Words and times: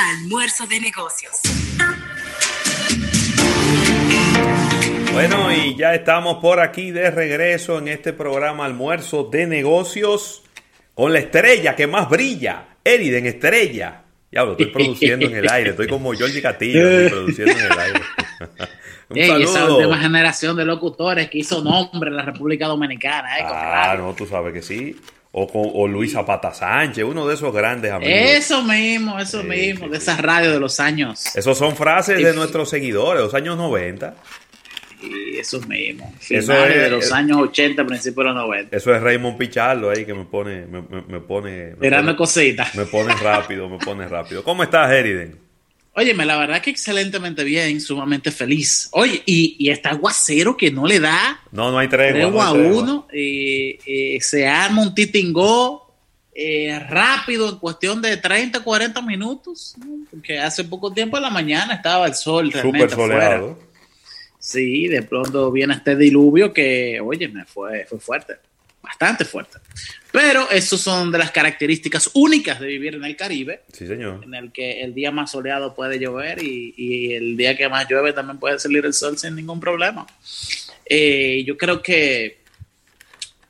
Almuerzo 0.00 0.66
de 0.66 0.80
negocios. 0.80 1.32
Bueno, 5.12 5.52
y 5.52 5.76
ya 5.76 5.94
estamos 5.94 6.38
por 6.38 6.58
aquí 6.60 6.90
de 6.90 7.10
regreso 7.10 7.76
en 7.78 7.88
este 7.88 8.14
programa 8.14 8.64
Almuerzo 8.64 9.24
de 9.24 9.46
negocios 9.46 10.42
con 10.94 11.12
la 11.12 11.18
estrella 11.18 11.76
que 11.76 11.86
más 11.86 12.08
brilla, 12.08 12.76
Eriden 12.82 13.26
Estrella. 13.26 14.04
Ya 14.32 14.44
lo 14.44 14.52
estoy 14.52 14.66
produciendo 14.72 15.26
en 15.26 15.36
el 15.36 15.50
aire, 15.50 15.70
estoy 15.70 15.86
como 15.86 16.14
Jorge 16.14 16.40
Castillo, 16.40 16.88
estoy 16.88 17.10
produciendo 17.18 17.52
en 17.52 17.72
el 17.72 17.78
aire. 17.78 18.00
Un 19.10 19.18
Esa 19.18 19.70
última 19.70 19.98
generación 19.98 20.56
de 20.56 20.64
locutores 20.64 21.28
que 21.28 21.38
hizo 21.38 21.62
nombre 21.62 22.08
en 22.08 22.16
la 22.16 22.22
República 22.22 22.66
Dominicana. 22.68 23.38
Eh, 23.38 23.42
ah, 23.44 23.96
no, 23.98 24.14
tú 24.14 24.24
sabes 24.24 24.54
que 24.54 24.62
sí. 24.62 24.96
O, 25.32 25.46
con, 25.46 25.62
o 25.72 25.86
Luis 25.86 26.12
Zapata 26.12 26.52
Sánchez, 26.52 27.04
uno 27.04 27.26
de 27.26 27.34
esos 27.34 27.54
grandes 27.54 27.92
amigos. 27.92 28.12
Eso 28.12 28.62
mismo, 28.64 29.18
eso 29.20 29.44
mismo, 29.44 29.88
de 29.88 29.98
esas 29.98 30.20
radios 30.20 30.52
de 30.52 30.58
los 30.58 30.80
años. 30.80 31.36
Esos 31.36 31.56
son 31.56 31.76
frases 31.76 32.22
de 32.22 32.34
nuestros 32.34 32.68
seguidores, 32.68 33.22
los 33.22 33.34
años 33.34 33.56
90. 33.56 34.14
Y 35.02 35.38
eso 35.38 35.60
mismo. 35.62 36.12
Finales 36.18 36.82
de 36.82 36.90
los 36.90 37.12
años 37.12 37.38
80, 37.38 37.86
principios 37.86 38.16
de 38.16 38.24
los 38.24 38.34
90. 38.34 38.76
Eso 38.76 38.94
es 38.94 39.00
Raymond 39.00 39.38
Pichardo 39.38 39.90
ahí 39.90 40.04
que 40.04 40.14
me 40.14 40.24
pone. 40.24 40.66
Me, 40.66 40.82
me, 40.82 41.20
pone. 41.20 41.74
Me 41.78 42.16
cositas. 42.16 42.74
Me 42.74 42.84
pone 42.84 43.14
rápido, 43.14 43.68
me 43.68 43.78
pone 43.78 44.06
rápido. 44.08 44.42
¿Cómo 44.42 44.62
estás, 44.62 44.90
Eriden? 44.90 45.49
Óyeme, 46.00 46.24
la 46.24 46.38
verdad 46.38 46.62
que 46.62 46.70
excelentemente 46.70 47.44
bien, 47.44 47.78
sumamente 47.78 48.30
feliz. 48.30 48.88
Oye, 48.92 49.22
y, 49.26 49.56
y 49.58 49.68
está 49.68 49.90
aguacero 49.90 50.56
que 50.56 50.70
no 50.70 50.86
le 50.86 50.98
da. 50.98 51.42
No, 51.52 51.70
no 51.70 51.78
hay 51.78 51.88
tregua. 51.88 52.30
no 52.30 52.40
a 52.40 52.52
uno. 52.52 53.06
Eh, 53.12 53.78
eh, 53.84 54.18
se 54.22 54.48
arma 54.48 54.80
un 54.80 54.94
titingó 54.94 55.94
eh, 56.34 56.78
rápido 56.88 57.50
en 57.50 57.58
cuestión 57.58 58.00
de 58.00 58.16
30, 58.16 58.60
40 58.60 59.02
minutos. 59.02 59.74
Porque 60.10 60.38
hace 60.38 60.64
poco 60.64 60.90
tiempo 60.90 61.18
en 61.18 61.24
la 61.24 61.30
mañana 61.30 61.74
estaba 61.74 62.06
el 62.06 62.14
sol 62.14 62.50
realmente 62.50 62.88
Súper 62.88 62.96
soleado. 62.96 63.58
Sí, 64.38 64.88
de 64.88 65.02
pronto 65.02 65.52
viene 65.52 65.74
este 65.74 65.96
diluvio 65.96 66.50
que, 66.50 66.98
oye, 66.98 67.28
me 67.28 67.44
fue, 67.44 67.84
fue 67.84 68.00
fuerte, 68.00 68.36
bastante 68.90 69.24
fuerte. 69.24 69.58
Pero 70.12 70.50
esas 70.50 70.80
son 70.80 71.12
de 71.12 71.18
las 71.18 71.30
características 71.30 72.10
únicas 72.14 72.58
de 72.58 72.66
vivir 72.66 72.96
en 72.96 73.04
el 73.04 73.16
Caribe. 73.16 73.62
Sí, 73.72 73.86
señor. 73.86 74.24
En 74.24 74.34
el 74.34 74.50
que 74.50 74.82
el 74.82 74.92
día 74.92 75.12
más 75.12 75.30
soleado 75.30 75.74
puede 75.74 75.98
llover 75.98 76.42
y, 76.42 77.14
el 77.14 77.36
día 77.36 77.56
que 77.56 77.68
más 77.68 77.88
llueve 77.88 78.12
también 78.12 78.38
puede 78.38 78.58
salir 78.58 78.84
el 78.84 78.92
sol 78.92 79.16
sin 79.16 79.36
ningún 79.36 79.60
problema. 79.60 80.06
Eh, 80.84 81.44
yo 81.46 81.56
creo 81.56 81.80
que, 81.82 82.40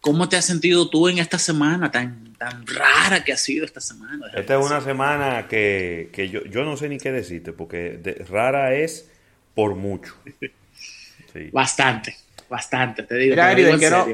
¿cómo 0.01 0.29
te 0.29 0.37
has 0.37 0.45
sentido 0.45 0.89
tú 0.91 1.09
en 1.09 1.19
esta 1.19 1.39
semana 1.39 1.91
tan, 1.91 2.35
tan 2.35 2.67
rara 2.67 3.25
que 3.25 3.33
ha 3.33 3.39
sido 3.39 3.65
esta 3.65 3.81
semana? 3.81 4.27
Esta 4.35 4.59
es 4.59 4.67
una 4.67 4.83
semana 4.83 5.49
que, 5.49 6.11
yo, 6.31 6.45
yo, 6.45 6.65
no 6.65 6.77
sé 6.77 6.91
ni 6.91 6.99
qué 6.99 7.11
decirte, 7.11 7.53
porque 7.55 7.99
rara 8.29 8.75
es 8.75 9.09
por 9.55 9.75
mucho. 9.75 10.15
Bastante, 11.53 12.17
bastante, 12.51 13.05
te 13.05 13.17
digo. 13.17 13.37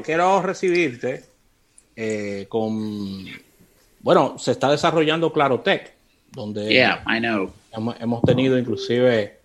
quiero, 0.03 0.41
recibirte 0.41 1.23
eh, 1.95 2.45
con... 2.47 3.25
Bueno, 3.99 4.37
se 4.37 4.51
está 4.51 4.71
desarrollando 4.71 5.33
Clarotech, 5.33 5.91
donde 6.31 6.71
Hemos, 7.73 8.21
tenido 8.21 8.57
inclusive 8.57 9.39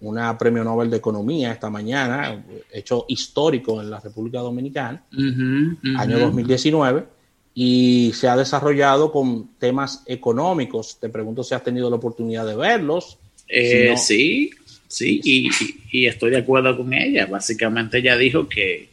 una 0.00 0.36
premio 0.36 0.64
Nobel 0.64 0.90
de 0.90 0.96
Economía 0.96 1.52
esta 1.52 1.70
mañana, 1.70 2.44
hecho 2.72 3.04
histórico 3.08 3.80
en 3.80 3.90
la 3.90 4.00
República 4.00 4.40
Dominicana, 4.40 5.04
año 5.96 6.18
2019, 6.18 7.04
y 7.54 8.12
se 8.14 8.28
ha 8.28 8.36
desarrollado 8.36 9.12
con 9.12 9.56
temas 9.58 10.02
económicos. 10.06 10.98
Te 11.00 11.08
pregunto 11.08 11.42
si 11.42 11.54
has 11.54 11.62
tenido 11.62 11.88
la 11.90 11.96
oportunidad 11.96 12.46
de 12.46 12.56
verlos. 12.56 13.18
Eh, 13.48 13.94
sí, 13.96 14.50
Sí, 14.88 15.20
y, 15.22 16.06
estoy 16.06 16.30
de 16.30 16.38
acuerdo 16.38 16.76
con 16.76 16.92
ella. 16.94 17.26
Básicamente 17.26 17.98
ella 17.98 18.16
dijo 18.16 18.48
que 18.48 18.88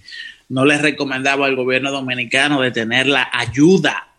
no 0.50 0.66
le 0.66 0.78
recomendaba 0.78 1.48
al 1.48 1.56
gobierno 1.56 1.90
dominicano 1.90 2.62
detener 2.62 3.08
la 3.08 3.30
ayuda, 3.32 4.10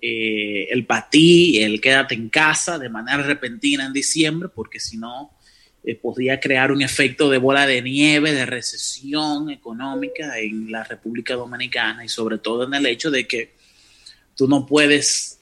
eh, 0.00 0.68
el 0.70 0.86
patí, 0.86 1.62
el 1.62 1.80
quédate 1.80 2.14
en 2.14 2.28
casa 2.28 2.78
de 2.78 2.88
manera 2.88 3.22
repentina 3.22 3.84
en 3.84 3.92
diciembre, 3.92 4.48
porque 4.54 4.78
si 4.78 4.96
no 4.96 5.32
eh, 5.82 5.96
podía 5.96 6.38
crear 6.38 6.70
un 6.70 6.80
efecto 6.80 7.28
de 7.28 7.38
bola 7.38 7.66
de 7.66 7.82
nieve, 7.82 8.32
de 8.32 8.46
recesión 8.46 9.50
económica 9.50 10.38
en 10.38 10.70
la 10.70 10.84
República 10.84 11.34
Dominicana 11.34 12.04
y 12.04 12.08
sobre 12.08 12.38
todo 12.38 12.64
en 12.64 12.74
el 12.74 12.86
hecho 12.86 13.10
de 13.10 13.26
que 13.26 13.52
tú 14.36 14.46
no 14.46 14.64
puedes, 14.64 15.40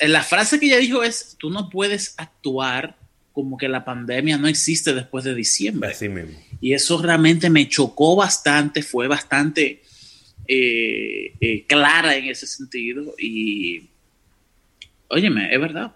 la 0.00 0.22
frase 0.22 0.58
que 0.58 0.66
ella 0.66 0.78
dijo 0.78 1.02
es, 1.04 1.36
tú 1.38 1.48
no 1.48 1.70
puedes 1.70 2.14
actuar 2.18 2.96
como 3.42 3.58
que 3.58 3.68
la 3.68 3.84
pandemia 3.84 4.38
no 4.38 4.48
existe 4.48 4.94
después 4.94 5.24
de 5.24 5.34
diciembre. 5.34 5.90
Así 5.90 6.08
mismo. 6.08 6.38
Y 6.60 6.72
eso 6.72 7.00
realmente 7.00 7.50
me 7.50 7.68
chocó 7.68 8.16
bastante, 8.16 8.82
fue 8.82 9.08
bastante 9.08 9.82
eh, 10.46 11.32
eh, 11.40 11.64
clara 11.66 12.16
en 12.16 12.26
ese 12.26 12.46
sentido. 12.46 13.14
Y, 13.18 13.88
óyeme, 15.08 15.52
es 15.52 15.60
verdad. 15.60 15.92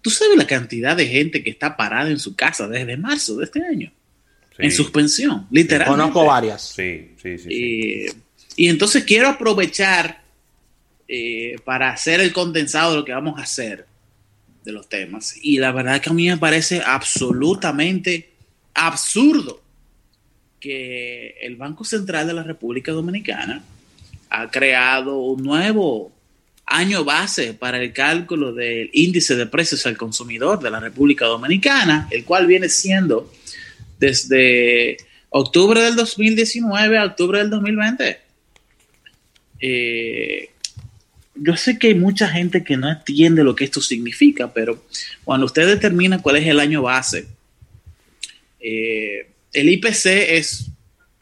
Tú 0.00 0.10
sabes 0.10 0.36
la 0.36 0.46
cantidad 0.46 0.96
de 0.96 1.06
gente 1.06 1.42
que 1.42 1.50
está 1.50 1.76
parada 1.76 2.10
en 2.10 2.18
su 2.18 2.36
casa 2.36 2.68
desde 2.68 2.96
marzo 2.96 3.36
de 3.36 3.44
este 3.44 3.64
año. 3.64 3.92
En 4.58 4.70
suspensión, 4.70 5.48
literalmente. 5.50 6.00
Conozco 6.00 6.26
varias. 6.26 6.62
Sí, 6.62 7.10
sí, 7.20 7.38
sí. 7.38 7.48
Y, 7.50 8.06
y 8.56 8.68
entonces 8.68 9.02
quiero 9.02 9.28
aprovechar 9.28 10.22
eh, 11.08 11.56
para 11.64 11.90
hacer 11.90 12.20
el 12.20 12.32
condensado 12.32 12.92
de 12.92 12.96
lo 12.98 13.04
que 13.04 13.12
vamos 13.12 13.38
a 13.38 13.42
hacer 13.42 13.86
de 14.64 14.72
los 14.72 14.88
temas. 14.88 15.36
Y 15.42 15.58
la 15.58 15.72
verdad 15.72 16.00
que 16.00 16.10
a 16.10 16.12
mí 16.12 16.28
me 16.28 16.38
parece 16.38 16.82
absolutamente 16.84 18.30
absurdo 18.72 19.62
que 20.58 21.36
el 21.42 21.56
Banco 21.56 21.84
Central 21.84 22.26
de 22.26 22.34
la 22.34 22.42
República 22.42 22.90
Dominicana 22.92 23.62
ha 24.30 24.50
creado 24.50 25.18
un 25.18 25.42
nuevo 25.42 26.12
año 26.66 27.04
base 27.04 27.52
para 27.52 27.78
el 27.80 27.92
cálculo 27.92 28.54
del 28.54 28.88
índice 28.94 29.36
de 29.36 29.46
precios 29.46 29.84
al 29.84 29.98
consumidor 29.98 30.60
de 30.60 30.70
la 30.70 30.80
República 30.80 31.26
Dominicana, 31.26 32.08
el 32.10 32.24
cual 32.24 32.46
viene 32.46 32.70
siendo 32.70 33.30
desde 33.98 34.96
octubre 35.28 35.82
del 35.82 35.94
2019 35.94 36.98
a 36.98 37.04
octubre 37.04 37.38
del 37.38 37.50
2020. 37.50 38.18
Eh, 39.60 40.50
yo 41.34 41.56
sé 41.56 41.78
que 41.78 41.88
hay 41.88 41.94
mucha 41.94 42.28
gente 42.28 42.62
que 42.62 42.76
no 42.76 42.90
entiende 42.90 43.44
lo 43.44 43.54
que 43.54 43.64
esto 43.64 43.80
significa, 43.80 44.52
pero 44.52 44.84
cuando 45.24 45.46
usted 45.46 45.66
determina 45.66 46.22
cuál 46.22 46.36
es 46.36 46.46
el 46.46 46.60
año 46.60 46.82
base, 46.82 47.26
eh, 48.60 49.28
el 49.52 49.68
IPC 49.68 50.06
es 50.06 50.66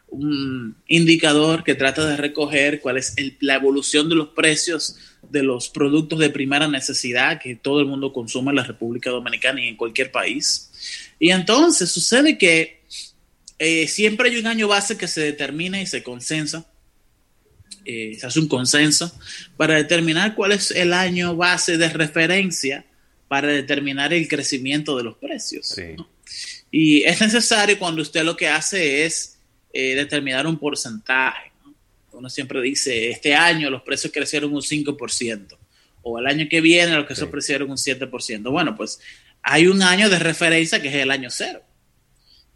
un 0.08 0.76
indicador 0.88 1.64
que 1.64 1.74
trata 1.74 2.06
de 2.06 2.16
recoger 2.16 2.80
cuál 2.80 2.98
es 2.98 3.14
la 3.40 3.54
evolución 3.54 4.08
de 4.08 4.14
los 4.14 4.28
precios 4.28 4.96
de 5.30 5.42
los 5.42 5.70
productos 5.70 6.18
de 6.18 6.28
primera 6.28 6.68
necesidad 6.68 7.40
que 7.40 7.56
todo 7.56 7.80
el 7.80 7.86
mundo 7.86 8.12
consume 8.12 8.50
en 8.50 8.56
la 8.56 8.64
República 8.64 9.10
Dominicana 9.10 9.64
y 9.64 9.68
en 9.68 9.76
cualquier 9.76 10.10
país. 10.10 11.14
Y 11.18 11.30
entonces 11.30 11.90
sucede 11.90 12.36
que 12.36 12.82
eh, 13.58 13.88
siempre 13.88 14.28
hay 14.28 14.36
un 14.36 14.46
año 14.46 14.68
base 14.68 14.98
que 14.98 15.08
se 15.08 15.22
determina 15.22 15.80
y 15.80 15.86
se 15.86 16.02
consensa 16.02 16.66
eh, 17.84 18.16
se 18.18 18.26
hace 18.26 18.40
un 18.40 18.48
consenso 18.48 19.12
para 19.56 19.74
determinar 19.74 20.34
cuál 20.34 20.52
es 20.52 20.70
el 20.70 20.92
año 20.92 21.36
base 21.36 21.76
de 21.78 21.88
referencia 21.88 22.84
para 23.28 23.48
determinar 23.48 24.12
el 24.12 24.28
crecimiento 24.28 24.96
de 24.96 25.04
los 25.04 25.16
precios. 25.16 25.74
Y 26.70 27.02
es 27.04 27.20
necesario 27.20 27.78
cuando 27.78 28.02
usted 28.02 28.24
lo 28.24 28.36
que 28.36 28.48
hace 28.48 29.04
es 29.04 29.38
eh, 29.72 29.94
determinar 29.94 30.46
un 30.46 30.58
porcentaje. 30.58 31.50
Uno 32.12 32.28
siempre 32.28 32.60
dice, 32.60 33.10
este 33.10 33.34
año 33.34 33.70
los 33.70 33.82
precios 33.82 34.12
crecieron 34.12 34.52
un 34.52 34.60
5%, 34.60 35.56
o 36.02 36.18
el 36.18 36.26
año 36.26 36.46
que 36.48 36.60
viene 36.60 36.94
los 36.94 37.06
precios 37.06 37.30
crecieron 37.30 37.70
un 37.70 37.76
7%. 37.76 38.50
Bueno, 38.50 38.76
pues 38.76 39.00
hay 39.42 39.66
un 39.66 39.82
año 39.82 40.08
de 40.08 40.18
referencia 40.18 40.80
que 40.80 40.88
es 40.88 40.94
el 40.94 41.10
año 41.10 41.30
cero. 41.30 41.62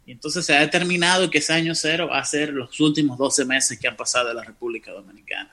Y 0.06 0.12
entonces 0.12 0.47
se 0.47 0.56
ha 0.56 0.61
determinado 0.61 1.29
que 1.29 1.38
ese 1.38 1.53
año 1.53 1.75
cero 1.75 2.08
va 2.11 2.20
a 2.20 2.25
ser 2.25 2.50
los 2.50 2.79
últimos 2.79 3.19
12 3.19 3.44
meses 3.44 3.79
que 3.79 3.88
han 3.88 3.97
pasado 3.97 4.31
en 4.31 4.37
la 4.37 4.44
República 4.44 4.93
Dominicana. 4.93 5.50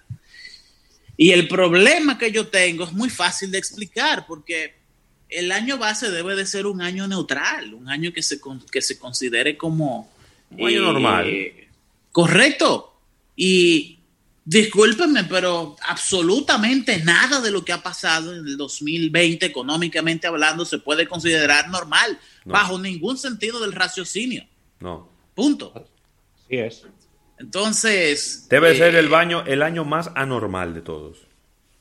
Y 1.18 1.32
el 1.32 1.48
problema 1.48 2.18
que 2.18 2.32
yo 2.32 2.48
tengo 2.48 2.84
es 2.84 2.94
muy 2.94 3.10
fácil 3.10 3.52
de 3.52 3.58
explicar 3.58 4.26
porque 4.28 4.76
el 5.30 5.52
año 5.52 5.78
base 5.80 6.12
debe 6.12 6.36
de 6.36 6.46
ser 6.46 6.68
un 6.68 6.82
año 6.82 7.08
neutral, 7.08 7.74
un 7.74 7.90
año 7.90 8.14
que 8.14 8.22
se, 8.22 8.40
que 8.72 8.82
se 8.82 9.00
considere 9.00 9.58
como... 9.58 10.12
Un 10.52 10.68
año 10.68 10.82
normal. 10.82 11.28
Eh, 11.28 11.68
correcto. 12.12 12.96
Y 13.36 13.98
discúlpenme, 14.46 15.24
pero 15.24 15.76
absolutamente 15.88 17.00
nada 17.04 17.42
de 17.42 17.50
lo 17.50 17.66
que 17.66 17.74
ha 17.74 17.82
pasado 17.82 18.34
en 18.34 18.46
el 18.46 18.58
2020 18.58 19.46
económicamente 19.46 20.28
hablando 20.28 20.66
se 20.66 20.80
puede 20.80 21.08
considerar 21.08 21.70
normal 21.70 22.20
bajo 22.46 22.80
ningún 22.80 23.18
sentido 23.18 23.60
del 23.60 23.74
raciocinio. 23.74 24.46
No. 24.80 25.10
Punto. 25.34 25.88
Sí 26.48 26.58
es. 26.58 26.84
Entonces. 27.40 28.48
Debe 28.50 28.78
ser 28.78 28.96
el, 28.96 29.06
eh, 29.06 29.10
baño, 29.10 29.44
el 29.46 29.62
año 29.62 29.86
más 29.86 30.12
anormal 30.16 30.74
de 30.74 30.82
todos. 30.82 31.18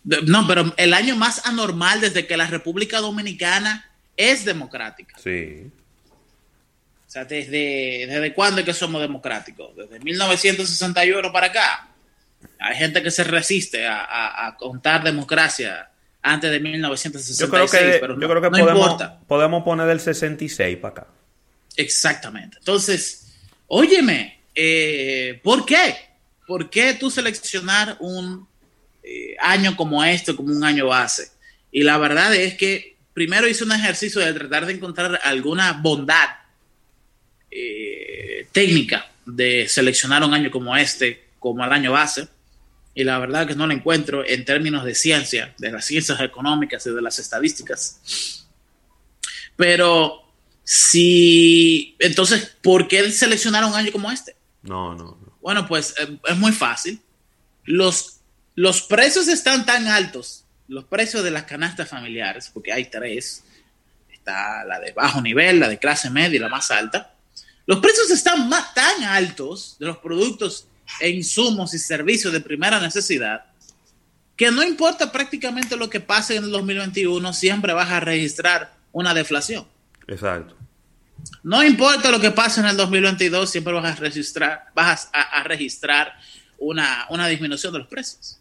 no, 0.05 0.47
pero 0.47 0.73
el 0.77 0.95
año 0.95 1.17
más 1.17 1.47
anormal 1.47 2.01
desde 2.01 2.27
que 2.27 2.37
la 2.37 2.47
República 2.47 3.01
Dominicana 3.01 3.91
es 4.17 4.45
democrática. 4.45 5.17
Sí. 5.19 5.71
O 7.07 7.11
sea, 7.13 7.25
¿desde, 7.27 8.07
desde 8.09 8.33
cuándo 8.33 8.61
es 8.61 8.65
que 8.65 8.73
somos 8.73 9.01
democráticos? 9.03 9.77
Desde 9.77 10.01
1961 10.01 11.31
para 11.31 11.49
acá. 11.49 11.89
Hay 12.59 12.77
gente 12.77 13.03
que 13.03 13.11
se 13.11 13.25
resiste 13.25 13.87
a, 13.87 14.57
contar 14.59 15.05
democracia 15.05 15.91
antes 16.23 16.51
de 16.51 16.61
1966, 16.61 17.39
yo 17.39 17.51
creo 17.51 17.67
que, 17.67 17.99
pero 18.01 18.21
yo 18.21 18.29
creo 18.29 18.43
que 18.43 18.51
podemos, 18.51 19.03
podemos 19.27 19.65
poner 19.65 19.87
del 19.87 20.01
66 20.01 20.77
para 20.79 20.93
acá. 20.93 21.07
Exactamente. 21.77 22.59
Entonces, 22.59 23.33
óyeme, 23.67 24.41
eh, 24.55 25.41
¿por 25.43 25.65
qué? 25.65 25.97
¿Por 26.47 26.71
qué 26.71 26.95
tú 26.95 27.11
seleccionar 27.11 27.97
un 28.01 28.47
eh, 29.03 29.37
año 29.41 29.77
como 29.77 30.05
este, 30.05 30.37
como 30.37 30.53
un 30.53 30.65
año 30.65 30.87
base? 30.89 31.31
Y 31.71 31.83
la 31.83 31.99
verdad 31.99 32.35
es 32.35 32.55
que 32.55 32.97
primero 33.15 33.49
hice 33.49 33.65
un 33.65 33.73
ejercicio 33.73 34.21
de 34.21 34.33
tratar 34.33 34.67
de 34.67 34.75
encontrar 34.75 35.21
alguna 35.25 35.73
bondad 35.73 36.29
eh, 37.51 38.47
técnica 38.53 39.11
de 39.25 39.69
seleccionar 39.69 40.23
un 40.25 40.35
año 40.35 40.51
como 40.51 40.77
este, 40.77 41.29
como 41.39 41.65
el 41.65 41.73
año 41.73 41.93
base. 41.93 42.29
Y 42.95 43.05
la 43.05 43.19
verdad 43.19 43.47
que 43.47 43.55
no 43.55 43.67
lo 43.67 43.73
encuentro 43.73 44.25
en 44.27 44.45
términos 44.45 44.85
de 44.85 44.95
ciencia, 44.95 45.55
de 45.59 45.73
las 45.73 45.87
ciencias 45.87 46.21
económicas 46.21 46.87
y 46.87 46.91
de 46.91 47.03
las 47.03 47.19
estadísticas. 47.19 48.47
Pero 49.57 50.23
si, 50.65 51.97
entonces, 51.99 52.57
¿por 52.63 52.89
qué 52.89 53.11
seleccionar 53.11 53.65
un 53.65 53.75
año 53.75 53.93
como 53.93 54.11
este? 54.11 54.37
No, 54.63 54.95
no. 54.95 55.19
Bueno, 55.41 55.67
pues 55.67 55.95
eh, 55.99 56.19
es 56.29 56.37
muy 56.37 56.53
fácil. 56.53 57.01
Los, 57.65 58.21
los 58.55 58.83
precios 58.83 59.29
están 59.29 59.65
tan 59.67 59.89
altos, 59.89 60.45
los 60.69 60.85
precios 60.85 61.25
de 61.25 61.31
las 61.31 61.45
canastas 61.45 61.89
familiares, 61.89 62.51
porque 62.53 62.73
hay 62.73 62.91
tres, 62.91 63.45
está 64.13 64.65
la 64.65 64.79
de 64.79 64.93
bajo 64.93 65.21
nivel, 65.21 65.61
la 65.61 65.69
de 65.69 65.79
clase 65.79 66.11
media 66.11 66.37
y 66.37 66.41
la 66.41 66.49
más 66.49 66.71
alta. 66.71 67.15
Los 67.67 67.81
precios 67.81 68.11
están 68.11 68.49
más, 68.49 68.75
tan 68.75 69.03
altos 69.05 69.77
de 69.79 69.87
los 69.87 69.99
productos 69.99 70.67
e 71.01 71.11
insumos 71.11 71.75
y 71.75 71.79
servicios 71.79 72.33
de 72.33 72.41
primera 72.41 72.81
necesidad 72.81 73.45
que 74.37 74.51
no 74.51 74.63
importa 74.63 75.13
prácticamente 75.13 75.77
lo 75.77 75.89
que 75.89 76.01
pase 76.01 76.37
en 76.37 76.45
el 76.45 76.51
2021, 76.51 77.33
siempre 77.33 77.73
vas 77.73 77.91
a 77.91 78.01
registrar 78.01 78.75
una 78.91 79.15
deflación. 79.15 79.67
Exacto. 80.09 80.57
No 81.43 81.63
importa 81.63 82.11
lo 82.11 82.21
que 82.21 82.31
pase 82.31 82.61
en 82.61 82.67
el 82.67 82.77
2022, 82.77 83.49
siempre 83.49 83.73
vas 83.73 83.85
a 83.85 84.01
registrar, 84.01 84.67
vas 84.75 85.09
a, 85.13 85.43
registrar 85.45 86.15
una, 86.59 87.29
disminución 87.29 87.73
de 87.73 87.81
los 87.81 87.89
precios. 87.89 88.39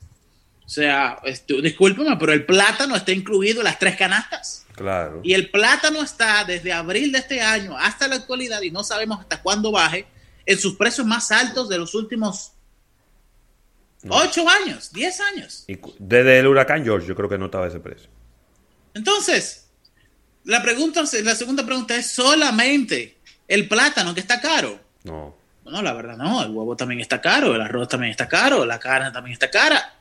O 0.65 0.69
sea, 0.69 1.19
discúlpeme, 1.61 2.15
pero 2.17 2.33
el 2.33 2.45
plátano 2.45 2.95
está 2.95 3.11
incluido 3.11 3.59
en 3.59 3.65
las 3.65 3.77
tres 3.77 3.97
canastas. 3.97 4.65
Claro. 4.73 5.19
Y 5.23 5.33
el 5.33 5.51
plátano 5.51 6.01
está 6.01 6.45
desde 6.45 6.71
abril 6.71 7.11
de 7.11 7.19
este 7.19 7.41
año 7.41 7.77
hasta 7.77 8.07
la 8.07 8.15
actualidad 8.15 8.61
y 8.61 8.71
no 8.71 8.83
sabemos 8.83 9.19
hasta 9.19 9.41
cuándo 9.41 9.71
baje 9.71 10.07
en 10.45 10.59
sus 10.59 10.75
precios 10.75 11.05
más 11.05 11.31
altos 11.31 11.69
de 11.69 11.77
los 11.77 11.93
últimos 11.95 12.53
ocho 14.09 14.47
años, 14.49 14.91
diez 14.91 15.19
años. 15.19 15.65
desde 15.99 16.39
el 16.39 16.47
huracán 16.47 16.83
George 16.83 17.07
yo 17.07 17.15
creo 17.15 17.29
que 17.29 17.37
no 17.37 17.45
estaba 17.45 17.67
ese 17.67 17.79
precio. 17.79 18.09
Entonces, 18.93 19.69
la 20.43 20.61
pregunta, 20.61 21.03
la 21.23 21.35
segunda 21.35 21.65
pregunta 21.65 21.95
es 21.95 22.07
solamente 22.07 23.17
el 23.47 23.67
plátano 23.67 24.13
que 24.13 24.19
está 24.19 24.41
caro. 24.41 24.79
No. 25.03 25.35
No, 25.63 25.81
la 25.81 25.93
verdad 25.93 26.17
no, 26.17 26.43
el 26.43 26.49
huevo 26.49 26.75
también 26.75 26.99
está 26.99 27.21
caro, 27.21 27.55
el 27.55 27.61
arroz 27.61 27.87
también 27.87 28.11
está 28.11 28.27
caro, 28.27 28.65
la 28.65 28.79
carne 28.79 29.11
también 29.11 29.33
está 29.33 29.49
cara. 29.49 29.99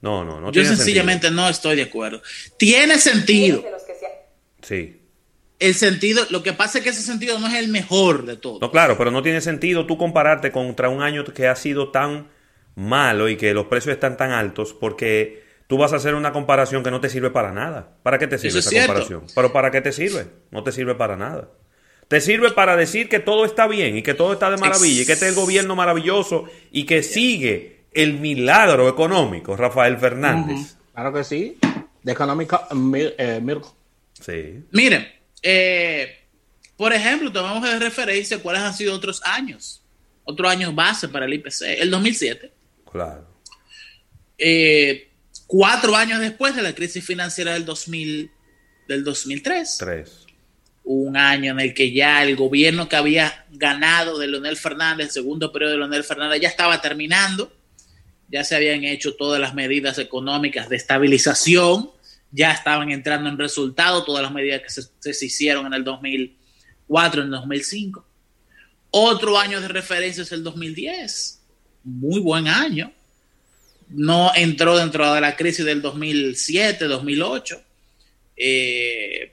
No, 0.00 0.24
no, 0.24 0.40
no. 0.40 0.52
Yo 0.52 0.64
sencillamente 0.64 1.30
no 1.30 1.48
estoy 1.48 1.76
de 1.76 1.82
acuerdo. 1.82 2.22
Tiene 2.56 2.98
sentido. 2.98 3.64
Sí. 4.62 5.00
El 5.58 5.74
sentido, 5.74 6.24
lo 6.30 6.42
que 6.42 6.52
pasa 6.52 6.78
es 6.78 6.84
que 6.84 6.90
ese 6.90 7.02
sentido 7.02 7.38
no 7.38 7.46
es 7.46 7.54
el 7.54 7.68
mejor 7.68 8.26
de 8.26 8.36
todo. 8.36 8.58
No, 8.60 8.70
claro, 8.70 8.98
pero 8.98 9.10
no 9.10 9.22
tiene 9.22 9.40
sentido 9.40 9.86
tú 9.86 9.96
compararte 9.96 10.52
contra 10.52 10.88
un 10.90 11.02
año 11.02 11.24
que 11.24 11.48
ha 11.48 11.56
sido 11.56 11.90
tan 11.90 12.28
malo 12.74 13.28
y 13.28 13.36
que 13.36 13.54
los 13.54 13.66
precios 13.66 13.94
están 13.94 14.18
tan 14.18 14.32
altos 14.32 14.74
porque 14.78 15.42
tú 15.66 15.78
vas 15.78 15.92
a 15.94 15.96
hacer 15.96 16.14
una 16.14 16.32
comparación 16.32 16.82
que 16.82 16.90
no 16.90 17.00
te 17.00 17.08
sirve 17.08 17.30
para 17.30 17.52
nada. 17.52 17.96
¿Para 18.02 18.18
qué 18.18 18.26
te 18.26 18.38
sirve 18.38 18.58
esa 18.58 18.70
comparación? 18.70 19.24
Pero 19.34 19.52
¿para 19.52 19.70
qué 19.70 19.80
te 19.80 19.92
sirve? 19.92 20.26
No 20.50 20.62
te 20.62 20.72
sirve 20.72 20.94
para 20.94 21.16
nada. 21.16 21.48
Te 22.08 22.20
sirve 22.20 22.52
para 22.52 22.76
decir 22.76 23.08
que 23.08 23.18
todo 23.18 23.44
está 23.44 23.66
bien 23.66 23.96
y 23.96 24.02
que 24.02 24.14
todo 24.14 24.34
está 24.34 24.50
de 24.50 24.58
maravilla 24.58 25.02
y 25.02 25.06
que 25.06 25.12
este 25.12 25.26
es 25.26 25.32
el 25.32 25.40
gobierno 25.40 25.74
maravilloso 25.74 26.44
y 26.70 26.84
que 26.84 27.02
sigue 27.02 27.86
el 27.92 28.20
milagro 28.20 28.88
económico, 28.88 29.56
Rafael 29.56 29.96
Fernández. 29.96 30.76
Claro 30.94 31.12
que 31.12 31.24
sí. 31.24 31.58
De 32.02 32.12
económica 32.12 32.68
eh, 33.18 33.42
Sí. 34.20 34.64
Miren, 34.70 35.06
eh, 35.48 36.18
por 36.76 36.92
ejemplo, 36.92 37.30
tomamos 37.30 37.62
de 37.62 37.78
referencia 37.78 38.38
cuáles 38.38 38.62
han 38.62 38.74
sido 38.74 38.92
otros 38.92 39.22
años, 39.24 39.80
otros 40.24 40.50
años 40.50 40.74
base 40.74 41.08
para 41.08 41.26
el 41.26 41.34
IPC. 41.34 41.62
El 41.78 41.88
2007. 41.88 42.52
Claro. 42.90 43.24
Eh, 44.36 45.08
cuatro 45.46 45.94
años 45.94 46.18
después 46.18 46.56
de 46.56 46.62
la 46.62 46.74
crisis 46.74 47.04
financiera 47.04 47.52
del, 47.52 47.64
2000, 47.64 48.28
del 48.88 49.04
2003. 49.04 49.76
Tres. 49.78 50.26
Un 50.82 51.16
año 51.16 51.52
en 51.52 51.60
el 51.60 51.74
que 51.74 51.92
ya 51.92 52.24
el 52.24 52.34
gobierno 52.34 52.88
que 52.88 52.96
había 52.96 53.46
ganado 53.52 54.18
de 54.18 54.26
Leonel 54.26 54.56
Fernández, 54.56 55.06
el 55.06 55.12
segundo 55.12 55.52
periodo 55.52 55.72
de 55.72 55.78
Leonel 55.78 56.02
Fernández, 56.02 56.40
ya 56.40 56.48
estaba 56.48 56.80
terminando. 56.80 57.52
Ya 58.28 58.42
se 58.42 58.56
habían 58.56 58.82
hecho 58.82 59.14
todas 59.14 59.40
las 59.40 59.54
medidas 59.54 59.98
económicas 60.00 60.68
de 60.68 60.74
estabilización, 60.74 61.92
ya 62.30 62.52
estaban 62.52 62.90
entrando 62.90 63.28
en 63.28 63.38
resultado 63.38 64.04
todas 64.04 64.22
las 64.22 64.32
medidas 64.32 64.62
que 64.62 64.70
se, 64.70 65.14
se 65.14 65.26
hicieron 65.26 65.66
en 65.66 65.74
el 65.74 65.84
2004, 65.84 67.20
en 67.20 67.26
el 67.26 67.30
2005. 67.32 68.06
Otro 68.90 69.38
año 69.38 69.60
de 69.60 69.68
referencia 69.68 70.22
es 70.22 70.32
el 70.32 70.42
2010. 70.42 71.42
Muy 71.84 72.20
buen 72.20 72.48
año 72.48 72.92
no 73.88 74.32
entró 74.34 74.76
dentro 74.76 75.12
de 75.12 75.20
la 75.20 75.36
crisis 75.36 75.64
del 75.64 75.82
2007, 75.82 76.86
2008. 76.86 77.62
Eh, 78.36 79.32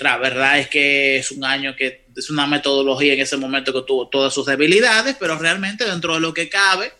la 0.00 0.16
verdad 0.18 0.58
es 0.58 0.68
que 0.68 1.16
es 1.18 1.30
un 1.30 1.44
año 1.44 1.74
que 1.76 2.06
es 2.16 2.30
una 2.30 2.46
metodología 2.46 3.14
en 3.14 3.20
ese 3.20 3.36
momento 3.36 3.72
que 3.72 3.86
tuvo 3.86 4.08
todas 4.08 4.32
sus 4.32 4.46
debilidades, 4.46 5.16
pero 5.18 5.38
realmente 5.38 5.84
dentro 5.84 6.14
de 6.14 6.20
lo 6.20 6.32
que 6.32 6.48
cabe, 6.48 6.92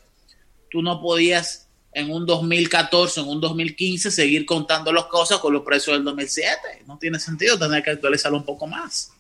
tú 0.70 0.82
no 0.82 1.00
podías 1.00 1.63
en 1.94 2.10
un 2.10 2.26
2014, 2.26 3.20
en 3.20 3.28
un 3.28 3.40
2015 3.40 4.10
seguir 4.10 4.44
contando 4.44 4.92
las 4.92 5.04
cosas 5.04 5.38
con 5.38 5.52
los 5.52 5.62
precios 5.62 5.96
del 5.96 6.04
2007. 6.04 6.84
No 6.86 6.98
tiene 6.98 7.20
sentido 7.20 7.58
tener 7.58 7.82
que 7.82 7.90
actualizarlo 7.90 8.36
un 8.38 8.44
poco 8.44 8.66
más. 8.66 9.12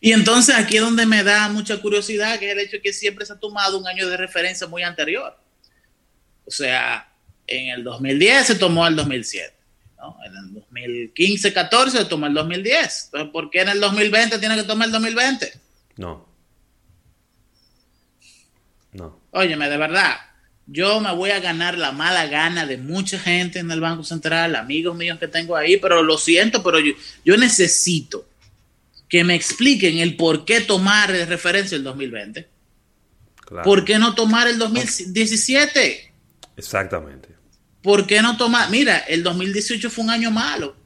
Y 0.00 0.12
entonces 0.12 0.54
aquí 0.54 0.76
es 0.76 0.82
donde 0.82 1.04
me 1.04 1.24
da 1.24 1.48
mucha 1.48 1.80
curiosidad, 1.80 2.38
que 2.38 2.46
es 2.46 2.52
el 2.52 2.60
hecho 2.60 2.76
de 2.76 2.82
que 2.82 2.92
siempre 2.92 3.26
se 3.26 3.32
ha 3.32 3.40
tomado 3.40 3.78
un 3.78 3.88
año 3.88 4.08
de 4.08 4.16
referencia 4.16 4.68
muy 4.68 4.84
anterior. 4.84 5.36
O 6.46 6.50
sea, 6.50 7.12
en 7.46 7.70
el 7.70 7.82
2010 7.82 8.46
se 8.46 8.54
tomó 8.54 8.86
el 8.86 8.94
2007. 8.94 9.54
¿no? 9.98 10.16
En 10.24 10.36
el 10.36 11.12
2015-14 11.12 11.90
se 11.90 12.04
tomó 12.04 12.26
el 12.26 12.34
2010. 12.34 13.04
Entonces, 13.06 13.32
¿por 13.32 13.50
qué 13.50 13.62
en 13.62 13.70
el 13.70 13.80
2020 13.80 14.38
tiene 14.38 14.54
que 14.54 14.62
tomar 14.62 14.86
el 14.86 14.92
2020? 14.92 15.52
No. 15.96 16.28
No. 18.92 19.20
Óyeme, 19.32 19.68
de 19.68 19.76
verdad, 19.76 20.16
yo 20.70 21.00
me 21.00 21.12
voy 21.14 21.30
a 21.30 21.40
ganar 21.40 21.78
la 21.78 21.92
mala 21.92 22.26
gana 22.26 22.66
de 22.66 22.76
mucha 22.76 23.18
gente 23.18 23.58
en 23.58 23.70
el 23.70 23.80
Banco 23.80 24.04
Central, 24.04 24.54
amigos 24.54 24.94
míos 24.96 25.18
que 25.18 25.26
tengo 25.26 25.56
ahí, 25.56 25.78
pero 25.78 26.02
lo 26.02 26.18
siento, 26.18 26.62
pero 26.62 26.78
yo, 26.78 26.92
yo 27.24 27.36
necesito 27.38 28.28
que 29.08 29.24
me 29.24 29.34
expliquen 29.34 29.98
el 29.98 30.16
por 30.16 30.44
qué 30.44 30.60
tomar 30.60 31.10
de 31.10 31.24
referencia 31.24 31.76
el 31.76 31.84
2020. 31.84 32.46
¿Por 33.64 33.82
qué 33.86 33.98
no 33.98 34.14
tomar 34.14 34.46
el 34.46 34.58
2017? 34.58 36.12
Exactamente. 36.58 37.30
¿Por 37.80 38.06
qué 38.06 38.20
no 38.20 38.36
tomar? 38.36 38.68
Mira, 38.68 38.98
el 38.98 39.22
2018 39.22 39.88
fue 39.88 40.04
un 40.04 40.10
año 40.10 40.30
malo. 40.30 40.76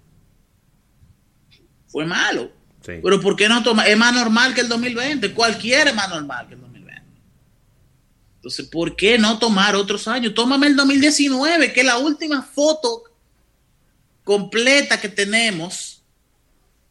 Fue 1.89 2.07
malo. 2.07 2.53
Pero 2.85 3.21
¿por 3.21 3.35
qué 3.35 3.49
no 3.49 3.65
tomar? 3.65 3.89
Es 3.89 3.97
más 3.97 4.15
normal 4.15 4.55
que 4.55 4.61
el 4.61 4.69
2020. 4.69 5.33
Cualquiera 5.33 5.91
es 5.91 5.97
más 5.97 6.09
normal 6.09 6.47
que 6.47 6.55
el 6.55 6.61
2020. 6.61 6.62
Entonces, 8.43 8.67
¿por 8.67 8.97
qué 8.97 9.19
no 9.19 9.39
tomar 9.39 9.77
otros 9.77 10.09
años? 10.09 10.35
Tómame 10.35 10.67
el 10.67 10.75
2019, 10.75 11.73
que 11.73 11.79
es 11.79 11.87
la 11.87 11.99
última 11.99 12.43
foto 12.43 13.05
completa 14.25 15.01
que 15.01 15.09
tenemos. 15.09 16.03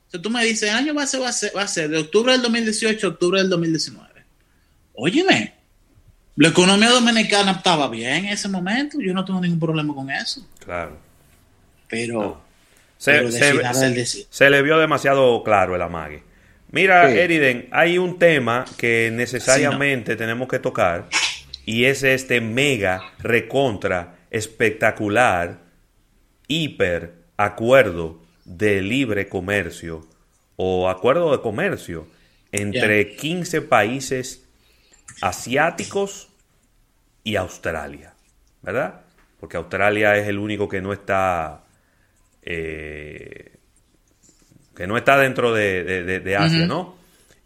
O 0.08 0.12
sea, 0.12 0.22
tú 0.22 0.29
me 0.29 0.46
dices, 0.46 0.70
el 0.70 0.77
año 0.77 0.93
va 0.93 1.03
a 1.03 1.08
ser, 1.08 1.22
va 1.22 1.27
a 1.27 1.34
ser, 1.34 1.51
va 1.53 1.63
a 1.63 1.67
ser 1.67 1.89
de 1.89 1.98
octubre 1.98 2.31
del 2.31 2.41
2018 2.41 3.05
a 3.05 3.10
octubre 3.10 3.41
del 3.41 3.50
2019. 3.50 4.08
Óyeme, 4.93 5.53
la 6.38 6.48
economía 6.48 6.89
dominicana 6.89 7.51
estaba 7.51 7.89
bien 7.89 8.24
en 8.24 8.31
ese 8.31 8.48
momento, 8.48 9.01
yo 9.01 9.13
no 9.13 9.25
tengo 9.25 9.41
ningún 9.41 9.60
problema 9.60 9.93
con 9.93 10.10
eso. 10.10 10.48
Claro. 10.63 10.98
Pero, 11.89 12.41
se, 12.98 14.50
le 14.50 14.62
vio 14.62 14.77
demasiado 14.77 15.43
claro 15.43 15.75
el 15.75 15.81
amague. 15.81 16.24
Mira, 16.72 17.12
Eriden, 17.12 17.67
hay 17.72 17.98
un 17.98 18.17
tema 18.17 18.63
que 18.77 19.12
necesariamente 19.12 20.15
tenemos 20.15 20.48
que 20.48 20.60
tocar 20.60 21.10
y 21.71 21.85
es 21.85 22.03
este 22.03 22.41
mega 22.41 23.13
recontra 23.19 24.17
espectacular 24.29 25.59
hiper 26.49 27.13
acuerdo 27.37 28.21
de 28.43 28.81
libre 28.81 29.29
comercio 29.29 30.05
o 30.57 30.89
acuerdo 30.89 31.31
de 31.31 31.41
comercio 31.41 32.09
entre 32.51 33.15
15 33.15 33.61
países 33.61 34.49
asiáticos 35.21 36.27
y 37.23 37.37
Australia, 37.37 38.15
¿verdad? 38.61 39.03
Porque 39.39 39.55
Australia 39.55 40.17
es 40.17 40.27
el 40.27 40.39
único 40.39 40.67
que 40.67 40.81
no 40.81 40.91
está 40.91 41.63
eh, 42.41 43.59
que 44.75 44.87
no 44.87 44.97
está 44.97 45.17
dentro 45.17 45.53
de, 45.53 46.35
Asia, 46.37 46.65
¿no? 46.65 46.97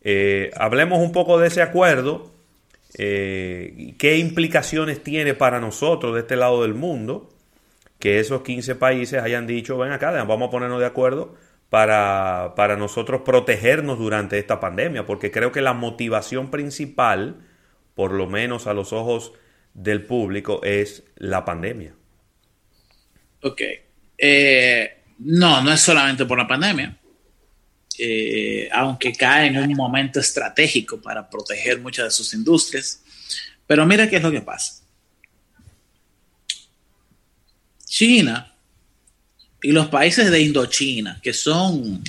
Eh, 0.02 0.50
hablemos 0.58 0.98
un 0.98 1.12
poco 1.12 1.38
de 1.38 1.50
ese 1.50 1.62
acuerdo, 1.62 2.35
eh, 2.98 3.94
qué 3.98 4.18
implicaciones 4.18 5.04
tiene 5.04 5.34
para 5.34 5.60
nosotros 5.60 6.14
de 6.14 6.22
este 6.22 6.38
lado 6.38 6.62
del 6.62 6.74
mundo 6.74 7.30
que 8.00 8.20
esos 8.20 8.42
15 8.42 8.76
países 8.76 9.22
hayan 9.22 9.48
dicho, 9.48 9.78
ven 9.78 9.92
acá, 9.92 10.12
vamos 10.24 10.48
a 10.48 10.52
ponernos 10.52 10.80
de 10.80 10.86
acuerdo 10.86 11.36
para, 11.70 12.54
para 12.56 12.78
nosotros 12.78 13.22
protegernos 13.26 13.98
durante 13.98 14.38
esta 14.38 14.60
pandemia, 14.60 15.06
porque 15.06 15.32
creo 15.32 15.52
que 15.52 15.62
la 15.62 15.74
motivación 15.74 16.52
principal, 16.52 17.42
por 17.96 18.12
lo 18.14 18.28
menos 18.28 18.68
a 18.68 18.74
los 18.74 18.94
ojos 18.94 19.34
del 19.74 20.06
público, 20.06 20.62
es 20.64 21.04
la 21.16 21.44
pandemia. 21.44 21.96
Ok. 23.42 23.62
Eh, 24.18 25.04
no, 25.20 25.62
no 25.62 25.74
es 25.74 25.82
solamente 25.82 26.26
por 26.26 26.38
la 26.38 26.48
pandemia. 26.48 26.98
Eh, 27.98 28.70
aunque 28.72 29.14
cae 29.14 29.48
en 29.48 29.58
un 29.58 29.74
momento 29.74 30.20
estratégico 30.20 31.02
para 31.02 31.30
proteger 31.30 31.80
muchas 31.80 32.06
de 32.06 32.12
sus 32.12 32.34
industrias. 32.34 33.02
Pero 33.66 33.86
mira 33.86 34.10
qué 34.10 34.18
es 34.18 34.24
lo 34.24 34.32
que 34.32 34.42
pasa. 34.42 34.84
China 37.86 38.54
y 39.62 39.72
los 39.72 39.88
países 39.88 40.30
de 40.30 40.42
Indochina, 40.42 41.20
que 41.24 41.34
son, 41.34 42.04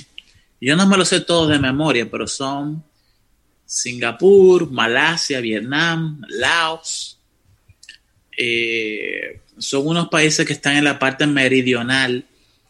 yo 0.59 0.75
no 0.75 0.85
me 0.85 0.97
lo 0.97 1.05
sé 1.05 1.21
todo 1.21 1.47
de 1.47 1.57
memoria, 1.57 2.09
pero 2.09 2.27
son 2.27 2.83
Singapur, 3.65 4.69
Malasia, 4.69 5.39
Vietnam, 5.39 6.21
Laos, 6.27 7.19
eh, 8.37 9.41
son 9.57 9.87
unos 9.87 10.09
países 10.09 10.45
que 10.45 10.53
están 10.53 10.77
en 10.77 10.83
la 10.83 10.99
parte 10.99 11.25
meridional 11.25 12.25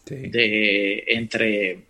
de, 0.06 1.04
entre, 1.08 1.87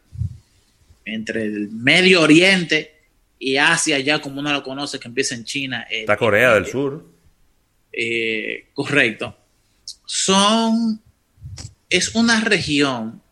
entre 1.15 1.45
el 1.45 1.71
Medio 1.71 2.23
Oriente 2.23 2.95
y 3.39 3.57
Asia, 3.57 3.99
ya 3.99 4.21
como 4.21 4.41
uno 4.41 4.53
lo 4.53 4.63
conoce, 4.63 4.99
que 4.99 5.09
empieza 5.09 5.35
en 5.35 5.45
China. 5.45 5.87
Está 5.91 6.17
Corea 6.17 6.55
del 6.55 6.67
Sur. 6.67 7.05
Eh, 7.93 8.69
correcto. 8.75 9.37
Son, 10.07 11.01
es 11.89 12.15
una 12.15 12.41
región, 12.41 13.23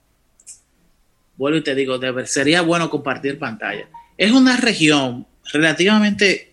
vuelvo 1.37 1.59
y 1.59 1.62
te 1.62 1.75
digo, 1.75 1.99
sería 2.26 2.62
bueno 2.62 2.90
compartir 2.90 3.38
pantalla. 3.38 3.88
Es 4.16 4.33
una 4.33 4.56
región 4.56 5.26
relativamente 5.52 6.52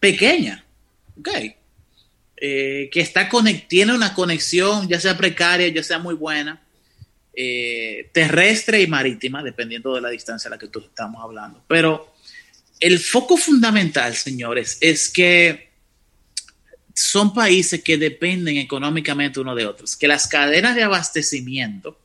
pequeña, 0.00 0.64
¿ok? 1.18 1.28
Eh, 2.36 2.90
que 2.90 3.00
está 3.00 3.28
tiene 3.68 3.94
una 3.94 4.14
conexión, 4.14 4.88
ya 4.88 4.98
sea 4.98 5.16
precaria, 5.16 5.68
ya 5.68 5.82
sea 5.82 6.00
muy 6.00 6.14
buena, 6.14 6.60
eh, 7.34 8.10
terrestre 8.12 8.80
y 8.82 8.86
marítima, 8.86 9.42
dependiendo 9.42 9.94
de 9.94 10.00
la 10.00 10.10
distancia 10.10 10.48
a 10.48 10.52
la 10.52 10.58
que 10.58 10.68
tú 10.68 10.80
estamos 10.80 11.22
hablando. 11.22 11.62
Pero 11.66 12.14
el 12.80 12.98
foco 12.98 13.36
fundamental, 13.36 14.14
señores, 14.14 14.78
es 14.80 15.08
que 15.08 15.70
son 16.94 17.32
países 17.32 17.82
que 17.82 17.96
dependen 17.96 18.58
económicamente 18.58 19.40
uno 19.40 19.54
de 19.54 19.66
otros, 19.66 19.96
que 19.96 20.08
las 20.08 20.26
cadenas 20.28 20.76
de 20.76 20.82
abastecimiento 20.82 21.98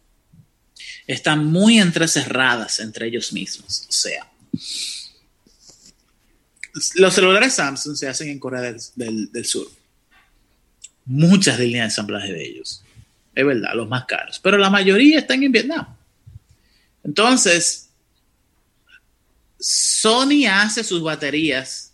están 1.07 1.45
muy 1.45 1.79
entrecerradas 1.79 2.79
entre 2.79 3.07
ellos 3.07 3.33
mismos. 3.33 3.85
O 3.89 3.91
sea, 3.91 4.29
los 6.95 7.13
celulares 7.13 7.53
Samsung 7.53 7.95
se 7.95 8.07
hacen 8.07 8.29
en 8.29 8.39
Corea 8.39 8.73
del 8.95 9.45
Sur 9.45 9.67
muchas 11.07 11.57
líneas 11.57 11.81
de 11.81 11.85
ensamblaje 11.85 12.33
de 12.33 12.45
ellos. 12.45 12.83
Es 13.37 13.45
verdad, 13.45 13.75
los 13.75 13.87
más 13.87 14.05
caros. 14.05 14.39
Pero 14.39 14.57
la 14.57 14.71
mayoría 14.71 15.19
están 15.19 15.43
en 15.43 15.51
Vietnam. 15.51 15.95
Entonces, 17.03 17.91
Sony 19.59 20.47
hace 20.49 20.83
sus 20.83 21.03
baterías 21.03 21.93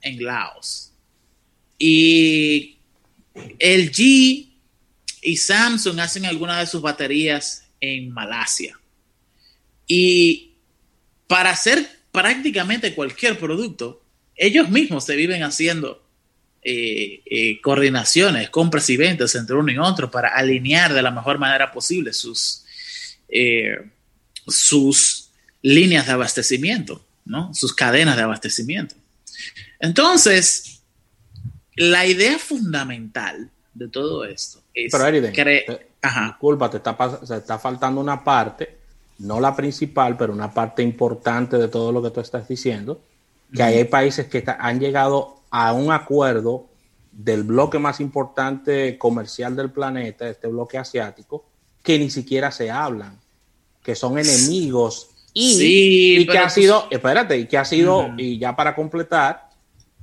en 0.00 0.22
Laos. 0.22 0.92
Y 1.76 2.78
LG 3.34 3.98
y 5.22 5.36
Samsung 5.36 5.98
hacen 5.98 6.24
algunas 6.24 6.60
de 6.60 6.66
sus 6.68 6.80
baterías 6.80 7.64
en 7.80 8.12
Malasia. 8.12 8.78
Y 9.88 10.52
para 11.26 11.50
hacer 11.50 11.84
prácticamente 12.12 12.94
cualquier 12.94 13.40
producto, 13.40 14.04
ellos 14.36 14.70
mismos 14.70 15.04
se 15.04 15.16
viven 15.16 15.42
haciendo 15.42 16.06
eh, 16.62 17.22
eh, 17.24 17.60
coordinaciones, 17.62 18.50
compras 18.50 18.90
y 18.90 18.96
ventas 18.98 19.34
entre 19.34 19.56
uno 19.56 19.72
y 19.72 19.78
otro 19.78 20.10
para 20.10 20.28
alinear 20.28 20.92
de 20.92 21.00
la 21.00 21.10
mejor 21.10 21.38
manera 21.38 21.72
posible 21.72 22.12
sus, 22.12 22.64
eh, 23.28 23.78
sus 24.46 25.30
líneas 25.62 26.06
de 26.06 26.12
abastecimiento, 26.12 27.02
¿no? 27.24 27.54
sus 27.54 27.74
cadenas 27.74 28.16
de 28.16 28.22
abastecimiento. 28.22 28.94
Entonces, 29.78 30.82
la 31.76 32.04
idea 32.04 32.38
fundamental 32.38 33.50
de 33.72 33.88
todo 33.88 34.26
esto 34.26 34.62
es 34.74 34.92
Pero 34.92 35.04
Ajá. 36.02 36.26
Disculpa, 36.26 36.70
te 36.70 36.76
está, 36.76 37.20
se 37.24 37.36
está 37.36 37.58
faltando 37.58 38.00
una 38.00 38.22
parte, 38.22 38.76
no 39.18 39.40
la 39.40 39.56
principal, 39.56 40.16
pero 40.18 40.32
una 40.32 40.52
parte 40.52 40.82
importante 40.82 41.56
de 41.56 41.68
todo 41.68 41.92
lo 41.92 42.02
que 42.02 42.10
tú 42.10 42.20
estás 42.20 42.48
diciendo, 42.48 43.02
que 43.54 43.62
hay 43.62 43.84
países 43.84 44.26
que 44.26 44.44
han 44.46 44.78
llegado 44.78 45.39
a 45.50 45.72
un 45.72 45.92
acuerdo 45.92 46.66
del 47.12 47.42
bloque 47.42 47.78
más 47.78 48.00
importante 48.00 48.96
comercial 48.96 49.56
del 49.56 49.70
planeta, 49.70 50.28
este 50.28 50.46
bloque 50.46 50.78
asiático, 50.78 51.44
que 51.82 51.98
ni 51.98 52.10
siquiera 52.10 52.50
se 52.50 52.70
hablan, 52.70 53.18
que 53.82 53.94
son 53.94 54.18
enemigos 54.18 55.10
y, 55.32 56.26
que 56.26 56.38
ha 56.38 56.50
sido, 56.50 56.86
espérate, 56.90 57.38
y 57.38 57.46
que 57.46 57.58
ha 57.58 57.64
sido, 57.64 58.10
y 58.16 58.38
ya 58.38 58.54
para 58.54 58.74
completar, 58.74 59.50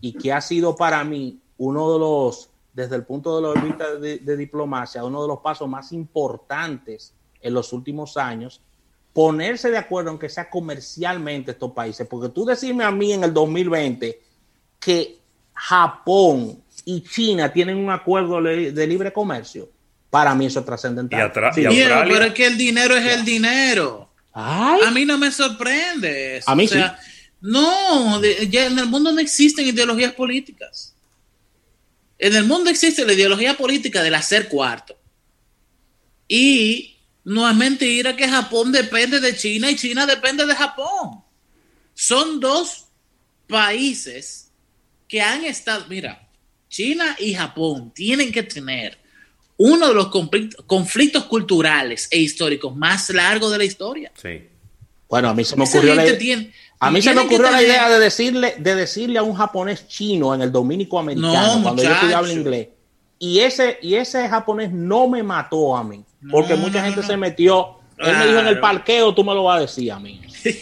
y 0.02 0.14
que 0.14 0.32
ha 0.32 0.42
sido 0.42 0.76
para 0.76 1.04
mí 1.04 1.40
uno 1.58 1.94
de 1.94 2.00
los, 2.00 2.50
desde 2.74 2.96
el 2.96 3.04
punto 3.04 3.42
de 3.42 3.62
vista 3.62 3.96
de, 3.96 4.20
de 4.20 4.38
diplomacia, 4.38 5.04
uno 5.04 5.22
de 5.22 5.28
los 5.28 5.40
pasos 5.40 5.68
más 5.68 5.92
importantes 5.92 7.14
en 7.42 7.54
los 7.54 7.74
últimos 7.74 8.18
años, 8.18 8.62
ponerse 9.14 9.72
de 9.72 9.78
acuerdo, 9.78 10.12
aunque 10.12 10.30
sea 10.30 10.50
comercialmente, 10.50 11.52
estos 11.52 11.72
países, 11.72 12.08
porque 12.08 12.30
tú 12.30 12.46
decirme 12.46 12.84
a 12.84 12.92
mí 12.92 13.14
en 13.14 13.24
el 13.24 13.34
2020 13.34 14.22
que 14.80 15.18
Japón 15.58 16.64
y 16.86 17.02
China 17.02 17.52
tienen 17.52 17.78
un 17.78 17.90
acuerdo 17.90 18.42
de 18.42 18.88
libre 18.88 19.12
comercio, 19.12 19.70
para 20.10 20.36
mí 20.36 20.46
eso 20.46 20.60
es 20.60 20.66
trascendental. 20.66 21.32
pero 21.34 22.26
es 22.26 22.34
que 22.34 22.46
el 22.46 22.58
dinero 22.58 22.96
es 22.96 23.06
el 23.06 23.26
dinero. 23.26 24.10
A 24.34 24.92
mí 24.94 25.04
no 25.04 25.18
me 25.18 25.32
sorprende. 25.32 26.42
A 26.46 26.56
mí 26.56 26.68
sí. 26.68 26.80
No, 27.42 28.22
ya 28.24 28.68
en 28.68 28.78
el 28.78 28.86
mundo 28.88 29.12
no 29.12 29.20
existen 29.20 29.66
ideologías 29.66 30.14
políticas. 30.14 30.96
En 32.20 32.36
el 32.36 32.46
mundo 32.46 32.70
existe 32.70 33.06
la 33.06 33.14
ideología 33.14 33.58
política 33.58 34.02
del 34.02 34.16
hacer 34.16 34.48
cuarto. 34.48 34.98
Y 36.28 36.98
no 37.24 37.50
es 37.50 37.56
mentira 37.56 38.16
que 38.16 38.28
Japón 38.28 38.72
depende 38.72 39.20
de 39.20 39.36
China 39.36 39.70
y 39.70 39.76
China 39.76 40.06
depende 40.06 40.46
de 40.46 40.56
Japón. 40.56 41.24
Son 41.94 42.40
dos 42.40 42.86
países 43.48 44.47
que 45.08 45.22
han 45.22 45.44
estado, 45.44 45.86
mira, 45.90 46.28
China 46.70 47.16
y 47.20 47.34
Japón 47.34 47.92
tienen 47.94 48.32
que 48.32 48.44
tener 48.44 48.98
uno 49.58 49.88
de 49.88 49.94
los 49.94 50.08
conflictos, 50.08 51.26
culturales 51.26 52.08
e 52.12 52.20
históricos 52.20 52.76
más 52.76 53.10
largos 53.10 53.52
de 53.52 53.58
la 53.58 53.64
historia. 53.64 54.12
Sí. 54.22 54.48
Bueno, 55.10 55.30
a 55.30 55.34
mí 55.34 55.44
se 55.44 55.56
me 55.56 55.64
ocurrió 55.64 55.96
la, 55.96 56.04
a 56.80 56.92
mí 56.92 57.02
se 57.02 57.14
me 57.14 57.22
ocurrió 57.22 57.50
la 57.50 57.64
idea 57.64 57.90
de 57.90 58.00
decirle, 58.00 58.56
de 58.60 58.76
decirle 58.76 59.18
a 59.18 59.24
un 59.24 59.34
japonés 59.34 59.88
chino 59.88 60.36
en 60.36 60.42
el 60.42 60.52
dominico 60.52 61.00
americano 61.00 61.62
cuando 61.64 61.82
yo 61.82 61.92
estudiaba 61.92 62.32
inglés. 62.32 62.68
Y 63.20 63.40
ese, 63.40 63.80
y 63.82 63.96
ese 63.96 64.28
japonés 64.30 64.72
no 64.72 65.08
me 65.08 65.24
mató 65.24 65.76
a 65.76 65.84
mí, 65.84 66.04
porque 66.30 66.56
mucha 66.56 66.84
gente 66.84 67.02
se 67.02 67.18
metió. 67.18 67.78
Él 67.98 68.16
me 68.16 68.28
dijo 68.28 68.40
en 68.40 68.48
el 68.48 68.60
parqueo, 68.60 69.16
tú 69.16 69.24
me 69.24 69.34
lo 69.34 69.46
vas 69.46 69.58
a 69.58 69.62
decir 69.62 69.92
a 69.92 70.00
mí. 70.00 70.22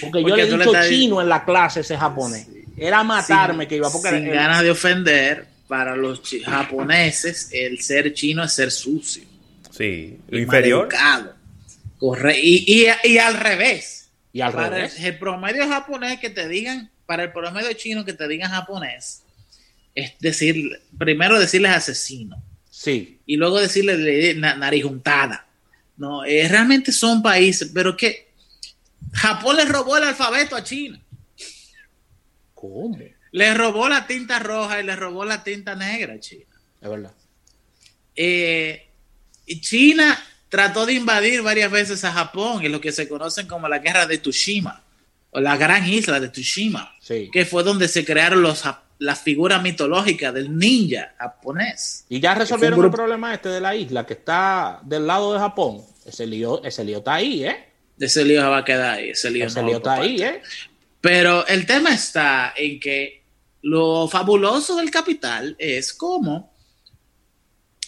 Porque, 0.00 0.22
yo 0.22 0.34
le 0.34 0.42
he 0.42 0.46
dicho 0.46 0.72
chino 0.88 1.20
en 1.20 1.28
la 1.28 1.44
clase 1.44 1.80
ese 1.80 1.96
japonés. 1.96 2.48
Era 2.78 3.02
matarme 3.04 3.66
que 3.66 3.76
iba 3.76 3.90
porque 3.90 4.10
sin 4.10 4.30
ganas 4.30 4.62
de 4.62 4.70
ofender 4.70 5.46
para 5.66 5.94
los 5.94 6.22
japoneses 6.44 7.50
el 7.52 7.80
ser 7.80 8.12
chino 8.14 8.42
es 8.42 8.52
ser 8.52 8.70
sucio. 8.70 9.24
Sí, 9.70 10.18
inferior. 10.30 10.88
Corre 11.98 12.38
y, 12.40 12.88
y, 13.04 13.18
al 13.18 13.34
revés. 13.34 14.10
Y 14.32 14.40
al 14.40 14.52
revés. 14.52 14.98
El, 15.00 15.18
promedio 15.18 15.68
japonés 15.68 16.18
que 16.20 16.30
te 16.30 16.48
digan, 16.48 16.90
para 17.06 17.24
el 17.24 17.32
promedio 17.32 17.72
chino 17.74 18.04
que 18.04 18.12
te 18.12 18.26
digan 18.28 18.50
japonés, 18.50 19.22
es 19.94 20.12
decir, 20.20 20.80
primero 20.96 21.38
decirles 21.38 21.72
asesino. 21.72 22.42
Sí. 22.70 23.20
Y 23.26 23.36
luego 23.36 23.60
decirle 23.60 24.34
nariz 24.34 24.84
juntada. 24.84 25.46
no, 25.96 26.24
eh, 26.24 26.46
realmente 26.48 26.92
son 26.92 27.22
países, 27.22 27.70
pero 27.74 27.96
que 27.96 28.28
Japón 29.12 29.56
le 29.56 29.64
robó 29.64 29.96
el 29.96 30.04
alfabeto 30.04 30.56
a 30.56 30.62
China. 30.62 31.00
¿Cómo? 32.60 32.98
Le 33.30 33.54
robó 33.54 33.88
la 33.88 34.06
tinta 34.08 34.40
roja 34.40 34.80
y 34.80 34.84
le 34.84 34.96
robó 34.96 35.24
la 35.24 35.44
tinta 35.44 35.76
negra 35.76 36.14
a 36.14 36.18
China. 36.18 36.44
Es 36.80 36.88
verdad. 36.88 37.12
Eh, 38.16 38.88
China 39.60 40.18
trató 40.48 40.84
de 40.84 40.94
invadir 40.94 41.42
varias 41.42 41.70
veces 41.70 42.02
a 42.04 42.10
Japón 42.10 42.64
en 42.64 42.72
lo 42.72 42.80
que 42.80 42.90
se 42.90 43.08
conocen 43.08 43.46
como 43.46 43.68
la 43.68 43.78
guerra 43.78 44.06
de 44.06 44.18
Tsushima, 44.18 44.82
o 45.30 45.40
la 45.40 45.56
gran 45.56 45.88
isla 45.88 46.18
de 46.18 46.30
Tsushima, 46.30 46.96
que 47.06 47.46
fue 47.46 47.62
donde 47.62 47.86
se 47.86 48.04
crearon 48.04 48.42
los, 48.42 48.64
las 48.98 49.20
figuras 49.20 49.62
mitológicas 49.62 50.34
del 50.34 50.58
ninja 50.58 51.14
japonés. 51.16 52.06
Y 52.08 52.18
ya 52.18 52.34
resolvieron 52.34 52.84
el 52.84 52.90
problema 52.90 53.34
este 53.34 53.50
de 53.50 53.60
la 53.60 53.76
isla 53.76 54.04
que 54.04 54.14
está 54.14 54.80
del 54.82 55.06
lado 55.06 55.32
de 55.32 55.38
Japón. 55.38 55.82
Ese 56.04 56.26
lío, 56.26 56.64
ese 56.64 56.82
lío 56.82 56.98
está 56.98 57.14
ahí, 57.14 57.44
¿eh? 57.44 57.68
Ese 58.00 58.24
lío 58.24 58.50
va 58.50 58.58
a 58.58 58.64
quedar 58.64 58.96
ahí. 58.96 59.10
Ese 59.10 59.30
lío, 59.30 59.46
está 59.46 59.94
ahí, 59.94 60.22
¿eh? 60.22 60.42
Pero 61.00 61.46
el 61.46 61.66
tema 61.66 61.94
está 61.94 62.52
en 62.56 62.80
que 62.80 63.24
lo 63.62 64.08
fabuloso 64.08 64.76
del 64.76 64.90
capital 64.90 65.56
es 65.58 65.92
cómo 65.92 66.52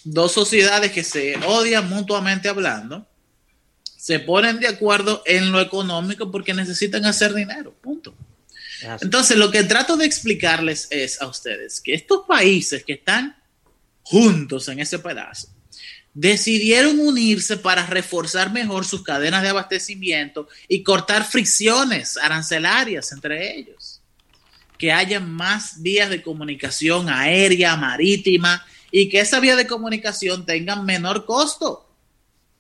dos 0.05 0.33
sociedades 0.33 0.93
que 0.93 1.05
se 1.05 1.37
odian 1.47 1.89
mutuamente 1.89 2.49
hablando 2.49 3.07
se 3.97 4.19
ponen 4.19 4.59
de 4.61 4.69
acuerdo 4.69 5.23
en 5.27 5.53
lo 5.53 5.61
económico 5.61 6.31
porque 6.31 6.55
necesitan 6.55 7.05
hacer 7.05 7.35
dinero, 7.35 7.75
punto. 7.83 8.15
Entonces, 9.03 9.37
lo 9.37 9.51
que 9.51 9.63
trato 9.65 9.99
de 9.99 10.07
explicarles 10.07 10.89
es 10.91 11.21
a 11.21 11.27
ustedes 11.27 11.83
que 11.83 11.93
estos 11.93 12.25
países 12.27 12.83
que 12.83 12.95
están 12.95 13.37
juntos 14.03 14.69
en 14.69 14.81
ese 14.81 14.99
pedazo 15.01 15.49
decidieron 16.15 16.99
unirse 16.99 17.57
para 17.57 17.87
reforzar 17.87 18.53
mejor 18.53 18.85
sus 18.85 19.03
cadenas 19.03 19.43
de 19.43 19.49
abastecimiento 19.49 20.49
y 20.69 20.83
cortar 20.83 21.25
fricciones 21.25 22.17
arancelarias 22.17 23.13
entre 23.13 23.57
ellos. 23.57 24.01
Que 24.79 24.93
haya 24.93 25.21
más 25.21 25.83
vías 25.83 26.11
de 26.11 26.23
comunicación 26.23 27.09
aérea, 27.09 27.77
marítima 27.77 28.65
y 28.91 29.09
que 29.09 29.21
esa 29.21 29.41
vía 29.41 29.57
de 29.57 29.67
comunicación 29.67 30.45
tenga 30.47 30.77
menor 30.77 31.27
costo. 31.27 31.87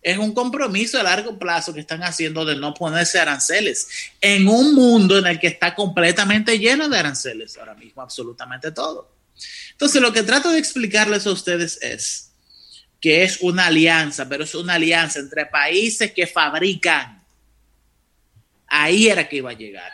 Es 0.02 0.16
un 0.16 0.32
compromiso 0.32 0.98
a 0.98 1.02
largo 1.02 1.38
plazo 1.38 1.74
que 1.74 1.80
están 1.80 2.02
haciendo 2.02 2.44
de 2.44 2.56
no 2.56 2.72
ponerse 2.72 3.18
aranceles 3.18 3.88
en 4.20 4.48
un 4.48 4.74
mundo 4.74 5.18
en 5.18 5.26
el 5.26 5.38
que 5.38 5.48
está 5.48 5.74
completamente 5.74 6.58
lleno 6.58 6.88
de 6.88 6.98
aranceles 6.98 7.58
ahora 7.58 7.74
mismo, 7.74 8.00
absolutamente 8.00 8.72
todo. 8.72 9.10
Entonces, 9.72 10.00
lo 10.00 10.12
que 10.12 10.22
trato 10.22 10.50
de 10.50 10.58
explicarles 10.58 11.26
a 11.26 11.32
ustedes 11.32 11.78
es 11.82 12.29
que 13.00 13.24
es 13.24 13.40
una 13.40 13.66
alianza, 13.66 14.28
pero 14.28 14.44
es 14.44 14.54
una 14.54 14.74
alianza 14.74 15.20
entre 15.20 15.46
países 15.46 16.12
que 16.12 16.26
fabrican. 16.26 17.24
Ahí 18.66 19.08
era 19.08 19.28
que 19.28 19.36
iba 19.36 19.50
a 19.50 19.54
llegar. 19.54 19.90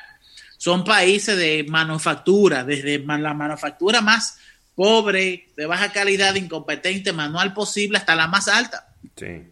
Son 0.59 0.85
países 0.85 1.37
de 1.37 1.65
manufactura, 1.69 2.65
desde 2.65 2.99
la 2.99 3.35
manufactura 3.35 4.01
más 4.01 4.39
pobre, 4.75 5.49
de 5.57 5.67
baja 5.67 5.93
calidad, 5.93 6.35
incompetente, 6.35 7.13
manual 7.13 7.55
posible, 7.55 7.99
hasta 7.99 8.15
la 8.17 8.27
más 8.27 8.49
alta. 8.49 8.93
Sí. 9.17 9.51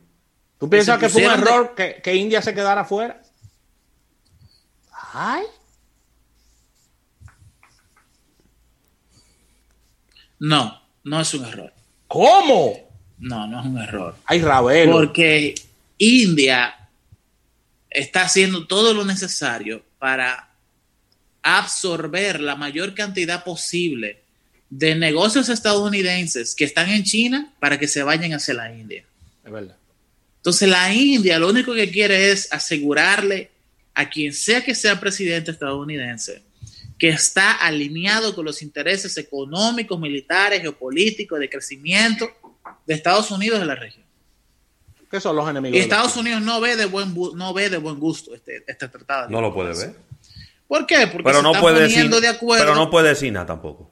¿Tú 0.59 0.69
piensas 0.69 0.99
que 0.99 1.09
fue 1.09 1.27
un 1.27 1.33
error 1.33 1.75
que, 1.75 2.15
India 2.15 2.43
se 2.43 2.55
quedara 2.55 2.85
fuera? 2.85 3.23
Ay. 5.13 5.45
No, 10.39 10.83
no 11.05 11.21
es 11.21 11.33
un 11.35 11.45
error. 11.45 11.73
¿Cómo? 12.07 12.84
No, 13.25 13.47
no 13.47 13.61
es 13.61 13.67
un 13.67 13.79
error. 13.79 14.17
Ay, 14.27 14.43
Ravelo. 14.43 14.93
Porque 14.93 15.55
India 15.97 16.75
está 17.89 18.23
haciendo 18.23 18.67
todo 18.67 18.93
lo 18.93 19.05
necesario 19.05 19.83
para 19.99 20.51
absorber 21.43 22.41
la 22.41 22.55
mayor 22.55 22.95
cantidad 22.95 23.43
posible 23.43 24.21
de 24.69 24.95
negocios 24.95 25.49
estadounidenses 25.49 26.55
que 26.55 26.65
están 26.65 26.91
en 26.91 27.05
China 27.05 27.55
para 27.61 27.79
que 27.79 27.89
se 27.89 28.03
vayan 28.03 28.35
hacia 28.35 28.55
la 28.55 28.75
India. 28.75 29.05
Es 29.43 29.51
verdad. 29.51 29.77
Entonces 30.37 30.69
la 30.69 30.93
India 30.93 31.39
lo 31.39 31.49
único 31.49 31.73
que 31.73 31.91
quiere 31.91 32.31
es 32.31 32.53
asegurarle 32.53 33.51
a 33.95 34.11
quien 34.11 34.35
sea 34.35 34.63
que 34.63 34.75
sea 34.75 35.01
presidente 35.01 35.51
estadounidense 35.51 36.43
que 36.99 37.09
está 37.09 37.53
alineado 37.53 38.35
con 38.35 38.45
los 38.45 38.63
intereses 38.63 39.17
económicos, 39.17 39.99
militares, 39.99 40.61
geopolíticos, 40.61 41.41
de 41.41 41.49
crecimiento 41.49 42.31
de 42.87 42.95
Estados 42.95 43.31
Unidos 43.31 43.61
de 43.61 43.67
la 43.67 43.75
región. 43.75 44.05
¿Qué 45.11 45.21
son 45.21 45.37
los 45.37 45.49
enemigos? 45.49 45.77
Y 45.77 45.81
Estados 45.81 46.17
Unidos 46.17 46.43
no 46.43 46.61
ve 46.61 46.77
de 46.77 46.87
buen 46.87 47.15
no 47.37 47.55
ve 47.55 47.71
de 47.71 47.79
buen 47.79 48.01
gusto 48.01 48.35
este, 48.35 48.65
este 48.67 48.89
tratado. 48.89 49.31
No 49.31 49.41
lo 49.41 49.55
puede 49.55 49.77
ver. 49.77 49.95
¿Por 50.67 50.87
qué? 50.87 51.07
Porque 51.07 51.25
pero 51.25 51.43
no 51.43 51.53
puede 51.53 51.83
decir, 51.83 52.11
de 52.11 52.29
acuerdo. 52.29 52.65
Pero 52.65 52.75
no 52.75 52.91
puede 52.91 53.11
decir 53.11 53.33
nada 53.33 53.47
tampoco. 53.47 53.91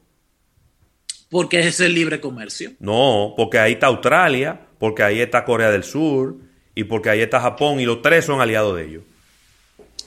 Porque 1.31 1.61
es 1.61 1.81
el 1.81 1.95
libre 1.95 2.21
comercio. 2.21 2.73
No, 2.81 3.35
porque 3.37 3.59
ahí 3.59 3.75
está 3.75 3.87
Australia, 3.87 4.61
porque 4.79 5.03
ahí 5.03 5.21
está 5.21 5.45
Corea 5.45 5.71
del 5.71 5.85
Sur 5.85 6.37
y 6.75 6.85
porque 6.85 7.11
ahí 7.11 7.21
está 7.21 7.41
Japón 7.41 7.79
y 7.79 7.85
los 7.85 8.03
tres 8.03 8.25
son 8.25 8.41
aliados 8.41 8.77
de 8.77 8.85
ellos. 8.85 9.03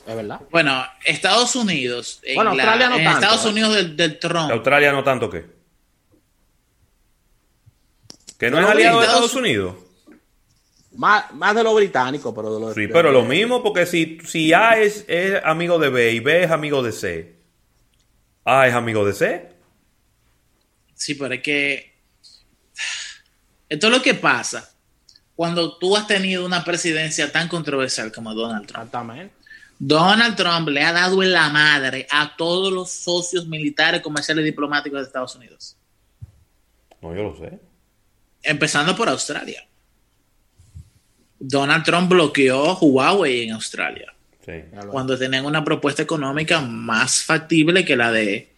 Es 0.06 0.16
verdad. 0.16 0.42
Bueno, 0.52 0.86
Estados 1.04 1.56
Unidos. 1.56 2.22
bueno, 2.36 2.52
Australia 2.52 2.90
no 2.90 2.98
tanto. 2.98 3.12
Estados 3.12 3.46
¿eh? 3.46 3.50
Unidos 3.50 3.76
del, 3.76 3.96
del 3.96 4.20
Trump. 4.20 4.52
Australia 4.52 4.92
no 4.92 5.04
tanto 5.04 5.30
qué. 5.30 5.55
Que 8.38 8.50
no, 8.52 8.60
es 8.60 8.66
aliado 8.66 9.00
de 9.00 9.06
Estados 9.06 9.34
Unidos. 9.36 9.76
Más, 10.94 11.34
más, 11.34 11.56
de 11.56 11.64
lo 11.64 11.74
británico, 11.74 12.34
pero 12.34 12.54
de 12.54 12.60
lo 12.60 12.74
Sí, 12.74 12.88
pero 12.88 13.12
lo 13.12 13.24
mismo, 13.24 13.62
porque 13.62 13.86
si, 13.86 14.20
si 14.26 14.54
A 14.54 14.80
es, 14.80 15.04
es 15.08 15.42
amigo 15.44 15.78
de 15.78 15.90
B 15.90 16.14
y 16.14 16.20
B 16.20 16.44
es 16.44 16.52
amigo 16.52 16.82
de 16.82 16.92
C, 16.94 17.36
A 18.46 18.68
es 18.68 18.74
amigo 18.74 19.06
de 19.06 19.14
C. 19.14 19.50
Sí, 20.94 21.16
pero 21.16 21.34
es 21.34 21.42
que 21.42 21.96
esto 23.68 23.88
es 23.88 23.94
lo 23.94 24.02
que 24.02 24.14
pasa 24.14 24.72
cuando 25.36 25.78
tú 25.78 25.98
has 25.98 26.08
tenido 26.08 26.46
una 26.46 26.64
presidencia 26.64 27.32
tan 27.32 27.48
controversial 27.48 28.12
como 28.12 28.34
Donald 28.34 28.68
Trump. 28.68 28.94
Donald 29.78 30.36
Trump 30.38 30.70
le 30.70 30.82
ha 30.82 30.94
dado 30.94 31.22
en 31.22 31.34
la 31.34 31.50
madre 31.50 32.08
a 32.10 32.36
todos 32.38 32.72
los 32.72 32.92
socios 32.92 33.46
militares, 33.46 34.02
comerciales 34.02 34.44
y 34.44 34.46
diplomáticos 34.46 35.00
de 35.00 35.06
Estados 35.06 35.36
Unidos. 35.36 35.76
No, 37.02 37.14
yo 37.14 37.24
lo 37.24 37.38
sé. 37.38 37.60
Empezando 38.46 38.96
por 38.96 39.10
Australia. 39.10 39.66
Donald 41.40 41.84
Trump 41.84 42.10
bloqueó 42.10 42.78
Huawei 42.80 43.44
en 43.44 43.52
Australia. 43.52 44.14
Cuando 44.92 45.18
tenían 45.18 45.46
una 45.46 45.64
propuesta 45.64 46.04
económica 46.04 46.62
más 46.62 47.24
factible 47.24 47.84
que 47.84 47.96
la 47.96 48.12
de 48.12 48.50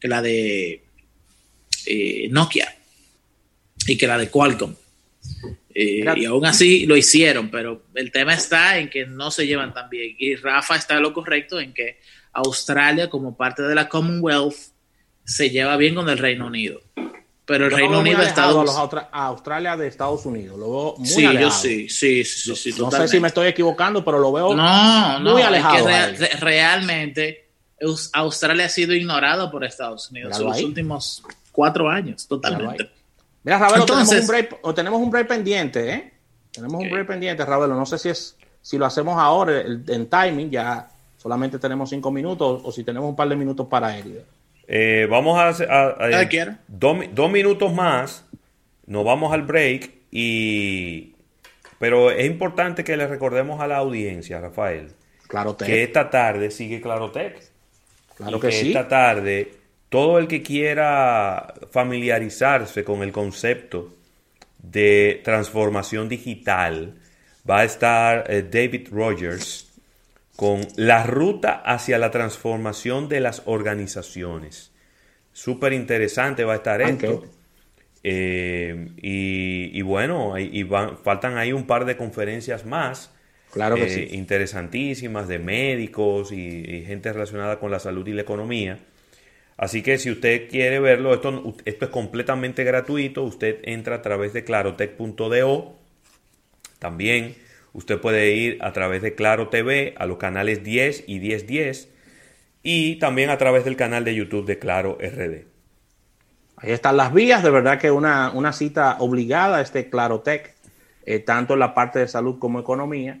que 0.00 0.08
la 0.08 0.22
de 0.22 0.82
eh, 1.86 2.28
Nokia 2.30 2.74
y 3.86 3.98
que 3.98 4.06
la 4.06 4.16
de 4.16 4.30
Qualcomm. 4.30 4.74
Eh, 5.74 6.04
y 6.16 6.24
aún 6.24 6.46
así 6.46 6.86
lo 6.86 6.96
hicieron, 6.96 7.50
pero 7.50 7.84
el 7.94 8.10
tema 8.10 8.34
está 8.34 8.78
en 8.78 8.88
que 8.88 9.06
no 9.06 9.30
se 9.30 9.46
llevan 9.46 9.74
tan 9.74 9.88
bien. 9.90 10.16
Y 10.18 10.34
Rafa 10.36 10.76
está 10.76 10.98
lo 10.98 11.12
correcto 11.12 11.60
en 11.60 11.72
que 11.74 11.98
Australia, 12.32 13.10
como 13.10 13.36
parte 13.36 13.62
de 13.62 13.74
la 13.74 13.88
Commonwealth, 13.88 14.56
se 15.24 15.50
lleva 15.50 15.76
bien 15.76 15.94
con 15.94 16.08
el 16.08 16.18
Reino 16.18 16.46
Unido. 16.46 16.80
Pero 17.48 17.64
el 17.64 17.70
Reino 17.70 18.00
Unido 18.00 18.20
está 18.20 18.44
a, 18.44 19.26
Australia 19.26 19.74
de 19.74 19.86
Estados 19.86 20.26
Unidos. 20.26 20.58
Lo 20.58 20.70
veo 20.70 20.94
muy 20.98 21.08
sí, 21.08 21.22
Yo 21.22 21.50
sí, 21.50 21.88
sí, 21.88 22.22
sí, 22.22 22.54
sí, 22.54 22.74
No 22.78 22.90
sé 22.90 23.08
si 23.08 23.18
me 23.20 23.28
estoy 23.28 23.46
equivocando, 23.46 24.04
pero 24.04 24.18
lo 24.18 24.30
veo 24.30 24.54
no, 24.54 25.20
muy 25.20 25.40
alejado. 25.40 25.88
realmente 26.40 27.48
Australia 28.12 28.66
ha 28.66 28.68
sido 28.68 28.92
ignorado 28.92 29.50
por 29.50 29.64
Estados 29.64 30.10
Unidos 30.10 30.38
en 30.38 30.44
los 30.44 30.62
últimos 30.62 31.22
cuatro 31.50 31.88
años, 31.88 32.28
totalmente. 32.28 32.90
Mira, 33.42 33.58
Ravelo, 33.58 33.86
tenemos, 33.86 34.12
un 34.12 34.26
break, 34.26 34.58
o 34.60 34.74
tenemos 34.74 35.00
un 35.00 35.10
break 35.10 35.26
pendiente, 35.26 35.90
¿eh? 35.90 36.12
Tenemos 36.52 36.82
un 36.82 36.90
break 36.90 37.06
pendiente, 37.06 37.46
Ravelo. 37.46 37.74
No 37.74 37.86
sé 37.86 37.96
si 37.96 38.10
es 38.10 38.36
si 38.60 38.76
lo 38.76 38.84
hacemos 38.84 39.16
ahora 39.18 39.62
en 39.62 40.06
timing, 40.10 40.50
ya 40.50 40.86
solamente 41.16 41.58
tenemos 41.58 41.88
cinco 41.88 42.10
minutos, 42.10 42.60
o 42.62 42.70
si 42.70 42.84
tenemos 42.84 43.08
un 43.08 43.16
par 43.16 43.26
de 43.26 43.36
minutos 43.36 43.66
para 43.68 43.96
él. 43.96 44.22
Eh, 44.68 45.06
vamos 45.10 45.38
a 45.38 45.48
hacer 45.48 46.58
dos, 46.68 47.30
minutos 47.30 47.72
más, 47.72 48.24
nos 48.86 49.04
vamos 49.04 49.32
al 49.32 49.42
break 49.42 49.90
y... 50.10 51.14
Pero 51.78 52.10
es 52.10 52.26
importante 52.26 52.84
que 52.84 52.96
le 52.96 53.06
recordemos 53.06 53.60
a 53.60 53.66
la 53.66 53.76
audiencia, 53.76 54.40
Rafael, 54.40 54.92
claro, 55.28 55.56
que 55.56 55.84
esta 55.84 56.10
tarde 56.10 56.50
sigue 56.50 56.80
Clarotec. 56.80 57.40
Claro 58.16 58.40
que, 58.40 58.50
sí. 58.50 58.68
Esta 58.68 58.88
tarde 58.88 59.58
todo 59.88 60.18
el 60.18 60.28
que 60.28 60.42
quiera 60.42 61.54
familiarizarse 61.70 62.84
con 62.84 63.02
el 63.02 63.12
concepto 63.12 63.94
de 64.58 65.20
transformación 65.24 66.08
digital, 66.08 66.94
va 67.48 67.60
a 67.60 67.64
estar 67.64 68.24
eh, 68.28 68.42
David 68.42 68.88
Rogers 68.90 69.67
con 70.38 70.60
la 70.76 71.02
ruta 71.02 71.64
hacia 71.66 71.98
la 71.98 72.12
transformación 72.12 73.08
de 73.08 73.18
las 73.18 73.42
organizaciones. 73.46 74.70
Súper 75.32 75.72
interesante 75.72 76.44
va 76.44 76.52
a 76.52 76.56
estar 76.58 76.80
esto. 76.80 77.24
Eh, 78.04 78.86
y, 78.98 79.82
bueno, 79.82 80.38
y 80.38 80.64
faltan 81.02 81.38
ahí 81.38 81.52
un 81.52 81.66
par 81.66 81.86
de 81.86 81.96
conferencias 81.96 82.64
más. 82.64 83.12
Claro 83.52 83.74
que 83.74 83.92
eh, 83.92 84.08
Interesantísimas 84.12 85.26
de 85.26 85.40
médicos 85.40 86.30
y, 86.30 86.84
gente 86.86 87.12
relacionada 87.12 87.58
con 87.58 87.72
la 87.72 87.80
salud 87.80 88.06
y 88.06 88.12
la 88.12 88.22
economía. 88.22 88.78
Así 89.56 89.82
que 89.82 89.98
si 89.98 90.08
usted 90.08 90.48
quiere 90.48 90.78
verlo, 90.78 91.14
esto, 91.14 91.56
esto 91.64 91.84
es 91.86 91.90
completamente 91.90 92.62
gratuito. 92.62 93.24
Usted 93.24 93.58
entra 93.64 93.96
a 93.96 94.02
través 94.02 94.32
de 94.34 94.44
clarotech.do. 94.44 95.78
También 96.78 97.47
usted 97.78 98.00
puede 98.00 98.32
ir 98.32 98.58
a 98.60 98.72
través 98.72 99.02
de 99.02 99.14
Claro 99.14 99.48
TV 99.50 99.94
a 99.98 100.06
los 100.06 100.18
canales 100.18 100.64
10 100.64 101.04
y 101.06 101.20
1010 101.20 101.88
y 102.64 102.96
también 102.96 103.30
a 103.30 103.38
través 103.38 103.64
del 103.64 103.76
canal 103.76 104.04
de 104.04 104.16
YouTube 104.16 104.46
de 104.46 104.58
Claro 104.58 104.98
RD. 105.00 105.46
Ahí 106.56 106.72
están 106.72 106.96
las 106.96 107.12
vías, 107.12 107.44
de 107.44 107.50
verdad 107.50 107.78
que 107.78 107.92
una, 107.92 108.32
una 108.32 108.52
cita 108.52 108.96
obligada 108.98 109.58
a 109.58 109.60
este 109.60 109.88
Clarotech, 109.88 110.56
eh, 111.06 111.20
tanto 111.20 111.54
en 111.54 111.60
la 111.60 111.72
parte 111.72 112.00
de 112.00 112.08
salud 112.08 112.40
como 112.40 112.58
economía, 112.58 113.20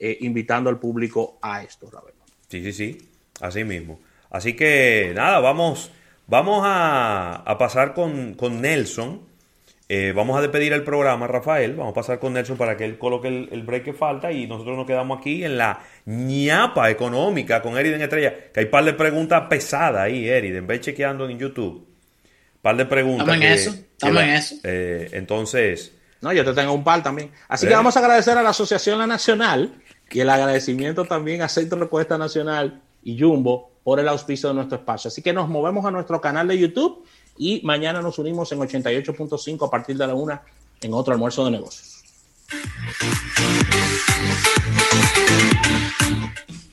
eh, 0.00 0.16
invitando 0.22 0.70
al 0.70 0.78
público 0.78 1.38
a 1.42 1.62
esto, 1.62 1.90
Ravelo. 1.90 2.16
Sí, 2.48 2.62
sí, 2.62 2.72
sí, 2.72 3.10
así 3.42 3.62
mismo. 3.62 4.00
Así 4.30 4.54
que 4.54 5.12
nada, 5.14 5.38
vamos, 5.40 5.90
vamos 6.26 6.62
a, 6.64 7.44
pasar 7.58 7.92
con, 7.92 8.36
Nelson. 8.62 9.27
Eh, 9.90 10.12
vamos 10.14 10.36
a 10.36 10.42
despedir 10.42 10.72
el 10.72 10.84
programa, 10.84 11.26
Rafael. 11.26 11.74
Vamos 11.74 11.92
a 11.92 11.94
pasar 11.94 12.18
con 12.18 12.34
Nelson 12.34 12.58
para 12.58 12.76
que 12.76 12.84
él 12.84 12.98
coloque 12.98 13.28
el, 13.28 13.62
break 13.62 13.84
que 13.84 13.92
falta 13.94 14.30
y 14.30 14.46
nosotros 14.46 14.76
nos 14.76 14.86
quedamos 14.86 15.18
aquí 15.18 15.44
en 15.44 15.56
la 15.56 15.80
ñapa 16.04 16.90
económica 16.90 17.62
con 17.62 17.78
Eriden 17.78 18.02
Estrella. 18.02 18.34
Que 18.52 18.60
hay 18.60 18.66
un 18.66 18.70
par 18.70 18.84
de 18.84 18.92
preguntas 18.92 19.44
pesadas 19.48 20.02
ahí, 20.02 20.28
Eriden. 20.28 20.66
Ve 20.66 20.80
chequeando 20.80 21.28
en 21.28 21.38
YouTube 21.38 21.88
par 22.62 22.76
de 22.76 22.86
preguntas. 22.86 23.26
Estamos 23.26 23.44
en 23.44 23.52
eso, 23.52 23.70
estamos 23.70 24.22
en 24.22 24.28
eso. 24.30 24.56
Eh, 24.64 25.08
entonces. 25.12 25.92
No, 26.20 26.32
yo 26.32 26.44
te 26.44 26.52
tengo 26.52 26.72
un 26.72 26.84
par 26.84 27.02
también. 27.02 27.30
Así 27.48 27.66
que 27.66 27.74
vamos 27.74 27.96
a 27.96 28.00
agradecer 28.00 28.36
a 28.36 28.42
la 28.42 28.50
Asociación 28.50 28.98
La 28.98 29.06
Nacional 29.06 29.72
y 30.10 30.20
el 30.20 30.28
agradecimiento 30.28 31.04
también 31.04 31.42
a 31.42 31.48
Centro 31.48 31.78
Respuesta 31.78 32.18
Nacional 32.18 32.82
y 33.02 33.18
Jumbo 33.18 33.70
por 33.84 34.00
el 34.00 34.08
auspicio 34.08 34.48
de 34.48 34.56
nuestro 34.56 34.78
espacio. 34.78 35.08
Así 35.08 35.22
que 35.22 35.32
nos 35.32 35.48
movemos 35.48 35.86
a 35.86 35.90
nuestro 35.90 36.20
canal 36.20 36.48
de 36.48 36.58
YouTube 36.58 37.06
y 37.38 37.60
mañana 37.64 38.02
nos 38.02 38.18
unimos 38.18 38.50
en 38.52 38.58
88.5 38.58 39.66
a 39.66 39.70
partir 39.70 39.96
de 39.96 40.06
la 40.06 40.14
una 40.14 40.42
en 40.80 40.92
otro 40.92 41.12
almuerzo 41.12 41.44
de 41.44 41.52
negocios. 41.52 42.02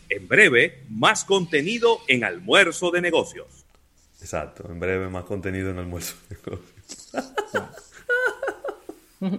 En 0.10 0.28
breve, 0.28 0.84
más 0.90 1.24
contenido 1.24 2.00
en 2.08 2.24
almuerzo 2.24 2.92
de 2.92 3.02
negocios. 3.02 3.66
Exacto, 4.22 4.68
en 4.70 4.80
breve 4.80 5.08
más 5.10 5.26
contenido 5.26 5.70
en 5.70 5.78
almuerzo. 5.78 6.16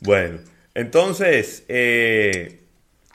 bueno, 0.00 0.38
entonces, 0.74 1.64
eh, 1.68 2.62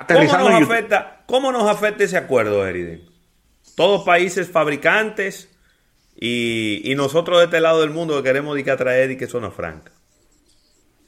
¿cómo, 0.07 0.49
nos 0.49 0.61
afecta, 0.61 1.23
¿cómo 1.25 1.51
nos 1.51 1.67
afecta 1.69 2.03
ese 2.03 2.17
acuerdo, 2.17 2.67
Eriden? 2.67 3.09
Todos 3.75 4.03
países 4.03 4.49
fabricantes 4.51 5.49
y, 6.19 6.93
nosotros 6.95 7.39
de 7.39 7.45
este 7.45 7.61
lado 7.61 7.81
del 7.81 7.91
mundo 7.91 8.17
que 8.17 8.23
queremos 8.23 8.57
que 8.61 8.71
atraer 8.71 9.11
y 9.11 9.17
que 9.17 9.27
zona 9.27 9.51
franca. 9.51 9.91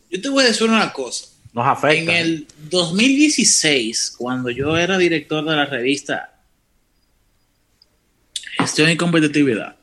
Yo 0.10 0.22
te 0.22 0.30
voy 0.30 0.44
a 0.44 0.48
decir 0.48 0.68
una 0.68 0.94
cosa. 0.94 1.26
Nos 1.54 1.66
afecta. 1.66 2.00
En 2.00 2.10
el 2.10 2.48
2016, 2.70 4.16
cuando 4.18 4.50
yo 4.52 4.78
era 4.78 4.98
director 4.98 5.44
de 5.44 5.56
la 5.56 5.66
revista 5.66 6.40
Gestión 8.60 8.90
y 8.90 8.98
competitividad. 8.98 9.78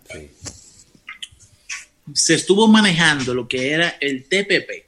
Se 2.13 2.35
estuvo 2.35 2.69
manejando 2.69 3.33
lo 3.33 3.49
que 3.49 3.71
era 3.71 3.97
el 4.01 4.25
TPP. 4.25 4.85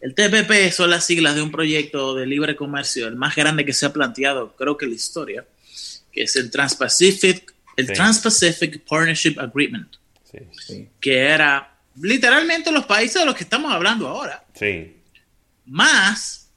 El 0.00 0.14
TPP 0.14 0.72
son 0.72 0.90
las 0.90 1.04
siglas 1.04 1.34
de 1.34 1.42
un 1.42 1.50
proyecto 1.50 2.14
de 2.14 2.26
libre 2.26 2.54
comercio, 2.54 3.08
el 3.08 3.16
más 3.16 3.34
grande 3.34 3.64
que 3.64 3.72
se 3.72 3.86
ha 3.86 3.92
planteado, 3.92 4.54
creo 4.54 4.76
que 4.76 4.84
en 4.84 4.92
la 4.92 4.96
historia, 4.96 5.46
que 6.12 6.22
es 6.22 6.36
el 6.36 6.52
Trans-Pacific, 6.52 7.52
el 7.78 7.86
Trans-Pacific 7.86 8.80
Partnership 8.80 9.38
Agreement, 9.38 9.88
que 11.00 11.16
era 11.16 11.76
literalmente 12.02 12.72
los 12.72 12.84
países 12.86 13.20
de 13.20 13.24
los 13.24 13.36
que 13.36 13.44
estamos 13.44 13.72
hablando 13.72 14.08
ahora, 14.08 14.44
más 15.64 16.50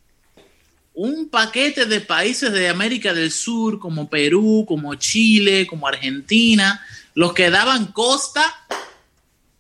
un 0.95 1.29
paquete 1.29 1.86
de 1.86 2.01
países 2.01 2.51
de 2.51 2.67
América 2.67 3.13
del 3.13 3.31
Sur, 3.31 3.77
como 3.77 4.10
Perú, 4.10 4.65
como 4.67 4.95
Chile, 4.95 5.67
como 5.67 5.88
Argentina, 5.88 6.84
los 7.13 7.34
que 7.34 7.51
daban 7.51 7.91
costa 7.91 8.43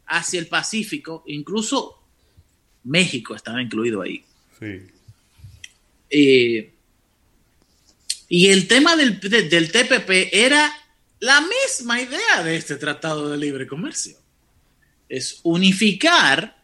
hacia 0.07 0.39
el 0.39 0.47
Pacífico, 0.47 1.23
incluso 1.27 2.01
México 2.83 3.35
estaba 3.35 3.61
incluido 3.61 4.01
ahí. 4.01 4.25
Sí. 4.59 4.81
Eh, 6.09 6.73
y 8.29 8.47
el 8.47 8.67
tema 8.67 8.95
del, 8.95 9.19
del 9.19 9.71
TPP 9.71 10.33
era 10.33 10.73
la 11.21 11.39
misma 11.39 12.01
idea 12.01 12.43
de 12.43 12.55
este 12.57 12.75
Tratado 12.77 13.29
de 13.29 13.37
Libre 13.37 13.67
Comercio. 13.67 14.17
Es 15.07 15.39
unificar 15.43 16.57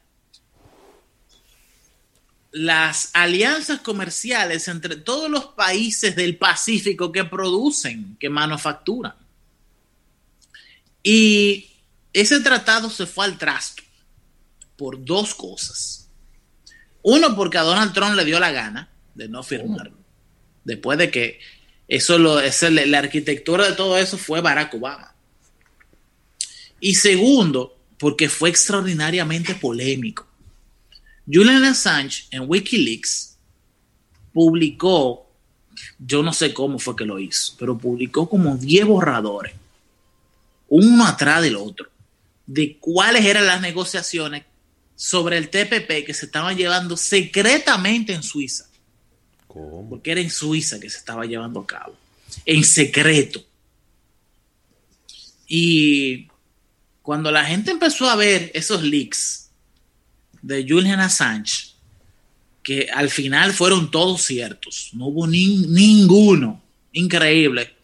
las 2.52 3.12
alianzas 3.14 3.82
comerciales 3.82 4.68
entre 4.68 4.96
todos 4.96 5.30
los 5.30 5.46
países 5.46 6.16
del 6.16 6.38
Pacífico 6.38 7.12
que 7.12 7.24
producen, 7.24 8.18
que 8.20 8.30
manufacturan. 8.30 9.14
Y 11.04 11.70
ese 12.12 12.40
tratado 12.40 12.90
se 12.90 13.06
fue 13.06 13.26
al 13.26 13.38
trasto 13.38 13.84
por 14.76 15.06
dos 15.06 15.36
cosas. 15.36 16.10
Uno, 17.04 17.36
porque 17.36 17.60
a 17.60 17.64
Donald 17.64 17.94
Trump 17.94 18.16
le 18.16 18.26
dio 18.26 18.40
la 18.40 18.52
gana 18.52 18.90
de 19.14 19.30
no 19.30 19.44
firmar. 19.44 19.92
Después 20.64 20.98
de 20.98 21.12
que 21.12 21.40
eso 21.88 22.18
lo, 22.18 22.42
la 22.42 23.00
arquitectura 23.00 23.70
de 23.70 23.76
todo 23.76 23.98
eso 23.98 24.18
fue 24.18 24.42
Barack 24.42 24.74
Obama. 24.74 25.14
Y 26.80 26.96
segundo, 26.96 27.78
porque 27.98 28.30
fue 28.30 28.50
extraordinariamente 28.50 29.56
polémico. 29.56 30.28
Julian 31.26 31.66
Assange 31.66 32.26
en 32.32 32.44
Wikileaks 32.48 33.38
publicó, 34.34 35.30
yo 36.00 36.24
no 36.24 36.34
sé 36.34 36.54
cómo 36.54 36.80
fue 36.80 36.96
que 36.96 37.06
lo 37.06 37.20
hizo, 37.20 37.56
pero 37.58 37.78
publicó 37.78 38.30
como 38.30 38.56
10 38.56 38.86
borradores, 38.86 39.54
uno 40.70 41.06
atrás 41.06 41.42
del 41.42 41.56
otro, 41.56 41.90
de 42.46 42.78
cuáles 42.80 43.26
eran 43.26 43.46
las 43.46 43.62
negociaciones 43.62 44.44
sobre 44.96 45.38
el 45.38 45.50
TPP 45.50 46.06
que 46.06 46.14
se 46.14 46.26
estaban 46.26 46.56
llevando 46.56 46.98
secretamente 46.98 48.14
en 48.14 48.24
Suiza. 48.24 48.66
¿Cómo? 49.58 49.90
Porque 49.90 50.12
era 50.12 50.22
en 50.22 50.30
Suiza 50.30 50.80
que 50.80 50.90
se 50.90 50.98
estaba 50.98 51.26
llevando 51.26 51.62
a 51.62 51.68
cabo, 51.68 51.98
en 52.46 52.64
secreto. 52.64 53.44
Y 55.48 56.28
cuando 57.02 57.32
la 57.32 57.46
gente 57.46 57.72
empezó 57.72 58.10
a 58.10 58.16
ver 58.16 58.52
esos 58.54 58.84
leaks, 58.84 59.50
de 60.42 60.66
Julian 60.68 61.00
Assange, 61.00 61.74
que 62.64 62.90
al 62.94 63.10
final 63.10 63.54
fueron 63.54 63.90
todos 63.90 64.22
ciertos, 64.22 64.92
no 64.94 65.08
hubo 65.08 65.28
ninguno, 65.28 66.64
increíble. 66.92 67.76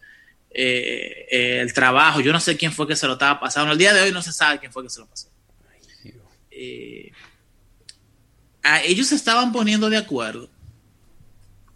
Eh, 0.56 1.26
eh, 1.32 1.60
el 1.62 1.74
trabajo, 1.74 2.22
yo 2.22 2.32
no 2.32 2.40
sé 2.40 2.56
quién 2.56 2.72
fue 2.72 2.88
que 2.88 2.96
se 2.96 3.08
lo 3.08 3.14
estaba 3.14 3.40
pasando, 3.40 3.72
el 3.72 3.78
día 3.78 3.94
de 3.94 4.02
hoy 4.02 4.12
no 4.12 4.22
se 4.22 4.32
sabe 4.32 4.60
quién 4.60 4.72
fue 4.72 4.84
que 4.84 4.90
se 4.90 5.00
lo 5.00 5.08
pasó. 5.08 5.30
Eh, 6.52 7.12
a 8.62 8.84
ellos 8.84 9.08
se 9.08 9.16
estaban 9.16 9.52
poniendo 9.52 9.90
de 9.90 9.98
acuerdo 9.98 10.50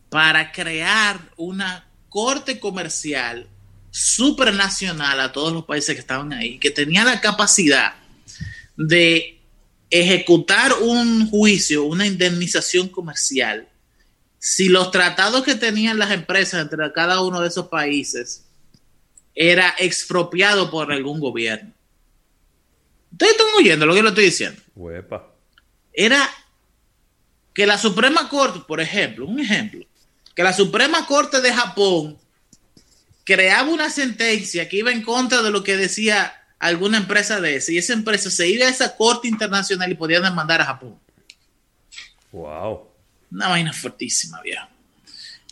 para 0.10 0.52
crear 0.52 1.20
una 1.36 1.88
corte 2.10 2.60
comercial 2.60 3.48
supranacional 3.91 5.20
a 5.20 5.32
todos 5.32 5.52
los 5.52 5.65
países 5.65 5.96
que 5.96 6.02
estaban 6.02 6.34
ahí, 6.34 6.60
que 6.60 6.72
tenía 6.72 7.04
la 7.04 7.20
capacidad 7.20 7.96
de 8.76 9.39
ejecutar 9.89 10.74
un 10.82 11.30
juicio, 11.30 11.84
una 11.84 12.06
indemnización 12.06 12.89
comercial, 12.89 13.67
si 14.39 14.70
los 14.70 14.91
tratados 14.91 15.43
que 15.43 15.56
tenían 15.56 15.98
las 15.98 16.12
empresas 16.12 16.62
entre 16.62 16.91
cada 16.93 17.22
uno 17.22 17.41
de 17.41 17.48
esos 17.48 17.67
países 17.67 18.46
era 19.34 19.74
expropiado 19.78 20.70
por 20.70 20.91
algún 20.91 21.20
gobierno. 21.20 21.74
Ustedes 23.12 23.32
están 23.34 23.48
oyendo 23.58 23.86
lo 23.86 23.93
que 23.93 24.04
le 24.04 24.10
estoy 24.10 24.26
diciendo. 24.26 24.62
Era 25.93 26.30
que 27.54 27.65
la 27.65 27.78
Suprema 27.78 28.30
Corte, 28.30 28.60
por 28.67 28.80
ejemplo, 28.80 29.26
un 29.26 29.39
ejemplo, 29.39 29.86
que 30.38 30.43
la 30.43 30.54
Suprema 30.54 31.08
Corte 31.08 31.41
de 31.41 31.52
Japón 31.52 32.15
creaba 33.23 33.71
una 33.71 33.89
sentencia 33.89 34.69
que 34.69 34.78
iba 34.78 34.91
en 34.91 35.02
contra 35.02 35.41
de 35.41 35.50
lo 35.50 35.63
que 35.63 35.76
decía 35.76 36.32
alguna 36.60 37.00
empresa 37.00 37.41
de 37.41 37.56
ese 37.56 37.73
y 37.73 37.80
esa 37.80 37.93
empresa 37.93 38.30
se 38.30 38.47
iba 38.47 38.67
a 38.67 38.69
esa 38.69 38.95
corte 38.95 39.28
internacional 39.28 39.91
y 39.91 39.95
podía 39.95 40.21
demandar 40.21 40.62
a 40.62 40.65
Japón. 40.65 41.00
Wow. 42.32 42.88
Una 43.32 43.47
vaina 43.47 43.73
fuertísima, 43.73 44.39
viejo. 44.43 44.67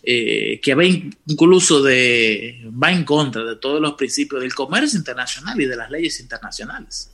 Eh, 0.04 0.60
que 0.62 0.76
va 0.76 0.86
incluso 0.86 1.82
de, 1.82 2.70
va 2.72 2.92
en 2.92 3.06
contra 3.06 3.44
de 3.44 3.56
todos 3.56 3.82
los 3.82 3.94
principios 3.94 4.44
del 4.44 4.54
comercio 4.54 5.00
internacional 5.00 5.60
y 5.60 5.66
de 5.66 5.76
las 5.76 5.90
leyes 5.90 6.20
internacionales. 6.20 7.10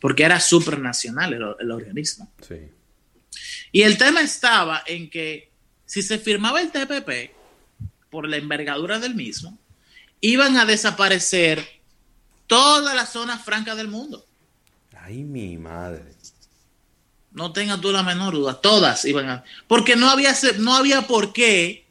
porque 0.00 0.22
era 0.22 0.40
supranacional 0.40 1.34
el, 1.34 1.42
el 1.60 1.70
organismo. 1.70 2.32
Sí. 2.40 2.56
Y 3.72 3.82
el 3.82 3.98
tema 3.98 4.22
estaba 4.22 4.84
en 4.86 5.10
que 5.10 5.53
si 5.86 6.02
se 6.02 6.18
firmaba 6.18 6.60
el 6.60 6.70
TPP, 6.70 7.34
por 8.10 8.28
la 8.28 8.36
envergadura 8.36 9.00
del 9.00 9.14
mismo, 9.14 9.58
iban 10.20 10.56
a 10.56 10.64
desaparecer 10.64 11.66
todas 12.46 12.94
las 12.94 13.12
zonas 13.12 13.44
francas 13.44 13.76
del 13.76 13.88
mundo. 13.88 14.24
Ay, 14.96 15.24
mi 15.24 15.58
madre. 15.58 16.14
No 17.32 17.52
tengas 17.52 17.80
tú 17.80 17.90
la 17.90 18.04
menor 18.04 18.34
duda, 18.34 18.60
todas 18.60 19.04
iban 19.04 19.28
a... 19.28 19.44
Porque 19.66 19.96
no 19.96 20.08
había, 20.08 20.32
no 20.58 20.76
había 20.76 21.02
por 21.02 21.32
qué 21.32 21.84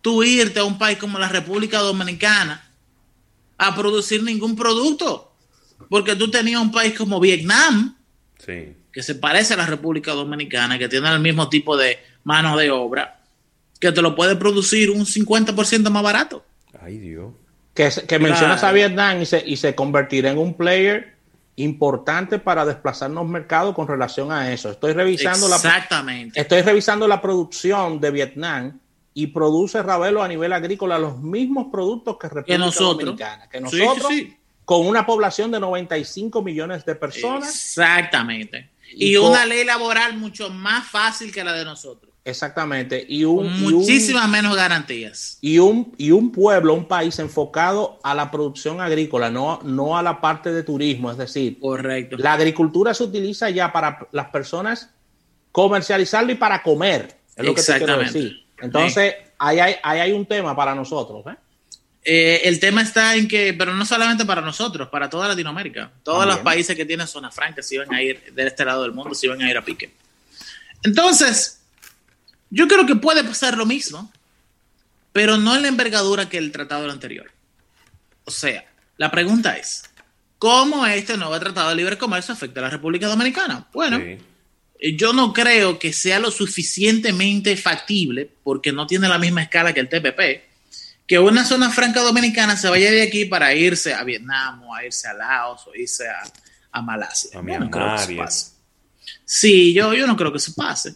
tú 0.00 0.24
irte 0.24 0.60
a 0.60 0.64
un 0.64 0.78
país 0.78 0.96
como 0.96 1.18
la 1.18 1.28
República 1.28 1.80
Dominicana 1.80 2.66
a 3.58 3.76
producir 3.76 4.22
ningún 4.22 4.56
producto. 4.56 5.34
Porque 5.90 6.16
tú 6.16 6.30
tenías 6.30 6.60
un 6.60 6.72
país 6.72 6.96
como 6.96 7.20
Vietnam, 7.20 7.96
que 8.46 9.02
se 9.02 9.14
parece 9.16 9.54
a 9.54 9.58
la 9.58 9.66
República 9.66 10.12
Dominicana, 10.12 10.78
que 10.78 10.88
tiene 10.88 11.12
el 11.12 11.20
mismo 11.20 11.50
tipo 11.50 11.76
de 11.76 11.98
mano 12.24 12.56
de 12.56 12.70
obra, 12.70 13.20
que 13.80 13.92
te 13.92 14.02
lo 14.02 14.14
puede 14.14 14.36
producir 14.36 14.90
un 14.90 15.04
50% 15.04 15.90
más 15.90 16.02
barato. 16.02 16.44
Ay, 16.80 16.98
Dios. 16.98 17.32
Que, 17.74 17.90
que 18.08 18.18
mencionas 18.18 18.64
a 18.64 18.72
Vietnam 18.72 19.20
y 19.20 19.26
se, 19.26 19.42
y 19.46 19.56
se 19.56 19.74
convertirá 19.74 20.30
en 20.30 20.38
un 20.38 20.54
player 20.54 21.16
importante 21.56 22.38
para 22.38 22.64
desplazarnos 22.64 23.26
mercados 23.26 23.74
con 23.74 23.88
relación 23.88 24.32
a 24.32 24.52
eso. 24.52 24.70
Estoy 24.70 24.92
revisando 24.92 25.46
Exactamente. 25.46 26.38
la 26.38 26.42
estoy 26.42 26.62
revisando 26.62 27.08
la 27.08 27.20
producción 27.20 28.00
de 28.00 28.10
Vietnam 28.10 28.78
y 29.14 29.28
produce 29.28 29.82
Ravelo 29.82 30.22
a 30.22 30.28
nivel 30.28 30.52
agrícola 30.52 30.98
los 30.98 31.18
mismos 31.18 31.68
productos 31.72 32.18
que 32.18 32.28
República 32.28 32.58
nosotros. 32.58 32.98
Dominicana, 32.98 33.48
que 33.48 33.60
nosotros 33.60 34.12
con 34.66 34.84
una 34.86 35.06
población 35.06 35.52
de 35.52 35.60
95 35.60 36.42
millones 36.42 36.84
de 36.84 36.96
personas. 36.96 37.48
Exactamente. 37.48 38.70
Y, 38.92 39.16
una 39.16 39.46
ley 39.46 39.64
laboral 39.64 40.16
mucho 40.16 40.50
más 40.50 40.86
fácil 40.88 41.32
que 41.32 41.42
la 41.44 41.52
de 41.52 41.64
nosotros. 41.64 42.12
Exactamente. 42.26 43.06
Y 43.08 43.22
un, 43.22 43.60
muchísimas 43.62 44.28
menos 44.28 44.56
garantías. 44.56 45.38
Y 45.40 45.60
un, 45.60 45.94
y 45.96 46.10
un 46.10 46.32
pueblo, 46.32 46.74
un 46.74 46.88
país 46.88 47.16
enfocado 47.20 48.00
a 48.02 48.16
la 48.16 48.32
producción 48.32 48.80
agrícola, 48.80 49.30
no, 49.30 49.60
no 49.62 49.96
a 49.96 50.02
la 50.02 50.20
parte 50.20 50.52
de 50.52 50.64
turismo. 50.64 51.12
Es 51.12 51.18
decir, 51.18 51.60
Correcto. 51.60 52.16
la 52.18 52.32
agricultura 52.32 52.94
se 52.94 53.04
utiliza 53.04 53.48
ya 53.50 53.72
para 53.72 54.08
las 54.10 54.30
personas 54.30 54.90
comercializarlo 55.52 56.32
y 56.32 56.34
para 56.34 56.64
comer. 56.64 57.16
Es 57.36 57.44
lo 57.44 57.54
que 57.54 57.62
te 57.62 57.78
quiero 57.78 57.98
decir. 57.98 58.44
Entonces, 58.60 59.14
ahí, 59.38 59.60
hay, 59.60 59.76
ahí 59.80 60.00
hay 60.00 60.12
un 60.12 60.26
tema 60.26 60.56
para 60.56 60.74
nosotros. 60.74 61.24
¿eh? 61.28 61.36
Eh, 62.02 62.40
el 62.48 62.58
tema 62.58 62.82
está 62.82 63.14
en 63.14 63.28
que, 63.28 63.54
pero 63.54 63.72
no 63.72 63.86
solamente 63.86 64.24
para 64.24 64.40
nosotros, 64.40 64.88
para 64.88 65.08
toda 65.08 65.28
Latinoamérica. 65.28 65.92
Todos 66.02 66.26
los 66.26 66.38
países 66.38 66.74
que 66.74 66.84
tienen 66.84 67.06
zona 67.06 67.30
franca 67.30 67.62
se 67.62 67.76
iban 67.76 67.94
a 67.94 68.02
ir 68.02 68.32
de 68.32 68.48
este 68.48 68.64
lado 68.64 68.82
del 68.82 68.90
mundo, 68.90 69.14
se 69.14 69.26
iban 69.26 69.40
a 69.42 69.48
ir 69.48 69.56
a 69.56 69.64
pique. 69.64 69.92
Entonces, 70.82 71.56
yo 72.50 72.68
creo 72.68 72.86
que 72.86 72.96
puede 72.96 73.24
pasar 73.24 73.56
lo 73.56 73.66
mismo, 73.66 74.10
pero 75.12 75.36
no 75.36 75.56
en 75.56 75.62
la 75.62 75.68
envergadura 75.68 76.28
que 76.28 76.38
el 76.38 76.52
tratado 76.52 76.90
anterior. 76.90 77.30
O 78.24 78.30
sea, 78.30 78.64
la 78.96 79.10
pregunta 79.10 79.56
es, 79.56 79.84
¿cómo 80.38 80.86
este 80.86 81.16
nuevo 81.16 81.38
tratado 81.40 81.70
de 81.70 81.76
libre 81.76 81.98
comercio 81.98 82.34
afecta 82.34 82.60
a 82.60 82.64
la 82.64 82.70
República 82.70 83.08
Dominicana? 83.08 83.66
Bueno, 83.72 84.00
yo 84.96 85.12
no 85.12 85.32
creo 85.32 85.78
que 85.78 85.92
sea 85.92 86.18
lo 86.18 86.30
suficientemente 86.30 87.56
factible, 87.56 88.30
porque 88.42 88.72
no 88.72 88.86
tiene 88.86 89.08
la 89.08 89.18
misma 89.18 89.42
escala 89.42 89.72
que 89.72 89.80
el 89.80 89.88
TPP, 89.88 90.44
que 91.06 91.18
una 91.18 91.44
zona 91.44 91.70
franca 91.70 92.02
dominicana 92.02 92.56
se 92.56 92.68
vaya 92.68 92.90
de 92.90 93.02
aquí 93.02 93.24
para 93.24 93.54
irse 93.54 93.94
a 93.94 94.02
Vietnam 94.02 94.64
o 94.64 94.74
a 94.74 94.84
irse 94.84 95.08
a 95.08 95.14
Laos 95.14 95.66
o 95.66 95.74
irse 95.74 96.04
a, 96.08 96.82
Malasia. 96.82 97.30
Sí, 99.24 99.72
yo, 99.72 99.94
yo 99.94 100.06
no 100.06 100.14
creo 100.14 100.30
que 100.30 100.38
se 100.38 100.52
pase 100.52 100.94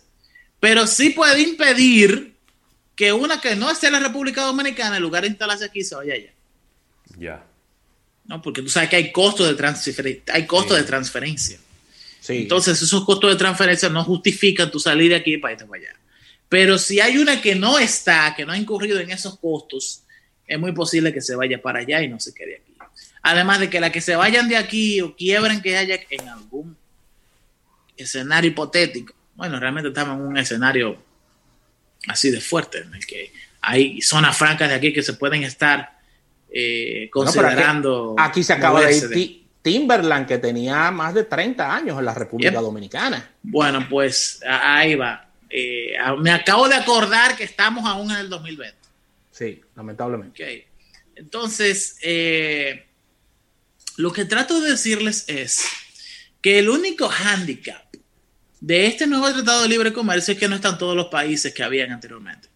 pero 0.60 0.86
sí 0.86 1.10
puede 1.10 1.40
impedir 1.40 2.34
que 2.94 3.12
una 3.12 3.40
que 3.40 3.56
no 3.56 3.70
esté 3.70 3.86
en 3.86 3.94
la 3.94 4.00
República 4.00 4.42
Dominicana, 4.42 4.96
en 4.96 5.02
lugar 5.02 5.22
de 5.22 5.28
instalarse 5.28 5.64
aquí, 5.64 5.82
se 5.82 5.94
vaya 5.94 6.14
allá. 6.14 6.32
Ya. 7.18 7.44
¿No? 8.26 8.42
Porque 8.42 8.60
tú 8.60 8.68
sabes 8.68 8.90
que 8.90 8.96
hay 8.96 9.10
costos 9.10 9.48
de 9.48 9.54
transferencia. 9.54 10.34
Hay 10.34 10.46
costos 10.46 10.76
de 10.76 10.84
transferencia. 10.84 11.58
Sí. 12.20 12.36
Entonces, 12.42 12.80
esos 12.80 13.04
costos 13.06 13.30
de 13.30 13.36
transferencia 13.36 13.88
no 13.88 14.04
justifican 14.04 14.70
tu 14.70 14.78
salir 14.78 15.08
de 15.10 15.16
aquí 15.16 15.38
para 15.38 15.54
irte 15.54 15.64
para 15.64 15.82
allá. 15.82 15.96
Pero 16.50 16.76
si 16.76 17.00
hay 17.00 17.16
una 17.16 17.40
que 17.40 17.54
no 17.54 17.78
está, 17.78 18.34
que 18.36 18.44
no 18.44 18.52
ha 18.52 18.58
incurrido 18.58 19.00
en 19.00 19.10
esos 19.10 19.38
costos, 19.38 20.02
es 20.46 20.58
muy 20.58 20.72
posible 20.72 21.12
que 21.12 21.22
se 21.22 21.34
vaya 21.34 21.62
para 21.62 21.78
allá 21.78 22.02
y 22.02 22.08
no 22.08 22.20
se 22.20 22.34
quede 22.34 22.56
aquí. 22.56 22.74
Además 23.22 23.60
de 23.60 23.70
que 23.70 23.80
la 23.80 23.92
que 23.92 24.00
se 24.00 24.16
vayan 24.16 24.48
de 24.48 24.56
aquí 24.56 25.00
o 25.00 25.14
quiebren 25.14 25.62
que 25.62 25.76
haya 25.76 25.98
en 26.10 26.28
algún 26.28 26.76
escenario 27.96 28.50
hipotético, 28.50 29.14
bueno, 29.40 29.58
realmente 29.58 29.88
estamos 29.88 30.18
en 30.18 30.26
un 30.26 30.36
escenario 30.36 30.98
así 32.06 32.30
de 32.30 32.42
fuerte, 32.42 32.80
en 32.80 32.94
el 32.94 33.06
que 33.06 33.32
hay 33.62 34.02
zonas 34.02 34.36
francas 34.36 34.68
de 34.68 34.74
aquí 34.74 34.92
que 34.92 35.02
se 35.02 35.14
pueden 35.14 35.44
estar 35.44 35.98
eh, 36.50 37.08
considerando. 37.10 38.16
aquí, 38.18 38.42
se 38.42 38.52
acaba 38.52 38.82
de 38.82 38.94
ir 38.94 39.46
Timberland, 39.62 40.26
que 40.26 40.36
tenía 40.36 40.90
más 40.90 41.14
de 41.14 41.24
30 41.24 41.74
años 41.74 41.98
en 41.98 42.04
la 42.04 42.12
República 42.12 42.60
Dominicana. 42.60 43.30
Bueno, 43.42 43.86
pues 43.88 44.42
ahí 44.46 44.94
va. 44.94 45.30
Eh, 45.48 45.94
me 46.18 46.32
acabo 46.32 46.68
de 46.68 46.74
acordar 46.74 47.34
que 47.34 47.44
estamos 47.44 47.86
aún 47.86 48.10
en 48.10 48.18
el 48.18 48.28
2020. 48.28 48.76
Sí, 49.30 49.58
lamentablemente. 49.74 50.42
Okay. 50.42 50.64
Entonces, 51.16 51.96
eh, 52.02 52.84
lo 53.96 54.12
que 54.12 54.26
trato 54.26 54.60
de 54.60 54.72
decirles 54.72 55.24
es 55.28 55.64
que 56.42 56.58
el 56.58 56.68
único 56.68 57.08
hándicap 57.08 57.89
de 58.60 58.86
este 58.86 59.06
nuevo 59.06 59.32
tratado 59.32 59.62
de 59.62 59.68
libre 59.68 59.92
comercio 59.92 60.34
es 60.34 60.38
que 60.38 60.48
no 60.48 60.56
están 60.56 60.78
todos 60.78 60.94
los 60.94 61.06
países 61.06 61.52
que 61.54 61.62
habían 61.62 61.92
anteriormente. 61.92 62.48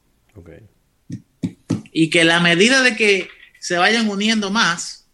Y 1.92 2.10
que 2.10 2.24
la 2.24 2.40
medida 2.40 2.82
de 2.82 2.94
que 2.96 3.28
se 3.58 3.78
vayan 3.78 4.08
uniendo 4.08 4.50
más, 4.50 5.06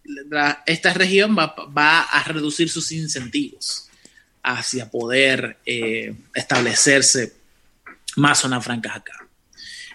esta 0.67 0.93
región 0.93 1.37
va, 1.37 2.03
a 2.03 2.25
reducir 2.25 2.69
sus 2.69 2.91
incentivos 2.91 3.89
hacia 4.43 4.91
poder 4.91 5.59
eh, 5.65 6.15
establecerse 6.35 7.35
más 8.17 8.41
zonas 8.41 8.65
francas 8.65 8.97
acá. 8.97 9.29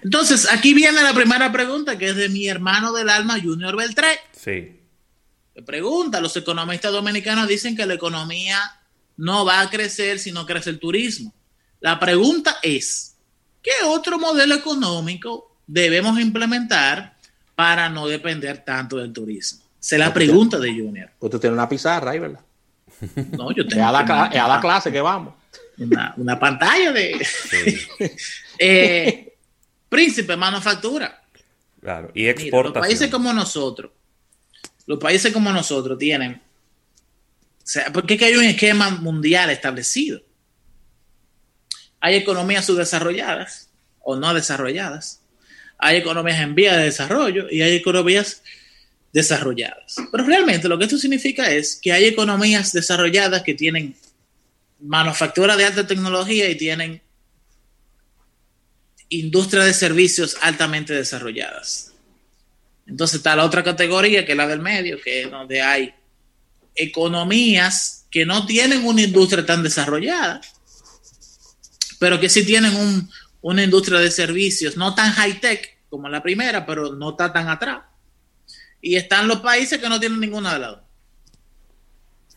Entonces, 0.03 0.47
aquí 0.51 0.73
viene 0.73 1.01
la 1.01 1.13
primera 1.13 1.51
pregunta, 1.51 1.97
que 1.97 2.09
es 2.09 2.15
de 2.15 2.29
mi 2.29 2.47
hermano 2.47 2.93
del 2.93 3.09
alma, 3.09 3.41
Junior 3.41 3.75
Beltré. 3.75 4.19
Sí. 4.39 4.79
Pregunta, 5.65 6.21
los 6.21 6.37
economistas 6.37 6.91
dominicanos 6.91 7.47
dicen 7.47 7.75
que 7.75 7.85
la 7.85 7.95
economía 7.95 8.59
no 9.17 9.45
va 9.45 9.61
a 9.61 9.69
crecer 9.69 10.19
si 10.19 10.31
no 10.31 10.45
crece 10.45 10.69
el 10.69 10.79
turismo. 10.79 11.33
La 11.79 11.99
pregunta 11.99 12.57
es, 12.61 13.15
¿qué 13.61 13.71
otro 13.85 14.17
modelo 14.17 14.55
económico 14.55 15.55
debemos 15.67 16.19
implementar 16.19 17.15
para 17.55 17.89
no 17.89 18.07
depender 18.07 18.63
tanto 18.63 18.97
del 18.97 19.13
turismo? 19.13 19.63
Se 19.79 19.97
la 19.97 20.13
pregunta 20.13 20.57
de 20.57 20.71
Junior. 20.71 21.11
Tú 21.19 21.29
tienes 21.29 21.53
una 21.53 21.69
pizarra 21.69 22.11
ahí, 22.11 22.19
¿verdad? 22.19 22.41
No, 23.37 23.51
yo 23.51 23.67
tengo. 23.67 23.81
Es 23.81 23.87
a 23.87 24.47
la, 24.47 24.59
clase 24.61 24.91
que 24.91 25.01
vamos. 25.01 25.33
Una, 25.77 26.39
pantalla 26.39 26.91
de. 26.91 27.25
Eh, 28.57 29.33
príncipe, 29.89 30.37
manufactura. 30.37 31.21
Claro, 31.81 32.09
y 32.13 32.25
exportación. 32.27 32.73
los 32.73 32.87
países 32.87 33.09
como 33.09 33.33
nosotros, 33.33 33.91
los 34.85 34.97
países 34.97 35.33
como 35.33 35.51
nosotros 35.51 35.99
tienen 35.99 36.41
porque 37.93 38.13
es 38.13 38.19
que 38.19 38.25
hay 38.25 38.35
un 38.35 38.45
esquema 38.45 38.89
mundial 38.89 39.49
establecido. 39.49 40.21
Hay 41.99 42.15
economías 42.15 42.65
subdesarrolladas 42.65 43.69
o 43.99 44.15
no 44.15 44.33
desarrolladas. 44.33 45.21
Hay 45.77 45.97
economías 45.97 46.39
en 46.39 46.55
vía 46.55 46.77
de 46.77 46.85
desarrollo 46.85 47.47
y 47.49 47.61
hay 47.61 47.75
economías 47.75 48.43
desarrolladas. 49.11 49.95
Pero 50.11 50.23
realmente 50.23 50.67
lo 50.67 50.77
que 50.77 50.85
esto 50.85 50.97
significa 50.97 51.49
es 51.49 51.75
que 51.75 51.91
hay 51.91 52.05
economías 52.05 52.71
desarrolladas 52.73 53.43
que 53.43 53.55
tienen 53.55 53.95
manufactura 54.79 55.55
de 55.55 55.65
alta 55.65 55.87
tecnología 55.87 56.49
y 56.49 56.55
tienen 56.55 57.01
industria 59.09 59.63
de 59.63 59.73
servicios 59.73 60.37
altamente 60.41 60.93
desarrolladas. 60.93 61.93
Entonces 62.87 63.17
está 63.17 63.35
la 63.35 63.45
otra 63.45 63.63
categoría, 63.63 64.25
que 64.25 64.33
es 64.33 64.37
la 64.37 64.47
del 64.47 64.59
medio, 64.59 64.99
que 65.01 65.23
es 65.23 65.31
donde 65.31 65.61
hay 65.61 65.93
economías 66.75 68.05
que 68.11 68.25
no 68.25 68.45
tienen 68.45 68.85
una 68.85 69.01
industria 69.01 69.45
tan 69.45 69.63
desarrollada, 69.63 70.41
pero 71.99 72.19
que 72.19 72.29
sí 72.29 72.45
tienen 72.45 73.09
una 73.41 73.63
industria 73.63 73.99
de 73.99 74.11
servicios, 74.11 74.77
no 74.77 74.93
tan 74.95 75.11
high-tech 75.11 75.77
como 75.89 76.09
la 76.09 76.21
primera, 76.21 76.65
pero 76.65 76.93
no 76.93 77.11
está 77.11 77.31
tan 77.31 77.49
atrás. 77.49 77.83
Y 78.81 78.95
están 78.95 79.27
los 79.27 79.39
países 79.39 79.79
que 79.79 79.89
no 79.89 79.99
tienen 79.99 80.19
ninguna 80.19 80.53
de 80.53 80.59
las 80.59 80.69
dos. 80.71 80.79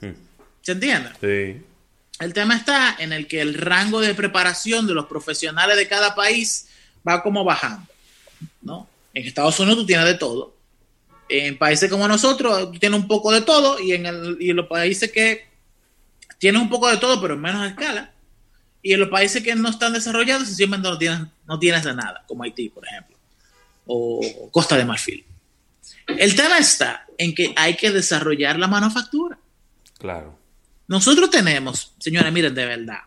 Hmm. 0.01 0.15
¿Se 0.63 0.73
entiende? 0.73 1.11
Sí. 1.21 1.65
El 2.21 2.33
tema 2.33 2.57
está 2.57 2.97
en 2.99 3.13
el 3.13 3.29
que 3.29 3.41
el 3.41 3.55
rango 3.55 4.01
de 4.01 4.15
preparación 4.15 4.87
de 4.87 4.95
los 4.95 5.07
profesionales 5.07 5.77
de 5.77 5.87
cada 5.87 6.15
país 6.15 6.69
va 7.07 7.23
como 7.23 7.45
bajando. 7.45 7.87
¿no? 8.63 8.89
En 9.15 9.27
Estados 9.27 9.59
Unidos 9.61 9.79
tú 9.79 9.87
tienes 9.87 10.07
de 10.07 10.15
todo 10.15 10.58
en 11.29 11.59
países 11.59 11.91
como 11.91 12.09
nosotros 12.09 12.71
tiene 12.79 12.97
un 12.97 13.07
poco 13.07 13.33
de 13.33 13.43
todo 13.43 13.81
y 13.81 13.93
en, 13.93 14.57
los 14.57 14.67
países 14.67 15.13
que 15.13 15.47
tiene 16.39 16.59
un 16.59 16.69
poco 16.69 16.89
de 16.89 16.97
todo, 16.97 17.21
pero 17.21 17.35
en 17.35 17.41
menos 17.41 17.69
escala. 17.69 18.13
Y 18.83 18.93
en 18.93 19.01
los 19.01 19.09
países 19.09 19.43
que 19.43 19.55
no 19.55 19.69
están 19.69 19.93
desarrollados, 19.93 20.47
sencillamente 20.47 20.89
no 20.89 20.99
tienes, 20.99 21.21
no 21.47 21.59
tienes 21.59 21.85
de 21.85 21.95
nada, 21.95 22.25
como 22.27 22.45
Haití, 22.45 22.69
por 22.69 22.87
ejemplo, 22.87 23.17
o 23.87 24.49
Costa 24.53 24.77
de 24.77 24.85
Marfil. 24.85 25.25
El 26.07 26.35
tema 26.37 26.59
está 26.59 27.07
en 27.19 27.35
que 27.35 27.53
hay 27.57 27.75
que 27.75 27.91
desarrollar 27.91 28.59
la 28.59 28.69
manufactura. 28.69 29.39
Claro. 29.99 30.39
Nosotros 30.87 31.29
tenemos, 31.29 31.93
señores, 31.99 32.33
miren, 32.33 32.55
de 32.55 32.65
verdad, 32.65 33.01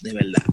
de 0.00 0.12
verdad. 0.12 0.44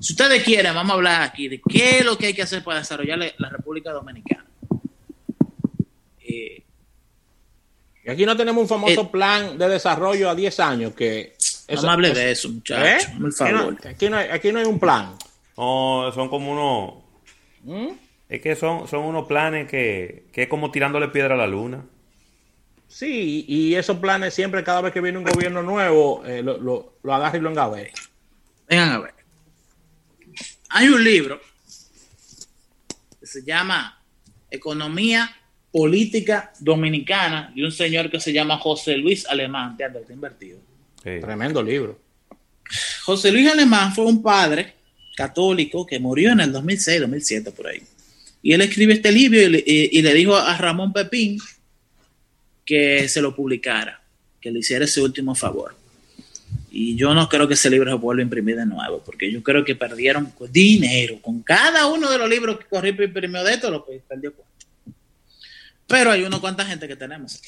Si 0.00 0.14
ustedes 0.14 0.42
quieren, 0.42 0.74
vamos 0.74 0.92
a 0.92 0.94
hablar 0.94 1.22
aquí 1.22 1.48
de 1.48 1.60
qué 1.68 1.98
es 1.98 2.04
lo 2.04 2.16
que 2.18 2.26
hay 2.26 2.34
que 2.34 2.42
hacer 2.42 2.64
para 2.64 2.80
desarrollar 2.80 3.18
la 3.36 3.48
República 3.50 3.92
Dominicana. 3.92 4.45
Eh, 6.28 6.62
y 8.04 8.10
aquí 8.10 8.24
no 8.24 8.36
tenemos 8.36 8.62
un 8.62 8.68
famoso 8.68 9.02
eh, 9.02 9.08
plan 9.10 9.58
de 9.58 9.68
desarrollo 9.68 10.30
a 10.30 10.34
10 10.34 10.60
años 10.60 10.94
que... 10.94 11.36
no 11.68 11.82
me 11.82 11.88
hable 11.88 12.10
de 12.12 12.30
eso, 12.30 12.48
muchachos. 12.48 12.86
¿Eh? 12.86 13.88
Aquí, 13.88 14.08
no, 14.08 14.18
hay, 14.58 14.66
un 14.66 14.78
plan. 14.78 15.16
No, 15.56 16.10
son 16.14 16.28
como 16.28 16.52
unos... 16.52 17.04
¿Mm? 17.62 17.94
Es 18.28 18.40
que 18.40 18.56
son, 18.56 18.88
son 18.88 19.04
unos 19.04 19.26
planes 19.26 19.68
que, 19.68 20.26
que 20.32 20.44
es 20.44 20.48
como 20.48 20.70
tirándole 20.70 21.08
piedra 21.08 21.34
a 21.34 21.38
la 21.38 21.46
luna. 21.46 21.84
Sí, 22.88 23.44
y 23.48 23.74
esos 23.74 23.98
planes 23.98 24.34
siempre, 24.34 24.64
cada 24.64 24.80
vez 24.80 24.92
que 24.92 25.00
viene 25.00 25.18
un 25.18 25.24
gobierno 25.24 25.62
nuevo, 25.62 26.22
lo, 26.24 26.58
lo, 26.58 26.94
lo 27.02 27.14
agarra 27.14 27.38
y 27.38 27.40
lo 27.40 27.50
engave. 27.50 27.92
Vengan 28.68 28.92
a 28.92 28.98
ver. 28.98 29.14
Hay 30.70 30.88
un 30.88 31.02
libro 31.02 31.40
que 33.20 33.26
se 33.26 33.42
llama 33.44 34.02
Economía 34.50 35.34
Política 35.76 36.54
Dominicana 36.58 37.52
de 37.54 37.62
un 37.62 37.70
señor 37.70 38.10
que 38.10 38.18
se 38.18 38.32
llama 38.32 38.56
José 38.56 38.96
Luis 38.96 39.26
Alemán. 39.26 39.76
Te 39.76 39.84
está 39.84 40.10
invertido. 40.10 40.58
Tremendo 41.02 41.62
libro. 41.62 42.00
José 43.04 43.30
Luis 43.30 43.46
Alemán 43.46 43.94
fue 43.94 44.06
un 44.06 44.22
padre 44.22 44.72
católico 45.14 45.84
que 45.84 46.00
murió 46.00 46.32
en 46.32 46.40
el 46.40 46.50
2006, 46.50 47.00
2007, 47.02 47.50
por 47.50 47.66
ahí. 47.66 47.82
Y 48.40 48.54
él 48.54 48.62
escribe 48.62 48.94
este 48.94 49.12
libro 49.12 49.38
y 49.38 50.00
le 50.00 50.14
dijo 50.14 50.34
a 50.34 50.56
Ramón 50.56 50.94
Pepín 50.94 51.38
que 52.64 53.06
se 53.06 53.20
lo 53.20 53.36
publicara, 53.36 54.00
que 54.40 54.50
le 54.50 54.60
hiciera 54.60 54.86
ese 54.86 55.02
último 55.02 55.34
favor. 55.34 55.76
Y 56.70 56.96
yo 56.96 57.12
no 57.12 57.28
creo 57.28 57.46
que 57.46 57.52
ese 57.52 57.68
libro 57.68 57.90
se 57.90 57.98
vuelva 57.98 58.22
a 58.22 58.24
imprimir 58.24 58.56
de 58.56 58.64
nuevo, 58.64 59.02
porque 59.04 59.30
yo 59.30 59.42
creo 59.42 59.62
que 59.62 59.74
perdieron 59.74 60.32
dinero. 60.50 61.20
Con 61.20 61.42
cada 61.42 61.86
uno 61.86 62.10
de 62.10 62.16
los 62.16 62.30
libros 62.30 62.60
que 62.60 62.64
corrió 62.64 62.94
y 62.98 63.04
imprimió 63.04 63.44
de 63.44 63.52
esto, 63.52 63.70
lo 63.70 63.84
perdió 63.84 64.32
Pero 65.86 66.10
hay 66.10 66.22
una 66.22 66.40
cuanta 66.40 66.64
gente 66.64 66.88
que 66.88 66.96
tenemos. 66.96 67.40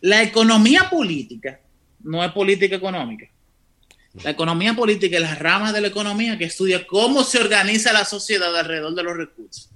La 0.00 0.22
economía 0.22 0.88
política 0.90 1.60
no 2.00 2.24
es 2.24 2.32
política 2.32 2.76
económica. 2.76 3.26
La 4.24 4.30
economía 4.30 4.74
política 4.74 5.16
es 5.16 5.22
la 5.22 5.34
rama 5.36 5.72
de 5.72 5.80
la 5.80 5.88
economía 5.88 6.36
que 6.36 6.44
estudia 6.44 6.86
cómo 6.86 7.22
se 7.22 7.38
organiza 7.38 7.92
la 7.92 8.04
sociedad 8.04 8.54
alrededor 8.56 8.94
de 8.94 9.02
los 9.02 9.16
recursos 9.16 9.70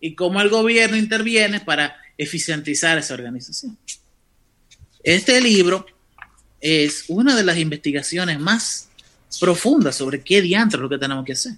y 0.00 0.14
cómo 0.14 0.40
el 0.40 0.48
gobierno 0.48 0.96
interviene 0.96 1.60
para 1.60 1.96
eficientizar 2.18 2.98
esa 2.98 3.14
organización. 3.14 3.78
Este 5.02 5.40
libro 5.40 5.86
es 6.60 7.04
una 7.08 7.36
de 7.36 7.44
las 7.44 7.58
investigaciones 7.58 8.40
más 8.40 8.88
profundas 9.38 9.96
sobre 9.96 10.22
qué 10.22 10.42
diantre 10.42 10.78
es 10.78 10.82
lo 10.82 10.88
que 10.88 10.98
tenemos 10.98 11.24
que 11.24 11.32
hacer. 11.32 11.52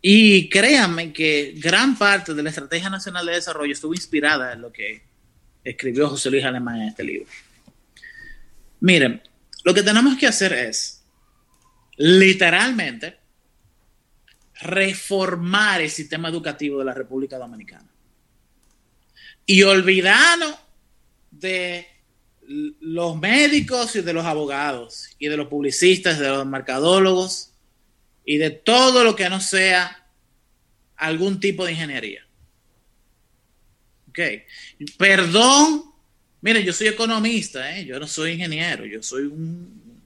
Y 0.00 0.48
créanme 0.48 1.12
que 1.12 1.54
gran 1.56 1.98
parte 1.98 2.34
de 2.34 2.42
la 2.42 2.50
Estrategia 2.50 2.88
Nacional 2.88 3.26
de 3.26 3.32
Desarrollo 3.32 3.72
estuvo 3.72 3.94
inspirada 3.94 4.52
en 4.52 4.62
lo 4.62 4.72
que 4.72 5.02
escribió 5.64 6.08
José 6.08 6.30
Luis 6.30 6.44
Alemán 6.44 6.80
en 6.82 6.88
este 6.88 7.02
libro. 7.02 7.28
Miren, 8.80 9.20
lo 9.64 9.74
que 9.74 9.82
tenemos 9.82 10.16
que 10.16 10.28
hacer 10.28 10.52
es 10.52 11.02
literalmente 11.96 13.18
reformar 14.60 15.80
el 15.80 15.90
sistema 15.90 16.28
educativo 16.28 16.78
de 16.78 16.84
la 16.84 16.94
República 16.94 17.38
Dominicana 17.38 17.88
y 19.46 19.62
olvidarnos 19.62 20.54
de 21.30 21.86
los 22.80 23.16
médicos 23.18 23.94
y 23.96 24.02
de 24.02 24.12
los 24.12 24.24
abogados 24.24 25.10
y 25.18 25.28
de 25.28 25.36
los 25.36 25.48
publicistas, 25.48 26.18
de 26.18 26.28
los 26.28 26.46
mercadólogos 26.46 27.47
y 28.28 28.36
de 28.36 28.50
todo 28.50 29.04
lo 29.04 29.16
que 29.16 29.30
no 29.30 29.40
sea 29.40 30.04
algún 30.96 31.40
tipo 31.40 31.64
de 31.64 31.72
ingeniería. 31.72 32.26
Ok. 34.10 34.18
Perdón. 34.98 35.84
Miren, 36.42 36.62
yo 36.62 36.74
soy 36.74 36.88
economista, 36.88 37.74
¿eh? 37.74 37.86
yo 37.86 37.98
no 37.98 38.06
soy 38.06 38.32
ingeniero, 38.32 38.84
yo 38.84 39.02
soy 39.02 39.22
un, 39.22 40.02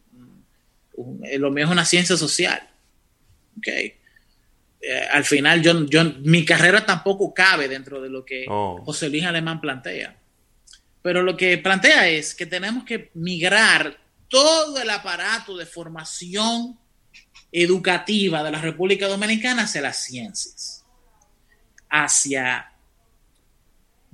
Lo 1.36 1.50
mío 1.50 1.64
es 1.64 1.70
una 1.72 1.84
ciencia 1.84 2.16
social. 2.16 2.62
Ok. 3.58 3.66
Eh, 3.66 3.92
al 5.10 5.24
final, 5.24 5.60
yo, 5.60 5.84
yo, 5.86 6.04
mi 6.20 6.44
carrera 6.44 6.86
tampoco 6.86 7.34
cabe 7.34 7.66
dentro 7.66 8.00
de 8.00 8.08
lo 8.08 8.24
que 8.24 8.44
oh. 8.48 8.80
José 8.84 9.08
Luis 9.08 9.24
Alemán 9.24 9.60
plantea. 9.60 10.16
Pero 11.02 11.22
lo 11.24 11.36
que 11.36 11.58
plantea 11.58 12.08
es 12.08 12.36
que 12.36 12.46
tenemos 12.46 12.84
que 12.84 13.10
migrar 13.14 13.98
todo 14.28 14.80
el 14.80 14.90
aparato 14.90 15.56
de 15.56 15.66
formación 15.66 16.78
educativa 17.52 18.42
de 18.42 18.50
la 18.50 18.60
República 18.60 19.06
Dominicana 19.06 19.64
hacia 19.64 19.82
las 19.82 20.02
ciencias, 20.02 20.84
hacia 21.90 22.72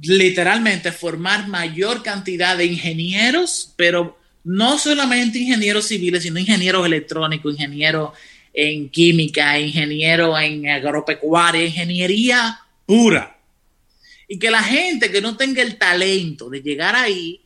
literalmente 0.00 0.92
formar 0.92 1.48
mayor 1.48 2.02
cantidad 2.02 2.56
de 2.56 2.66
ingenieros, 2.66 3.72
pero 3.76 4.18
no 4.44 4.78
solamente 4.78 5.38
ingenieros 5.38 5.86
civiles, 5.86 6.24
sino 6.24 6.38
ingenieros 6.38 6.84
electrónicos, 6.84 7.54
ingenieros 7.54 8.10
en 8.52 8.88
química, 8.88 9.58
ingenieros 9.58 10.40
en 10.40 10.68
agropecuaria, 10.68 11.64
ingeniería 11.64 12.60
pura. 12.86 13.38
Y 14.26 14.38
que 14.38 14.50
la 14.50 14.62
gente 14.62 15.10
que 15.10 15.20
no 15.20 15.36
tenga 15.36 15.62
el 15.62 15.78
talento 15.78 16.50
de 16.50 16.60
llegar 16.60 16.96
ahí, 16.96 17.40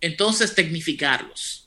entonces 0.00 0.54
tecnificarlos. 0.54 1.63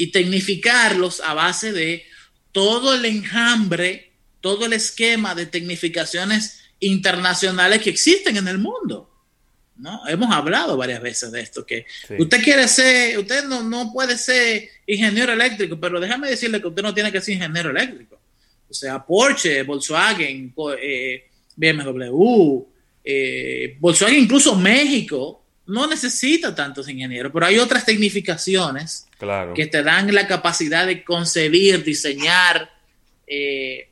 Y 0.00 0.12
tecnificarlos 0.12 1.20
a 1.20 1.34
base 1.34 1.72
de 1.72 2.04
todo 2.52 2.94
el 2.94 3.04
enjambre, 3.04 4.12
todo 4.40 4.64
el 4.64 4.72
esquema 4.72 5.34
de 5.34 5.46
tecnificaciones 5.46 6.62
internacionales 6.80 7.82
que 7.82 7.90
existen 7.90 8.38
en 8.38 8.48
el 8.48 8.56
mundo. 8.56 9.10
¿no? 9.76 10.00
Hemos 10.08 10.30
hablado 10.30 10.76
varias 10.76 11.02
veces 11.02 11.32
de 11.32 11.40
esto, 11.40 11.66
que 11.66 11.84
usted 12.18 12.42
quiere 12.42 12.66
ser, 12.68 13.18
usted 13.18 13.44
no, 13.44 13.62
no 13.62 13.92
puede 13.92 14.16
ser 14.16 14.68
ingeniero 14.86 15.32
eléctrico, 15.32 15.78
pero 15.78 16.00
déjame 16.00 16.30
decirle 16.30 16.60
que 16.60 16.68
usted 16.68 16.82
no 16.82 16.94
tiene 16.94 17.12
que 17.12 17.20
ser 17.20 17.34
ingeniero 17.34 17.70
eléctrico. 17.70 18.18
O 18.68 18.74
sea, 18.74 19.04
Porsche, 19.04 19.62
Volkswagen, 19.64 20.54
eh, 20.80 21.28
BMW, 21.56 22.66
eh, 23.04 23.76
Volkswagen, 23.80 24.20
incluso 24.20 24.54
México, 24.54 25.39
no 25.70 25.86
necesita 25.86 26.54
tantos 26.54 26.88
ingenieros, 26.88 27.30
pero 27.32 27.46
hay 27.46 27.58
otras 27.58 27.84
tecnificaciones 27.84 29.06
que 29.54 29.66
te 29.66 29.82
dan 29.82 30.12
la 30.12 30.26
capacidad 30.26 30.86
de 30.86 31.04
concebir, 31.04 31.84
diseñar, 31.84 32.70
eh, 33.26 33.88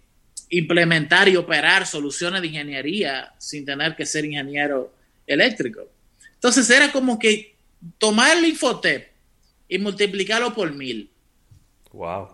implementar 0.51 1.29
y 1.29 1.37
operar 1.37 1.87
soluciones 1.87 2.43
de 2.43 2.49
ingeniería 2.49 3.33
sin 3.39 3.65
tener 3.65 3.95
que 3.95 4.07
ser 4.07 4.25
ingeniero 4.25 4.93
eléctrico. 5.27 5.89
Entonces 6.35 6.69
era 6.69 6.91
como 6.91 7.19
que 7.19 7.55
tomar 7.99 8.37
el 8.37 8.47
Infotep 8.47 9.13
y 9.69 9.79
multiplicarlo 9.79 10.55
por 10.55 10.73
mil. 10.73 11.11
Wow. 11.93 12.31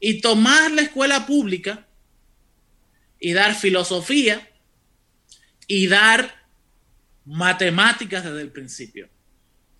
Y 0.00 0.20
tomar 0.20 0.70
la 0.70 0.82
escuela 0.82 1.26
pública 1.26 1.86
y 3.20 3.34
dar 3.34 3.54
filosofía 3.54 4.48
y 5.66 5.88
dar 5.88 6.41
matemáticas 7.24 8.24
desde 8.24 8.40
el 8.40 8.50
principio 8.50 9.08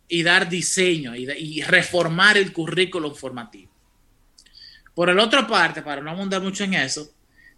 y 0.09 0.23
dar 0.23 0.49
diseño 0.49 1.15
y, 1.17 1.63
reformar 1.63 2.37
el 2.37 2.53
currículo 2.53 3.15
formativo. 3.15 3.73
Por 4.95 5.09
el 5.09 5.19
otra 5.19 5.47
parte, 5.47 5.81
para 5.81 6.03
no 6.03 6.11
abundar 6.11 6.43
mucho 6.43 6.65
en 6.65 6.75
eso, 6.75 7.11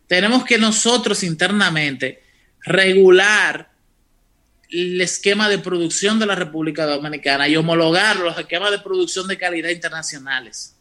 tenemos 0.07 0.45
que 0.45 0.57
nosotros 0.57 1.23
internamente 1.25 2.23
regular 2.61 3.71
el 4.71 5.01
esquema 5.01 5.49
de 5.49 5.59
producción 5.59 6.19
de 6.19 6.27
la 6.27 6.35
República 6.35 6.87
Dominicana 6.87 7.49
y 7.49 7.57
homologar 7.57 8.17
los 8.17 8.39
esquemas 8.39 8.71
de 8.71 8.79
producción 8.79 9.27
de 9.27 9.37
calidad 9.37 9.71
internacionales. 9.71 10.77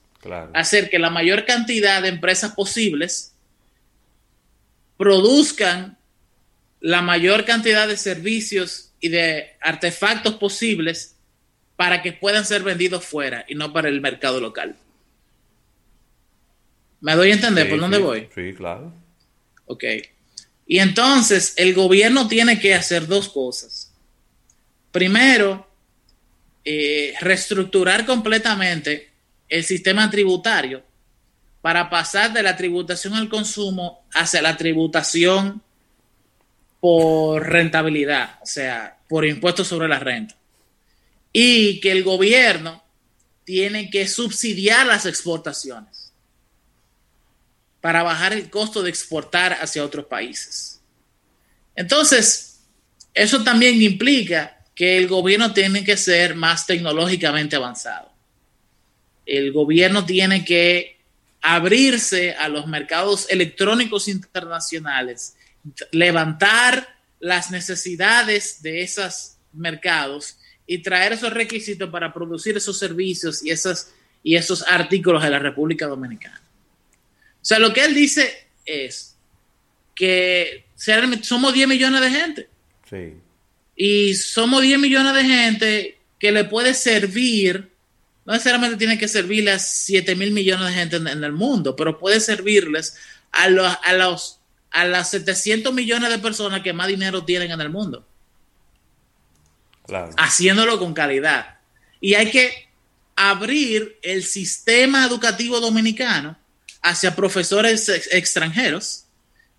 Hacer 0.54 0.89
que 0.89 0.99
la 0.99 1.10
mayor 1.10 1.45
cantidad 1.45 2.01
de 2.01 2.10
empresas 2.10 2.54
posibles 2.54 3.34
produzcan 4.95 5.97
la 6.80 7.01
mayor 7.01 7.45
cantidad 7.45 7.88
de 7.88 7.97
servicios 7.97 8.93
y 9.04 9.10
de 9.10 9.58
artefactos 9.60 10.36
posibles 10.36 11.18
para 11.76 12.01
que 12.01 12.14
puedan 12.14 12.45
ser 12.45 12.64
vendidos 12.64 13.04
fuera 13.04 13.43
y 13.49 13.54
no 13.54 13.74
para 13.74 13.89
el 13.89 13.99
mercado 13.99 14.39
local. 14.39 14.78
¿Me 17.01 17.14
doy 17.14 17.32
a 17.32 17.34
entender 17.34 17.70
por 17.70 17.82
dónde 17.82 17.97
voy? 17.97 18.30
Sí, 18.34 18.54
claro. 18.54 18.93
Ok. 19.66 19.84
Y 20.66 20.80
entonces 20.80 21.54
el 21.58 21.74
gobierno 21.74 22.30
tiene 22.30 22.62
que 22.62 22.74
hacer 22.74 23.06
dos 23.06 23.28
cosas. 23.28 23.93
Primero, 24.93 25.68
eh, 26.64 27.14
reestructurar 27.20 28.06
completamente 28.06 29.12
el 29.49 29.66
sistema 29.66 30.10
tributario 30.10 30.82
para 31.62 31.89
pasar 31.89 32.32
de 32.32 32.41
la 32.41 32.56
tributación 32.56 33.16
al 33.16 33.28
consumo 33.28 34.08
hacia 34.14 34.41
la 34.41 34.56
tributación 34.56 35.62
por 36.84 37.47
rentabilidad, 37.47 38.39
o 38.41 38.45
sea, 38.45 38.97
por 39.07 39.25
impuestos 39.25 39.69
sobre 39.69 39.88
la 39.88 39.99
renta. 39.99 40.36
Y 41.31 41.79
que 41.79 41.93
el 41.93 42.03
gobierno 42.03 42.84
tiene 43.45 43.89
que 43.89 44.05
subsidiar 44.05 44.86
las 44.88 45.05
exportaciones 45.05 46.11
para 47.79 48.03
bajar 48.03 48.34
el 48.34 48.49
costo 48.49 48.84
de 48.84 48.89
exportar 48.89 49.53
hacia 49.61 49.86
otros 49.86 50.07
países. 50.07 50.81
Entonces, 51.73 52.59
eso 53.13 53.45
también 53.45 53.81
implica 53.81 54.57
que 54.75 54.97
el 54.97 55.07
gobierno 55.07 55.53
tiene 55.53 55.86
que 55.86 55.95
ser 55.95 56.36
más 56.36 56.67
tecnológicamente 56.67 57.55
avanzado. 57.55 58.11
El 59.25 59.53
gobierno 59.53 60.05
tiene 60.05 60.43
que 60.43 60.97
abrirse 61.39 62.34
a 62.34 62.49
los 62.49 62.67
mercados 62.67 63.29
electrónicos 63.29 64.09
internacionales, 64.09 65.38
levantar 65.91 66.97
las 67.20 67.51
necesidades 67.51 68.61
de 68.61 68.82
esos 68.82 69.38
mercados 69.53 70.38
y 70.66 70.80
traer 70.80 71.14
esos 71.14 71.34
requisitos 71.34 71.89
para 71.89 72.14
producir 72.14 72.57
esos 72.57 72.78
servicios 72.78 73.43
y, 73.43 73.51
esas, 73.51 73.93
y 74.24 74.36
esos 74.36 74.64
artículos 74.64 75.24
de 75.24 75.30
la 75.30 75.39
República 75.39 75.88
Dominicana. 75.88 76.41
O 77.41 77.45
sea, 77.45 77.59
lo 77.59 77.74
que 77.74 77.84
él 77.84 77.93
dice 77.93 78.47
es 78.66 79.16
que 79.95 80.66
somos 81.22 81.53
10 81.53 81.68
millones 81.68 82.01
de 82.01 82.09
gente. 82.09 82.49
Sí. 82.89 83.14
Y 83.76 84.14
somos 84.16 84.61
10 84.61 84.80
millones 84.80 85.14
de 85.14 85.24
gente 85.24 85.97
que 86.20 86.32
le 86.32 86.45
puede 86.45 86.74
servir 86.74 87.74
no 88.26 88.34
necesariamente 88.34 88.78
tiene 88.78 88.97
que 88.97 89.07
servirle 89.07 89.51
a 89.51 89.59
7 89.59 90.16
mil 90.16 90.32
millones 90.32 90.68
de 90.68 90.74
gente 90.74 90.95
en, 90.95 91.24
el 91.24 91.32
mundo, 91.34 91.76
pero 91.76 91.99
puede 91.99 92.20
servirles 92.20 92.95
a 93.32 93.49
los, 93.49 93.78
a 93.84 93.93
los 93.93 94.39
a 94.74 94.86
las 94.86 95.11
700 95.11 95.71
millones 95.71 96.09
de 96.09 96.17
personas 96.17 96.61
que 96.61 96.74
más 96.74 96.88
dinero 96.88 97.24
tienen 97.24 97.51
en 97.51 97.61
el 97.61 97.69
mundo. 97.69 98.05
Haciéndolo 100.17 100.80
con 100.80 100.93
calidad. 100.93 101.59
Y 102.01 102.15
hay 102.15 102.32
que 102.32 102.67
abrir 103.15 103.99
el 104.01 104.24
sistema 104.24 105.05
educativo 105.05 105.59
dominicano 105.59 106.36
hacia 106.82 107.15
profesores 107.15 107.88
extranjeros, 108.11 109.05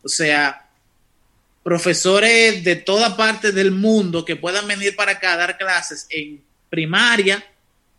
o 0.03 0.09
sea, 0.09 0.69
profesores 1.63 2.65
de 2.65 2.77
toda 2.77 3.17
parte 3.17 3.53
del 3.53 3.71
mundo 3.71 4.25
que 4.25 4.37
puedan 4.37 4.67
venir 4.67 4.97
para 4.97 5.13
acá 5.13 5.35
a 5.35 5.37
dar 5.37 5.57
clases 5.57 6.07
en 6.11 6.43
primaria, 6.69 7.43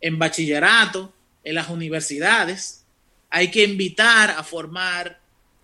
en 0.02 0.18
bachillerato, 0.18 1.12
en 1.42 1.54
las 1.54 1.70
universidades. 1.70 2.84
Hay 3.30 3.50
que 3.50 3.64
invitar 3.64 4.30
a 4.30 4.44
formar 4.44 5.18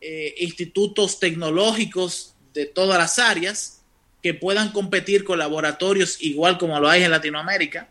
eh, 0.04 0.34
institutos 0.38 1.20
tecnológicos 1.20 2.34
de 2.52 2.66
todas 2.66 2.98
las 2.98 3.20
áreas 3.20 3.82
que 4.20 4.34
puedan 4.34 4.72
competir 4.72 5.22
con 5.22 5.38
laboratorios 5.38 6.16
igual 6.20 6.58
como 6.58 6.78
lo 6.80 6.88
hay 6.88 7.04
en 7.04 7.12
Latinoamérica. 7.12 7.88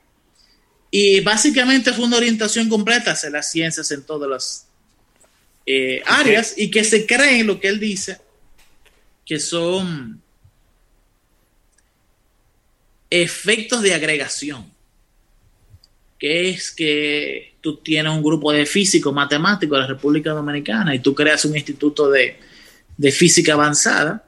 Y 0.89 1.21
básicamente 1.21 1.93
fue 1.93 2.03
una 2.03 2.17
orientación 2.17 2.67
completa 2.67 3.11
hacia 3.11 3.29
las 3.29 3.49
ciencias 3.49 3.89
en 3.91 4.03
todas 4.03 4.29
las 4.29 4.67
eh, 5.65 6.03
áreas 6.05 6.53
y 6.57 6.69
que 6.69 6.83
se 6.83 7.05
creen 7.05 7.47
lo 7.47 7.61
que 7.61 7.69
él 7.69 7.79
dice, 7.79 8.19
que 9.25 9.39
son 9.39 10.21
efectos 13.09 13.81
de 13.81 13.93
agregación 13.93 14.69
que 16.21 16.51
es 16.51 16.71
que 16.71 17.55
tú 17.61 17.77
tienes 17.77 18.13
un 18.13 18.21
grupo 18.21 18.51
de 18.51 18.67
físicos, 18.67 19.11
matemáticos 19.11 19.75
de 19.75 19.81
la 19.81 19.87
República 19.87 20.29
Dominicana 20.29 20.93
y 20.93 20.99
tú 20.99 21.15
creas 21.15 21.45
un 21.45 21.55
instituto 21.55 22.11
de, 22.11 22.37
física 23.11 23.53
avanzada 23.53 24.23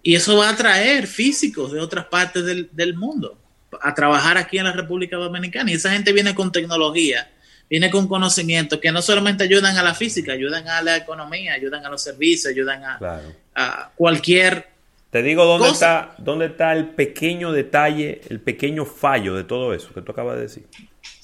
y 0.00 0.14
eso 0.14 0.36
va 0.36 0.50
a 0.50 0.52
atraer 0.52 1.08
físicos 1.08 1.72
de 1.72 1.80
otras 1.80 2.04
partes 2.04 2.44
del, 2.44 2.94
mundo 2.94 3.36
a 3.82 3.92
trabajar 3.92 4.38
aquí 4.38 4.58
en 4.58 4.64
la 4.66 4.72
República 4.72 5.16
Dominicana. 5.16 5.72
Y 5.72 5.74
esa 5.74 5.90
gente 5.90 6.12
viene 6.12 6.36
con 6.36 6.52
tecnología, 6.52 7.28
viene 7.68 7.90
con 7.90 8.06
conocimiento 8.06 8.78
que 8.78 8.92
no 8.92 9.02
solamente 9.02 9.42
ayudan 9.42 9.76
a 9.76 9.82
la 9.82 9.94
física, 9.94 10.34
ayudan 10.34 10.68
a 10.68 10.82
la 10.82 10.98
economía, 10.98 11.54
ayudan 11.54 11.84
a 11.84 11.90
los 11.90 12.00
servicios, 12.00 12.52
ayudan 12.52 12.82
a, 12.84 13.90
cualquier 13.96 14.68
te 15.10 15.22
digo 15.22 15.44
dónde 15.44 15.68
está, 15.68 16.14
dónde 16.18 16.46
está 16.46 16.72
el 16.72 16.90
pequeño 16.90 17.50
detalle, 17.50 18.20
el 18.28 18.40
pequeño 18.40 18.84
fallo 18.84 19.34
de 19.34 19.42
todo 19.42 19.72
eso 19.74 19.92
que 19.92 20.02
tú 20.02 20.12
acabas 20.12 20.36
de 20.36 20.42
decir. 20.42 20.66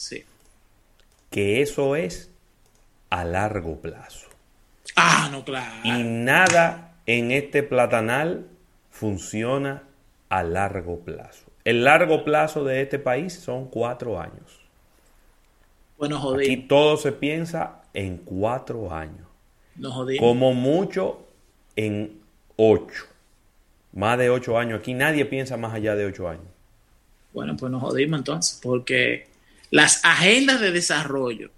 Sí. 0.01 0.25
Que 1.29 1.61
eso 1.61 1.95
es 1.95 2.31
a 3.11 3.23
largo 3.23 3.83
plazo. 3.83 4.29
Ah, 4.97 5.29
no, 5.31 5.45
claro. 5.45 5.75
Y 5.85 6.03
nada 6.05 6.95
en 7.05 7.31
este 7.31 7.63
platanal 7.63 8.47
funciona 8.91 9.83
a 10.31 10.43
largo 10.43 11.01
plazo. 11.01 11.45
El 11.65 11.85
largo 11.85 12.25
plazo 12.25 12.65
de 12.65 12.81
este 12.81 12.99
país 12.99 13.35
son 13.35 13.69
cuatro 13.69 14.19
años. 14.19 14.61
Bueno, 15.99 16.19
joder. 16.19 16.47
Aquí 16.47 16.57
todo 16.57 16.97
se 16.97 17.13
piensa 17.13 17.83
en 17.93 18.17
cuatro 18.17 18.95
años. 18.95 19.29
No 19.77 19.93
jodimos. 19.93 20.27
Como 20.27 20.55
mucho 20.55 21.27
en 21.77 22.23
ocho. 22.57 23.05
Más 23.93 24.17
de 24.17 24.31
ocho 24.31 24.57
años. 24.57 24.81
Aquí 24.81 24.95
nadie 24.95 25.27
piensa 25.27 25.59
más 25.59 25.75
allá 25.75 25.95
de 25.95 26.07
ocho 26.07 26.27
años. 26.27 26.47
Bueno, 27.35 27.55
pues 27.55 27.71
nos 27.71 27.83
jodimos 27.83 28.21
entonces, 28.21 28.59
porque 28.63 29.30
las 29.71 30.05
agendas 30.05 30.61
de 30.61 30.73
desarrollo, 30.73 31.51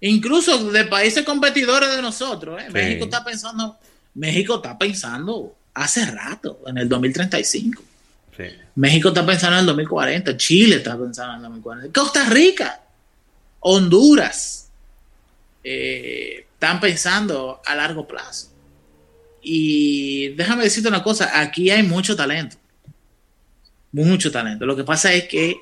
incluso 0.00 0.70
de 0.70 0.84
países 0.84 1.24
competidores 1.24 1.94
de 1.94 2.02
nosotros. 2.02 2.60
¿eh? 2.62 2.70
México 2.70 3.04
está 3.04 3.24
pensando, 3.24 3.78
México 4.14 4.56
está 4.56 4.78
pensando 4.78 5.56
hace 5.74 6.04
rato, 6.06 6.60
en 6.66 6.78
el 6.78 6.88
2035. 6.88 7.82
México 8.74 9.08
está 9.08 9.24
pensando 9.26 9.56
en 9.56 9.60
el 9.60 9.66
2040, 9.66 10.36
Chile 10.36 10.76
está 10.76 10.98
pensando 10.98 11.32
en 11.32 11.36
el 11.36 11.42
2040, 11.42 12.00
Costa 12.00 12.24
Rica, 12.30 12.80
Honduras, 13.60 14.70
eh, 15.62 16.46
están 16.54 16.80
pensando 16.80 17.60
a 17.64 17.74
largo 17.74 18.06
plazo. 18.06 18.48
Y 19.42 20.28
déjame 20.30 20.64
decirte 20.64 20.88
una 20.88 21.02
cosa, 21.02 21.38
aquí 21.40 21.70
hay 21.70 21.82
mucho 21.82 22.16
talento, 22.16 22.56
mucho 23.92 24.30
talento. 24.30 24.64
Lo 24.64 24.76
que 24.76 24.84
pasa 24.84 25.12
es 25.12 25.24
que 25.24 25.56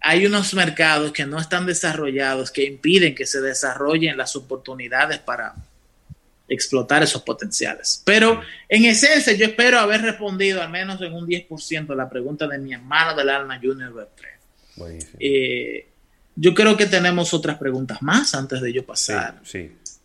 hay 0.00 0.26
unos 0.26 0.54
mercados 0.54 1.12
que 1.12 1.26
no 1.26 1.38
están 1.38 1.66
desarrollados 1.66 2.50
que 2.50 2.64
impiden 2.64 3.14
que 3.14 3.26
se 3.26 3.40
desarrollen 3.40 4.16
las 4.16 4.36
oportunidades 4.36 5.18
para 5.18 5.54
explotar 6.48 7.02
esos 7.02 7.22
potenciales. 7.22 8.02
Pero 8.04 8.40
en 8.68 8.84
esencia 8.84 9.32
yo 9.32 9.46
espero 9.46 9.80
haber 9.80 10.02
respondido 10.02 10.62
al 10.62 10.70
menos 10.70 11.00
en 11.00 11.12
un 11.12 11.26
10% 11.26 11.94
la 11.94 12.08
pregunta 12.08 12.46
de 12.46 12.58
mi 12.58 12.72
hermano 12.72 13.16
del 13.16 13.30
alma 13.30 13.58
Junior 13.60 13.92
Web3. 13.92 15.06
Eh, 15.18 15.88
yo 16.36 16.54
creo 16.54 16.76
que 16.76 16.86
tenemos 16.86 17.32
otras 17.32 17.56
preguntas 17.58 18.02
más 18.02 18.34
antes 18.34 18.60
de 18.60 18.72
yo 18.72 18.84
pasar 18.84 19.40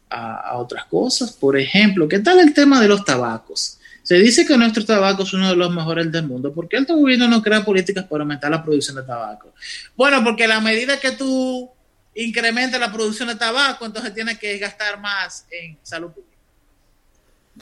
a, 0.09 0.57
otras 0.57 0.85
cosas. 0.85 1.33
Por 1.33 1.57
ejemplo, 1.57 2.07
¿qué 2.07 2.19
tal 2.19 2.39
el 2.39 2.53
tema 2.53 2.81
de 2.81 2.87
los 2.87 3.03
tabacos? 3.03 3.79
Se 4.03 4.15
dice 4.15 4.45
que 4.45 4.57
nuestro 4.57 4.83
tabaco 4.83 5.23
es 5.23 5.33
uno 5.33 5.49
de 5.49 5.55
los 5.55 5.71
mejores 5.71 6.11
del 6.11 6.27
mundo. 6.27 6.53
¿Por 6.53 6.67
qué 6.67 6.77
el 6.77 6.85
gobierno 6.85 7.27
no 7.27 7.41
crea 7.41 7.63
políticas 7.63 8.05
para 8.05 8.23
aumentar 8.23 8.49
la 8.49 8.63
producción 8.63 8.95
de 8.95 9.03
tabaco? 9.03 9.53
Bueno, 9.95 10.23
porque 10.23 10.47
la 10.47 10.59
medida 10.59 10.99
que 10.99 11.11
tú 11.11 11.69
incrementas 12.15 12.79
la 12.79 12.91
producción 12.91 13.27
de 13.27 13.35
tabaco, 13.35 13.85
entonces 13.85 14.13
tienes 14.13 14.37
que 14.37 14.57
gastar 14.57 14.99
más 14.99 15.45
en 15.51 15.77
salud 15.83 16.11
pública. 16.11 16.37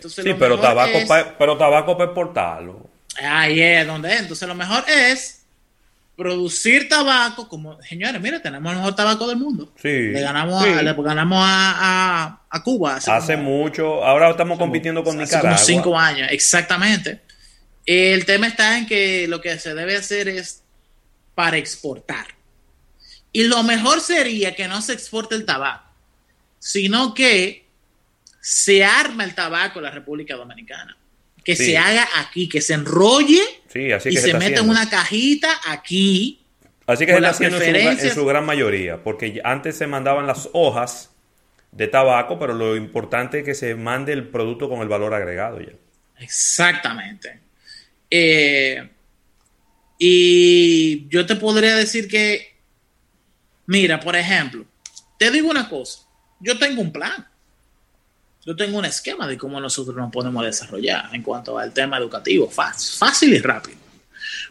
sí, 0.08 0.34
pero 0.38 0.60
tabaco, 0.60 0.98
pero 1.38 1.58
tabaco 1.58 1.98
para 1.98 2.10
exportarlo. 2.10 2.90
Ahí 3.22 3.62
es 3.62 3.86
donde 3.86 4.16
Entonces 4.16 4.48
lo 4.48 4.56
mejor 4.56 4.84
es 4.88 5.39
producir 6.20 6.90
tabaco, 6.90 7.48
como 7.48 7.82
señores, 7.82 8.22
mire, 8.22 8.42
tenemos 8.42 8.74
el 8.74 8.80
mejor 8.80 8.94
tabaco 8.94 9.26
del 9.26 9.38
mundo. 9.38 9.74
Sí. 9.82 9.88
Le 9.88 10.20
ganamos, 10.20 10.62
A, 10.62 10.84
le 10.84 10.94
ganamos 10.94 11.42
a, 11.42 12.62
Cuba. 12.62 12.98
Hace, 12.98 13.38
mucho, 13.38 14.04
ahora 14.04 14.32
estamos 14.32 14.60
compitiendo 14.60 15.02
con 15.02 15.18
Nicaragua. 15.18 15.52
Hace 15.52 15.72
como 15.72 15.84
cinco 15.84 15.98
años, 15.98 16.28
exactamente. 16.30 17.22
El 17.86 18.26
tema 18.26 18.48
está 18.48 18.78
en 18.78 18.86
que 18.86 19.30
lo 19.30 19.40
que 19.40 19.58
se 19.60 19.74
debe 19.74 19.96
hacer 19.96 20.28
es 20.28 20.62
para 21.36 21.56
exportar. 21.56 22.28
Y 23.32 23.46
lo 23.46 23.64
mejor 23.64 24.02
sería 24.02 24.54
que 24.54 24.68
no 24.68 24.82
se 24.82 24.92
exporte 24.92 25.36
el 25.36 25.46
tabaco, 25.46 25.90
sino 26.60 27.14
que 27.14 27.66
se 28.42 28.84
arma 28.84 29.24
el 29.24 29.34
tabaco 29.36 29.80
en 29.80 29.86
la 29.86 29.92
República 29.92 30.36
Dominicana 30.36 30.98
que 31.46 31.56
se 31.56 31.78
haga 31.78 32.08
aquí, 32.18 32.50
que 32.50 32.62
se 32.62 32.74
enrolle 32.74 33.42
y 33.74 34.00
se, 34.00 34.34
meta 34.34 34.62
en 34.62 34.70
una 34.70 34.90
cajita 34.90 35.50
aquí. 35.68 36.46
Así 36.88 37.06
que 37.06 37.12
se 37.12 37.18
está 37.18 37.30
haciendo 37.30 37.62
en 37.62 38.14
su, 38.14 38.26
gran 38.26 38.46
mayoría, 38.46 39.04
porque 39.04 39.40
antes 39.44 39.78
se 39.78 39.86
mandaban 39.86 40.26
las 40.26 40.50
hojas 40.54 41.12
de 41.72 41.88
tabaco, 41.88 42.40
pero 42.40 42.54
lo 42.54 42.76
importante 42.76 43.40
es 43.40 43.46
que 43.46 43.54
se 43.54 43.76
mande 43.76 44.14
el 44.14 44.28
producto 44.28 44.70
con 44.70 44.82
el 44.82 44.88
valor 44.88 45.14
agregado 45.14 45.62
ya. 45.62 45.74
Exactamente. 46.20 47.40
Eh, 48.10 48.90
Y 50.02 51.10
yo 51.10 51.26
te 51.26 51.36
podría 51.36 51.76
decir 51.76 52.08
que, 52.08 52.56
mira, 53.68 54.00
por 54.00 54.16
ejemplo, 54.16 54.66
te 55.18 55.30
digo 55.30 55.50
una 55.50 55.68
cosa, 55.70 56.08
yo 56.40 56.58
tengo 56.58 56.82
un 56.82 56.94
plan, 56.94 57.28
yo 58.46 58.56
tengo 58.56 58.78
un 58.78 58.86
esquema 58.86 59.28
de 59.28 59.38
cómo 59.38 59.60
nosotros 59.60 59.96
nos 59.96 60.12
podemos 60.12 60.44
desarrollar 60.46 61.10
en 61.14 61.22
cuanto 61.22 61.58
al 61.58 61.74
tema 61.74 61.98
educativo, 61.98 62.50
fácil, 62.50 62.98
fácil 62.98 63.34
y 63.34 63.40
rápido. 63.40 63.78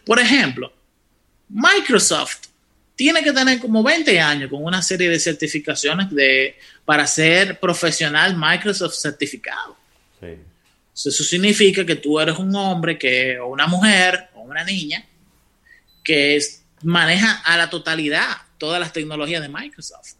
Por 0.04 0.18
ejemplo, 0.18 0.72
Microsoft 1.48 2.48
tiene 2.94 3.22
que 3.22 3.32
tener 3.32 3.60
como 3.60 3.82
20 3.82 4.20
años 4.20 4.50
con 4.50 4.64
una 4.64 4.82
serie 4.82 5.08
de 5.08 5.18
certificaciones 5.18 6.10
de, 6.10 6.58
para 6.84 7.06
ser 7.06 7.58
profesional 7.60 8.36
Microsoft 8.36 8.94
certificado. 8.94 9.76
Eso 10.20 11.22
significa 11.22 11.86
que 11.86 11.94
tú 11.94 12.18
eres 12.18 12.36
un 12.38 12.54
hombre 12.56 12.98
que, 12.98 13.38
o 13.38 13.46
una 13.46 13.68
mujer 13.68 14.30
o 14.34 14.40
una 14.40 14.64
niña 14.64 15.06
que 16.02 16.40
maneja 16.82 17.40
a 17.44 17.56
la 17.56 17.70
totalidad 17.70 18.36
todas 18.58 18.80
las 18.80 18.92
tecnologías 18.92 19.42
de 19.42 19.48
Microsoft. 19.48 20.14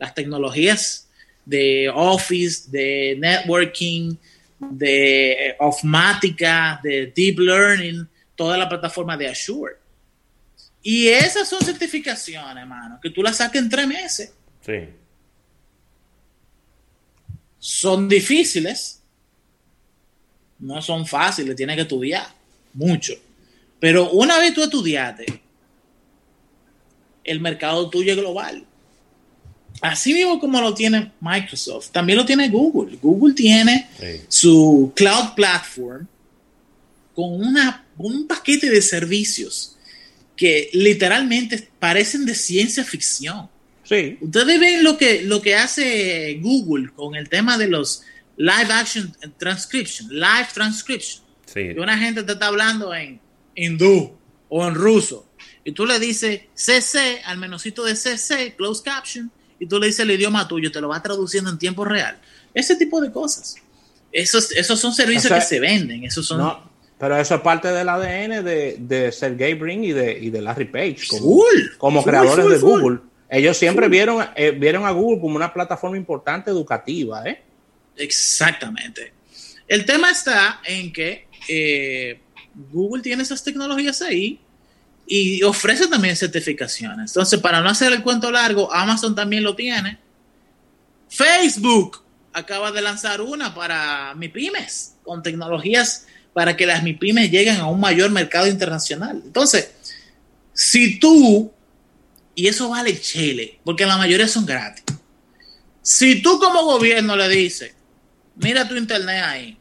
Las 0.00 0.12
tecnologías 0.12 1.08
de 1.44 1.88
Office, 1.88 2.70
de 2.70 3.16
networking, 3.18 4.16
de 4.58 5.56
Ofmática, 5.58 6.80
de 6.82 7.12
Deep 7.14 7.38
Learning, 7.38 8.08
toda 8.36 8.56
la 8.56 8.68
plataforma 8.68 9.16
de 9.16 9.28
Azure. 9.28 9.74
Y 10.82 11.08
esas 11.08 11.48
son 11.48 11.60
certificaciones, 11.60 12.56
hermano, 12.56 12.98
que 13.00 13.10
tú 13.10 13.22
las 13.22 13.36
saques 13.36 13.60
en 13.60 13.68
tres 13.68 13.86
meses. 13.86 14.32
Sí. 14.64 14.88
Son 17.58 18.08
difíciles, 18.08 19.02
no 20.58 20.82
son 20.82 21.06
fáciles, 21.06 21.54
tienes 21.54 21.76
que 21.76 21.82
estudiar 21.82 22.26
mucho. 22.74 23.14
Pero 23.78 24.10
una 24.10 24.38
vez 24.38 24.54
tú 24.54 24.62
estudiaste, 24.62 25.42
el 27.24 27.40
mercado 27.40 27.88
tuyo 27.88 28.12
es 28.12 28.18
global. 28.18 28.66
Así 29.82 30.14
mismo 30.14 30.38
como 30.38 30.60
lo 30.60 30.72
tiene 30.72 31.10
Microsoft, 31.20 31.90
también 31.90 32.16
lo 32.16 32.24
tiene 32.24 32.48
Google. 32.48 32.96
Google 33.02 33.34
tiene 33.34 33.88
su 34.28 34.92
cloud 34.94 35.34
platform 35.34 36.06
con 37.14 37.34
una, 37.34 37.84
un 37.98 38.28
paquete 38.28 38.70
de 38.70 38.80
servicios 38.80 39.76
que 40.36 40.70
literalmente 40.72 41.68
parecen 41.80 42.24
de 42.24 42.36
ciencia 42.36 42.84
ficción. 42.84 43.50
Sí. 43.82 44.18
Ustedes 44.20 44.60
ven 44.60 44.84
lo 44.84 44.96
que, 44.96 45.22
lo 45.22 45.42
que 45.42 45.56
hace 45.56 46.38
Google 46.40 46.92
con 46.94 47.16
el 47.16 47.28
tema 47.28 47.58
de 47.58 47.66
los 47.66 48.04
live 48.36 48.72
action 48.72 49.14
transcription, 49.36 50.08
live 50.10 50.46
transcription. 50.54 51.24
Sí. 51.44 51.70
una 51.76 51.98
gente 51.98 52.22
te 52.22 52.32
está 52.32 52.46
hablando 52.46 52.94
en 52.94 53.20
hindú 53.54 54.16
o 54.48 54.66
en 54.66 54.74
ruso 54.74 55.28
y 55.64 55.72
tú 55.72 55.86
le 55.86 55.98
dices 55.98 56.42
CC 56.54 57.20
al 57.24 57.38
menosito 57.38 57.84
de 57.84 57.94
CC, 57.94 58.54
close 58.56 58.82
caption, 58.82 59.30
y 59.62 59.66
tú 59.66 59.78
le 59.78 59.86
dices 59.86 60.00
el 60.00 60.10
idioma 60.10 60.48
tuyo, 60.48 60.72
te 60.72 60.80
lo 60.80 60.88
va 60.88 61.00
traduciendo 61.00 61.48
en 61.48 61.56
tiempo 61.56 61.84
real. 61.84 62.18
Ese 62.52 62.74
tipo 62.74 63.00
de 63.00 63.12
cosas. 63.12 63.54
Esos, 64.10 64.50
esos 64.50 64.80
son 64.80 64.92
servicios 64.92 65.32
que 65.32 65.40
se 65.40 65.60
venden. 65.60 66.02
Esos 66.02 66.26
son, 66.26 66.52
pero 66.98 67.16
eso 67.16 67.36
es 67.36 67.40
parte 67.42 67.68
del 67.68 67.88
ADN 67.88 68.44
de, 68.44 68.76
de 68.80 69.12
Sergey 69.12 69.54
Brin 69.54 69.84
y 69.84 69.92
de, 69.92 70.18
y 70.18 70.30
de 70.30 70.42
Larry 70.42 70.64
Page 70.64 70.98
como, 71.08 71.44
como 71.78 72.02
creadores 72.02 72.48
de 72.48 72.58
Google. 72.58 72.98
Ellos 73.30 73.56
siempre 73.56 73.88
vieron, 73.88 74.26
eh, 74.34 74.50
vieron 74.50 74.84
a 74.84 74.90
Google 74.90 75.20
como 75.20 75.36
una 75.36 75.52
plataforma 75.54 75.96
importante 75.96 76.50
educativa. 76.50 77.24
¿eh? 77.24 77.40
Exactamente. 77.96 79.12
El 79.68 79.84
tema 79.84 80.10
está 80.10 80.60
en 80.64 80.92
que 80.92 81.28
eh, 81.48 82.20
Google 82.72 83.00
tiene 83.00 83.22
esas 83.22 83.44
tecnologías 83.44 84.02
ahí 84.02 84.40
y 85.06 85.42
ofrece 85.42 85.88
también 85.88 86.16
certificaciones. 86.16 87.10
Entonces, 87.10 87.40
para 87.40 87.60
no 87.60 87.68
hacer 87.68 87.92
el 87.92 88.02
cuento 88.02 88.30
largo, 88.30 88.72
Amazon 88.72 89.14
también 89.14 89.42
lo 89.42 89.54
tiene. 89.54 89.98
Facebook 91.08 92.02
acaba 92.32 92.72
de 92.72 92.80
lanzar 92.80 93.20
una 93.20 93.54
para 93.54 94.14
mi 94.14 94.28
pymes 94.28 94.94
con 95.02 95.22
tecnologías 95.22 96.06
para 96.32 96.56
que 96.56 96.66
las 96.66 96.82
MIPIMES 96.82 97.30
lleguen 97.30 97.56
a 97.56 97.66
un 97.66 97.80
mayor 97.80 98.10
mercado 98.10 98.46
internacional. 98.46 99.20
Entonces, 99.24 99.70
si 100.54 100.98
tú, 100.98 101.52
y 102.34 102.48
eso 102.48 102.70
vale 102.70 102.98
chile, 103.00 103.58
porque 103.64 103.86
la 103.86 103.98
mayoría 103.98 104.28
son 104.28 104.46
gratis, 104.46 104.84
si 105.82 106.22
tú 106.22 106.38
como 106.38 106.64
gobierno 106.64 107.16
le 107.16 107.28
dices, 107.28 107.74
mira 108.36 108.68
tu 108.68 108.76
internet 108.76 109.22
ahí, 109.24 109.58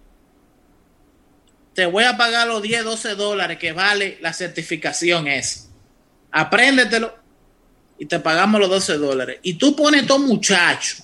te 1.73 1.85
voy 1.85 2.03
a 2.03 2.17
pagar 2.17 2.47
los 2.47 2.61
10, 2.61 2.83
12 2.83 3.15
dólares 3.15 3.57
que 3.57 3.71
vale 3.71 4.17
la 4.21 4.33
certificación 4.33 5.27
es, 5.27 5.69
apréndetelo 6.31 7.15
y 7.97 8.05
te 8.05 8.19
pagamos 8.19 8.59
los 8.59 8.69
12 8.69 8.97
dólares. 8.97 9.39
Y 9.43 9.53
tú 9.53 9.75
pones 9.75 10.05
todo 10.05 10.19
muchacho, 10.19 10.97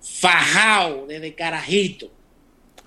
fajado 0.00 1.06
desde 1.06 1.34
carajito, 1.34 2.10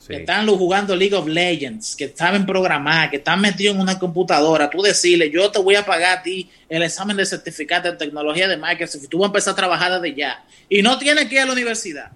que 0.08 0.18
están 0.18 0.48
jugando 0.48 0.96
League 0.96 1.16
of 1.16 1.28
Legends, 1.28 1.96
que 1.96 2.14
saben 2.16 2.46
programar, 2.46 3.10
que 3.10 3.18
están 3.18 3.42
metidos 3.42 3.76
en 3.76 3.82
una 3.82 3.98
computadora, 3.98 4.70
tú 4.70 4.82
decirle, 4.82 5.32
yo 5.32 5.50
te 5.52 5.60
voy 5.60 5.76
a 5.76 5.86
pagar 5.86 6.20
a 6.20 6.22
ti 6.22 6.50
el 6.70 6.84
examen 6.84 7.18
de 7.18 7.26
certificado 7.26 7.92
de 7.92 7.98
tecnología 7.98 8.48
de 8.48 8.58
Microsoft 8.58 9.04
y 9.04 9.08
tú 9.08 9.20
vas 9.20 9.28
a 9.28 9.30
empezar 9.30 9.54
a 9.54 9.56
trabajar 9.56 10.00
desde 10.00 10.16
ya. 10.16 10.46
Y 10.70 10.82
no 10.82 10.98
tienes 11.00 11.26
que 11.26 11.36
ir 11.36 11.42
a 11.42 11.46
la 11.46 11.54
universidad, 11.54 12.12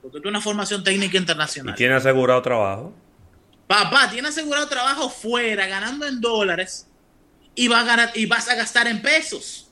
porque 0.00 0.20
tú 0.20 0.28
una 0.28 0.40
formación 0.40 0.84
técnica 0.84 1.18
internacional. 1.18 1.74
¿Y 1.74 1.76
tiene 1.76 1.94
asegurado 1.94 2.40
trabajo? 2.42 2.92
Papá, 3.72 4.10
tiene 4.10 4.28
asegurado 4.28 4.68
trabajo 4.68 5.08
fuera, 5.08 5.66
ganando 5.66 6.06
en 6.06 6.20
dólares, 6.20 6.86
y, 7.54 7.68
va 7.68 7.80
a 7.80 7.84
ganar, 7.84 8.12
y 8.14 8.26
vas 8.26 8.46
a 8.50 8.54
gastar 8.54 8.86
en 8.86 9.00
pesos. 9.00 9.70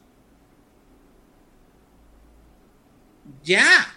Ya. 3.45 3.95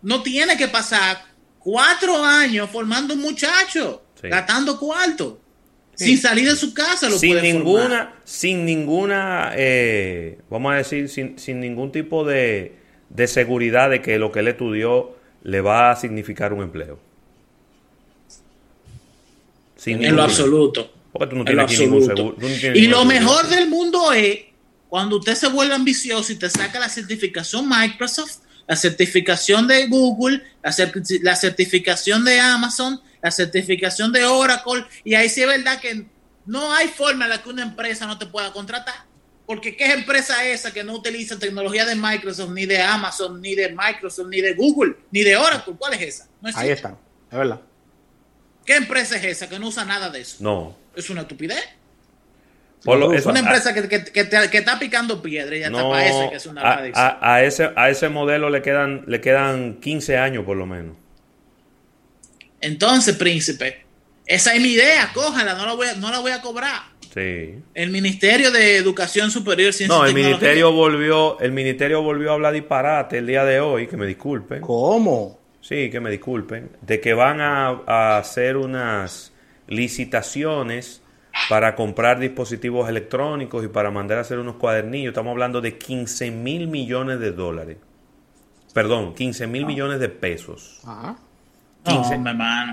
No 0.00 0.22
tiene 0.22 0.56
que 0.56 0.68
pasar 0.68 1.22
cuatro 1.58 2.24
años 2.24 2.70
formando 2.70 3.12
un 3.12 3.20
muchacho, 3.20 4.04
gastando 4.22 4.78
cuarto, 4.78 5.38
sin 5.94 6.16
salir 6.16 6.48
de 6.48 6.56
su 6.56 6.72
casa. 6.72 7.10
Lo 7.10 7.18
sin 7.18 7.42
ninguna, 7.42 8.14
sin 8.24 8.64
ninguna, 8.64 9.52
eh, 9.54 10.40
vamos 10.48 10.72
a 10.72 10.76
decir, 10.76 11.10
sin, 11.10 11.38
sin 11.38 11.60
ningún 11.60 11.92
tipo 11.92 12.24
de, 12.24 12.78
de, 13.10 13.26
seguridad 13.26 13.90
de 13.90 14.00
que 14.00 14.18
lo 14.18 14.32
que 14.32 14.38
él 14.38 14.48
estudió 14.48 15.14
le 15.42 15.60
va 15.60 15.90
a 15.90 15.96
significar 15.96 16.54
un 16.54 16.62
empleo. 16.62 17.09
En 19.86 20.16
lo 20.16 20.22
absoluto. 20.22 20.92
Porque 21.12 21.26
tú 21.28 21.36
no 21.36 21.44
tienes 21.44 21.78
ningún 21.80 22.04
seguro. 22.04 22.36
y 22.74 22.86
lo 22.86 23.04
mejor 23.04 23.48
del 23.48 23.68
mundo 23.68 24.12
es 24.12 24.38
cuando 24.88 25.18
usted 25.18 25.34
se 25.34 25.48
vuelve 25.48 25.74
ambicioso 25.74 26.32
y 26.32 26.36
te 26.36 26.48
saca 26.48 26.78
la 26.78 26.88
certificación 26.88 27.68
Microsoft 27.68 28.38
la 28.70 28.76
certificación 28.76 29.66
de 29.66 29.88
Google, 29.88 30.44
la, 30.62 31.34
certificación 31.34 32.24
de 32.24 32.38
Amazon, 32.38 33.00
la 33.20 33.32
certificación 33.32 34.12
de 34.12 34.24
Oracle, 34.24 34.84
y 35.02 35.14
ahí 35.14 35.28
sí 35.28 35.42
es 35.42 35.48
verdad 35.48 35.80
que 35.80 36.06
no 36.46 36.72
hay 36.72 36.86
forma 36.86 37.24
en 37.24 37.30
la 37.30 37.42
que 37.42 37.48
una 37.48 37.64
empresa 37.64 38.06
no 38.06 38.16
te 38.16 38.26
pueda 38.26 38.52
contratar. 38.52 38.94
Porque 39.44 39.76
¿qué 39.76 39.92
empresa 39.92 40.46
es 40.46 40.60
esa 40.60 40.72
que 40.72 40.84
no 40.84 40.94
utiliza 40.94 41.36
tecnología 41.36 41.84
de 41.84 41.96
Microsoft, 41.96 42.50
ni 42.52 42.64
de 42.64 42.80
Amazon, 42.80 43.40
ni 43.40 43.56
de 43.56 43.74
Microsoft, 43.76 44.28
ni 44.28 44.40
de 44.40 44.54
Google, 44.54 44.94
ni 45.10 45.24
de 45.24 45.36
Oracle? 45.36 45.74
¿Cuál 45.76 45.94
es 45.94 46.02
esa? 46.02 46.28
ahí 46.54 46.70
está, 46.70 46.96
es 47.28 47.38
verdad. 47.38 47.60
¿Qué 48.70 48.76
empresa 48.76 49.16
es 49.16 49.24
esa 49.24 49.48
que 49.48 49.58
no 49.58 49.66
usa 49.66 49.84
nada 49.84 50.10
de 50.10 50.20
eso? 50.20 50.36
No. 50.38 50.76
Es 50.94 51.10
una 51.10 51.22
estupidez 51.22 51.58
es 53.14 53.26
una 53.26 53.40
empresa 53.40 53.74
que, 53.74 53.88
que, 53.88 54.58
está 54.58 54.78
picando 54.78 55.20
piedra 55.20 55.56
y 55.56 55.58
ya 55.58 55.66
está 55.66 55.82
para 55.82 56.06
eso 56.06 56.30
que 56.30 56.36
es 56.36 56.46
una 56.46 56.62
a, 56.62 57.18
a, 57.20 57.42
ese, 57.42 57.68
a 57.74 57.90
ese 57.90 58.08
modelo 58.08 58.48
le 58.48 58.62
quedan, 58.62 59.02
le 59.08 59.20
quedan 59.20 59.80
15 59.80 60.16
años 60.18 60.44
por 60.44 60.56
lo 60.56 60.66
menos. 60.66 60.94
Entonces, 62.60 63.16
príncipe, 63.16 63.82
esa 64.24 64.54
es 64.54 64.62
mi 64.62 64.68
idea, 64.68 65.10
cójala, 65.14 65.54
no 65.54 65.66
la 65.66 65.74
voy 65.74 65.88
a, 65.88 65.94
no 65.94 66.12
la 66.12 66.20
voy 66.20 66.30
a 66.30 66.40
cobrar. 66.40 66.82
Sí. 67.12 67.56
El 67.74 67.90
Ministerio 67.90 68.52
de 68.52 68.76
Educación 68.76 69.32
Superior, 69.32 69.72
Ciencia 69.72 69.98
No, 69.98 70.06
el 70.06 70.14
ministerio 70.14 70.70
volvió, 70.70 71.40
el 71.40 71.50
ministerio 71.50 72.02
volvió 72.02 72.30
a 72.30 72.34
hablar 72.34 72.52
disparate 72.52 73.18
el 73.18 73.26
día 73.26 73.44
de 73.44 73.58
hoy, 73.58 73.88
que 73.88 73.96
me 73.96 74.06
disculpen. 74.06 74.60
¿Cómo? 74.60 75.39
Sí, 75.70 75.88
que 75.88 76.00
me 76.00 76.10
disculpen, 76.10 76.68
de 76.82 77.00
que 77.00 77.14
van 77.14 77.40
a, 77.40 77.68
a 77.86 78.18
hacer 78.18 78.56
unas 78.56 79.32
licitaciones 79.68 81.00
para 81.48 81.76
comprar 81.76 82.18
dispositivos 82.18 82.88
electrónicos 82.88 83.64
y 83.64 83.68
para 83.68 83.92
mandar 83.92 84.18
a 84.18 84.22
hacer 84.22 84.40
unos 84.40 84.56
cuadernillos. 84.56 85.12
Estamos 85.12 85.30
hablando 85.30 85.60
de 85.60 85.78
15 85.78 86.32
mil 86.32 86.66
millones 86.66 87.20
de 87.20 87.30
dólares. 87.30 87.76
Perdón, 88.74 89.14
15 89.14 89.46
mil 89.46 89.62
ah. 89.62 89.66
millones 89.68 90.00
de 90.00 90.08
pesos. 90.08 90.80
Ah. 90.84 91.16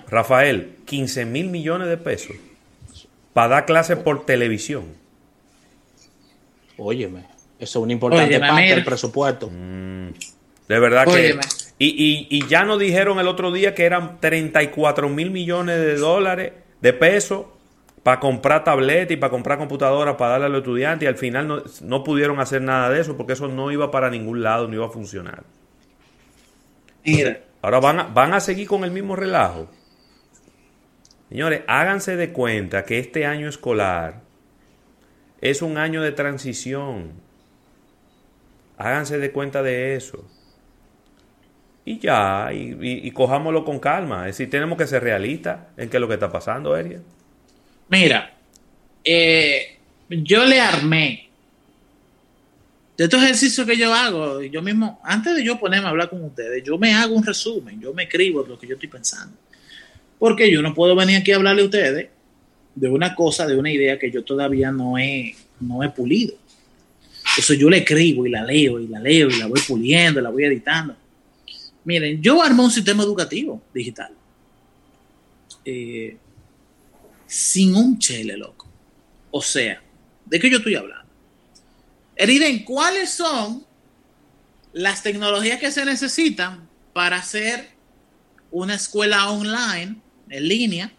Rafael, 0.07 0.77
15 0.85 1.25
mil 1.25 1.49
millones 1.49 1.89
de 1.89 1.97
pesos 1.97 2.35
para 3.31 3.49
dar 3.49 3.65
clases 3.67 3.97
por 3.99 4.25
televisión. 4.25 4.85
Óyeme, 6.79 7.27
eso 7.59 7.79
es 7.79 7.83
una 7.83 7.93
importante 7.93 8.39
parte 8.39 8.63
del 8.63 8.83
presupuesto. 8.83 9.51
Mm, 9.53 10.09
de 10.67 10.79
verdad 10.79 11.05
que... 11.05 11.39
Y, 11.79 11.89
y, 11.89 12.27
y 12.31 12.47
ya 12.47 12.63
nos 12.63 12.79
dijeron 12.79 13.19
el 13.19 13.27
otro 13.27 13.51
día 13.51 13.75
que 13.75 13.85
eran 13.85 14.19
34 14.19 15.09
mil 15.09 15.29
millones 15.29 15.77
de 15.77 15.95
dólares, 15.95 16.53
de 16.81 16.93
pesos, 16.93 17.45
para 18.07 18.19
comprar 18.19 18.63
tabletas 18.63 19.11
y 19.11 19.17
para 19.17 19.29
comprar 19.29 19.57
computadoras 19.57 20.15
para 20.15 20.31
darle 20.31 20.45
a 20.45 20.49
los 20.49 20.59
estudiantes 20.59 21.05
y 21.05 21.07
al 21.07 21.17
final 21.17 21.47
no, 21.47 21.63
no, 21.81 22.03
pudieron 22.05 22.39
hacer 22.39 22.61
nada 22.61 22.89
de 22.89 23.01
eso 23.01 23.17
porque 23.17 23.33
eso 23.33 23.49
no 23.49 23.69
iba 23.69 23.91
para 23.91 24.09
ningún 24.09 24.41
lado, 24.41 24.67
no 24.67 24.75
iba 24.75 24.85
a 24.85 24.89
funcionar. 24.89 25.43
Mira. 27.03 27.41
Ahora 27.61 27.79
van 27.81 27.99
a, 27.99 28.03
van 28.03 28.33
a 28.33 28.39
seguir 28.39 28.65
con 28.65 28.85
el 28.85 28.91
mismo 28.91 29.17
relajo. 29.17 29.67
Señores, 31.27 31.63
háganse 31.67 32.15
de 32.15 32.31
cuenta 32.31 32.85
que 32.85 32.97
este 32.97 33.25
año 33.25 33.49
escolar 33.49 34.21
es 35.41 35.61
un 35.61 35.77
año 35.77 36.01
de 36.01 36.13
transición. 36.13 37.11
Háganse 38.77 39.17
de 39.17 39.31
cuenta 39.31 39.63
de 39.63 39.95
eso. 39.95 40.25
Y 41.87 41.99
ya, 41.99 42.49
y, 42.51 43.09
cojámoslo 43.11 43.63
con 43.63 43.79
calma. 43.79 44.27
Es 44.27 44.35
decir, 44.37 44.49
tenemos 44.49 44.77
que 44.77 44.85
ser 44.85 45.01
realistas 45.01 45.57
en 45.77 45.89
qué 45.89 45.95
es 45.95 46.01
lo 46.01 46.07
que 46.09 46.15
está 46.15 46.29
pasando, 46.29 46.75
Eria. 46.75 46.99
Mira, 47.87 48.35
eh, 49.05 49.77
yo 50.09 50.43
le 50.43 50.59
armé 50.59 51.29
de 52.97 53.05
estos 53.05 53.23
ejercicios 53.23 53.65
que 53.65 53.77
yo 53.77 53.93
hago, 53.93 54.43
yo 54.43 54.61
mismo, 54.61 54.99
antes 55.01 55.33
de 55.33 55.45
yo 55.45 55.57
ponerme 55.57 55.87
a 55.87 55.91
hablar 55.91 56.09
con 56.09 56.21
ustedes, 56.25 56.61
yo 56.61 56.77
me 56.77 56.93
hago 56.93 57.15
un 57.15 57.25
resumen, 57.25 57.79
yo 57.79 57.93
me 57.93 58.03
escribo 58.03 58.45
lo 58.45 58.59
que 58.59 58.67
yo 58.67 58.73
estoy 58.73 58.89
pensando. 58.89 59.37
Porque 60.19 60.51
yo 60.51 60.61
no 60.61 60.73
puedo 60.73 60.93
venir 60.93 61.15
aquí 61.15 61.31
a 61.31 61.37
hablarle 61.37 61.61
a 61.61 61.65
ustedes 61.65 62.09
de 62.75 62.89
una 62.89 63.15
cosa, 63.15 63.47
de 63.47 63.55
una 63.55 63.71
idea 63.71 63.97
que 63.97 64.11
yo 64.11 64.25
todavía 64.25 64.73
no 64.73 64.97
he, 64.97 65.37
no 65.61 65.81
he 65.83 65.89
pulido. 65.91 66.35
Entonces 67.29 67.57
yo 67.57 67.69
le 67.69 67.77
escribo 67.77 68.25
y 68.25 68.29
la 68.29 68.43
leo 68.43 68.77
y 68.77 68.87
la 68.87 68.99
leo 68.99 69.29
y 69.29 69.37
la 69.37 69.47
voy 69.47 69.61
puliendo, 69.65 70.19
la 70.19 70.31
voy 70.31 70.43
editando. 70.43 71.06
Miren, 71.87 72.21
yo 72.21 72.43
armé 72.43 72.63
un 72.63 72.69
sistema 72.69 73.01
educativo 73.01 73.61
digital. 73.73 74.11
Eh, 75.63 76.17
sin 77.25 77.73
un 77.77 77.97
chele, 77.97 78.35
loco. 78.35 78.67
O 79.31 79.41
sea, 79.41 79.81
¿de 80.25 80.37
qué 80.37 80.49
yo 80.49 80.57
estoy 80.57 80.75
hablando? 80.75 81.09
Eriden, 82.17 82.65
¿cuáles 82.65 83.11
son 83.11 83.65
las 84.73 85.01
tecnologías 85.01 85.61
que 85.61 85.71
se 85.71 85.85
necesitan 85.85 86.67
para 86.91 87.19
hacer 87.19 87.69
una 88.51 88.75
escuela 88.75 89.29
online 89.29 89.95
en 90.27 90.45
línea? 90.45 90.91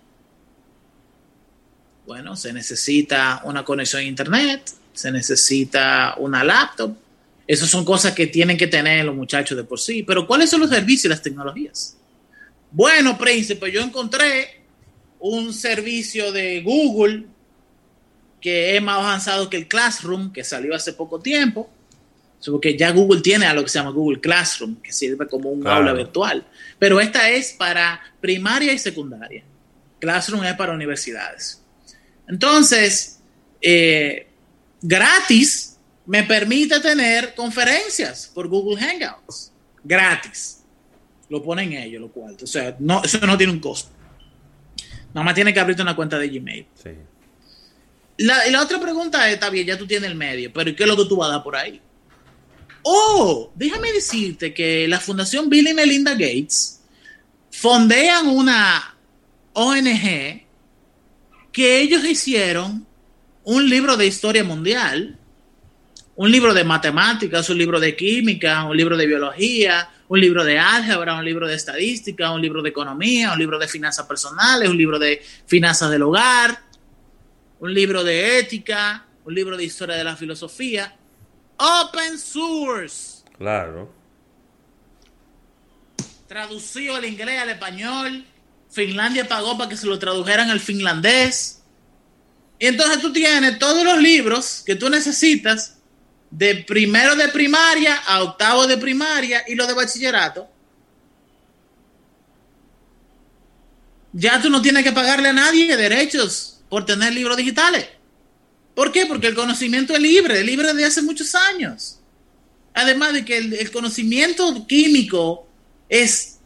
Bueno, 2.06 2.34
se 2.34 2.50
necesita 2.54 3.42
una 3.44 3.62
conexión 3.62 4.00
a 4.00 4.04
internet, 4.06 4.72
se 4.94 5.12
necesita 5.12 6.14
una 6.16 6.42
laptop. 6.44 6.96
Esas 7.48 7.70
son 7.70 7.82
cosas 7.82 8.12
que 8.12 8.26
tienen 8.26 8.58
que 8.58 8.66
tener 8.66 9.06
los 9.06 9.16
muchachos 9.16 9.56
de 9.56 9.64
por 9.64 9.80
sí. 9.80 10.02
Pero 10.02 10.26
¿cuáles 10.26 10.50
son 10.50 10.60
los 10.60 10.68
servicios 10.68 11.06
y 11.06 11.08
las 11.08 11.22
tecnologías? 11.22 11.96
Bueno, 12.70 13.16
príncipe, 13.16 13.72
yo 13.72 13.80
encontré 13.80 14.60
un 15.18 15.54
servicio 15.54 16.30
de 16.30 16.60
Google 16.60 17.24
que 18.42 18.76
es 18.76 18.82
más 18.82 18.98
avanzado 18.98 19.48
que 19.48 19.56
el 19.56 19.66
Classroom, 19.66 20.30
que 20.30 20.44
salió 20.44 20.74
hace 20.74 20.92
poco 20.92 21.20
tiempo. 21.20 21.70
Porque 22.44 22.76
ya 22.76 22.92
Google 22.92 23.22
tiene 23.22 23.46
a 23.46 23.54
lo 23.54 23.62
que 23.62 23.70
se 23.70 23.78
llama 23.78 23.90
Google 23.90 24.20
Classroom, 24.20 24.76
que 24.76 24.92
sirve 24.92 25.26
como 25.26 25.50
un 25.50 25.66
aula 25.66 25.94
virtual. 25.94 26.46
Pero 26.78 27.00
esta 27.00 27.30
es 27.30 27.52
para 27.52 28.00
primaria 28.20 28.74
y 28.74 28.78
secundaria. 28.78 29.42
Classroom 29.98 30.44
es 30.44 30.54
para 30.54 30.74
universidades. 30.74 31.62
Entonces, 32.28 33.20
eh, 33.62 34.28
gratis 34.82 35.77
me 36.08 36.22
permite 36.22 36.80
tener 36.80 37.34
conferencias 37.34 38.30
por 38.34 38.48
Google 38.48 38.80
Hangouts. 38.80 39.52
Gratis. 39.84 40.64
Lo 41.28 41.42
ponen 41.42 41.74
ellos, 41.74 42.00
lo 42.00 42.10
cual. 42.10 42.34
O 42.42 42.46
sea, 42.46 42.74
no, 42.78 43.02
eso 43.04 43.18
no 43.26 43.36
tiene 43.36 43.52
un 43.52 43.60
costo. 43.60 43.90
Nada 45.12 45.22
más 45.22 45.34
tiene 45.34 45.52
que 45.52 45.60
abrirte 45.60 45.82
una 45.82 45.94
cuenta 45.94 46.18
de 46.18 46.28
Gmail. 46.28 46.66
Sí. 46.82 46.90
La, 48.16 48.48
y 48.48 48.50
la 48.50 48.62
otra 48.62 48.80
pregunta 48.80 49.28
es, 49.28 49.34
está 49.34 49.50
bien, 49.50 49.66
ya 49.66 49.76
tú 49.76 49.86
tienes 49.86 50.10
el 50.10 50.16
medio, 50.16 50.50
pero 50.50 50.74
¿qué 50.74 50.84
es 50.84 50.88
lo 50.88 50.96
que 50.96 51.04
tú 51.04 51.16
vas 51.16 51.28
a 51.28 51.32
dar 51.32 51.42
por 51.42 51.54
ahí? 51.54 51.78
Oh, 52.82 53.52
déjame 53.54 53.92
decirte 53.92 54.54
que 54.54 54.88
la 54.88 55.00
Fundación 55.00 55.50
Bill 55.50 55.68
y 55.68 55.74
Melinda 55.74 56.12
Gates 56.12 56.80
fondean 57.50 58.28
una 58.28 58.96
ONG 59.52 60.42
que 61.52 61.80
ellos 61.80 62.02
hicieron 62.02 62.86
un 63.44 63.68
libro 63.68 63.98
de 63.98 64.06
historia 64.06 64.42
mundial, 64.42 65.17
un 66.18 66.32
libro 66.32 66.52
de 66.52 66.64
matemáticas, 66.64 67.48
un 67.48 67.58
libro 67.58 67.78
de 67.78 67.94
química, 67.94 68.64
un 68.64 68.76
libro 68.76 68.96
de 68.96 69.06
biología, 69.06 69.88
un 70.08 70.20
libro 70.20 70.42
de 70.42 70.58
álgebra, 70.58 71.14
un 71.14 71.24
libro 71.24 71.46
de 71.46 71.54
estadística, 71.54 72.32
un 72.32 72.42
libro 72.42 72.60
de 72.60 72.70
economía, 72.70 73.32
un 73.32 73.38
libro 73.38 73.56
de 73.56 73.68
finanzas 73.68 74.04
personales, 74.04 74.68
un 74.68 74.76
libro 74.76 74.98
de 74.98 75.22
finanzas 75.46 75.92
del 75.92 76.02
hogar, 76.02 76.58
un 77.60 77.72
libro 77.72 78.02
de 78.02 78.40
ética, 78.40 79.06
un 79.24 79.32
libro 79.32 79.56
de 79.56 79.62
historia 79.62 79.94
de 79.94 80.02
la 80.02 80.16
filosofía. 80.16 80.96
Open 81.56 82.18
source. 82.18 83.22
Claro. 83.36 83.94
Traducido 86.26 86.96
al 86.96 87.04
inglés, 87.04 87.40
al 87.40 87.50
español. 87.50 88.24
Finlandia 88.68 89.28
pagó 89.28 89.56
para 89.56 89.70
que 89.70 89.76
se 89.76 89.86
lo 89.86 90.00
tradujeran 90.00 90.50
al 90.50 90.58
finlandés. 90.58 91.62
Y 92.58 92.66
entonces 92.66 93.00
tú 93.00 93.12
tienes 93.12 93.60
todos 93.60 93.84
los 93.84 93.98
libros 94.02 94.64
que 94.66 94.74
tú 94.74 94.90
necesitas 94.90 95.77
de 96.30 96.56
primero 96.56 97.16
de 97.16 97.28
primaria 97.28 97.96
a 97.96 98.22
octavo 98.22 98.66
de 98.66 98.76
primaria 98.76 99.44
y 99.46 99.54
lo 99.54 99.66
de 99.66 99.74
bachillerato. 99.74 100.48
Ya 104.12 104.40
tú 104.40 104.50
no 104.50 104.60
tienes 104.62 104.84
que 104.84 104.92
pagarle 104.92 105.28
a 105.28 105.32
nadie 105.32 105.76
derechos 105.76 106.60
por 106.68 106.84
tener 106.84 107.12
libros 107.12 107.36
digitales. 107.36 107.86
¿Por 108.74 108.92
qué? 108.92 109.06
Porque 109.06 109.26
el 109.26 109.34
conocimiento 109.34 109.94
es 109.94 110.00
libre, 110.00 110.40
es 110.40 110.46
libre 110.46 110.72
de 110.72 110.84
hace 110.84 111.02
muchos 111.02 111.34
años. 111.34 111.98
Además 112.74 113.12
de 113.12 113.24
que 113.24 113.38
el, 113.38 113.70
conocimiento 113.72 114.66
químico 114.66 115.48
es 115.88 116.38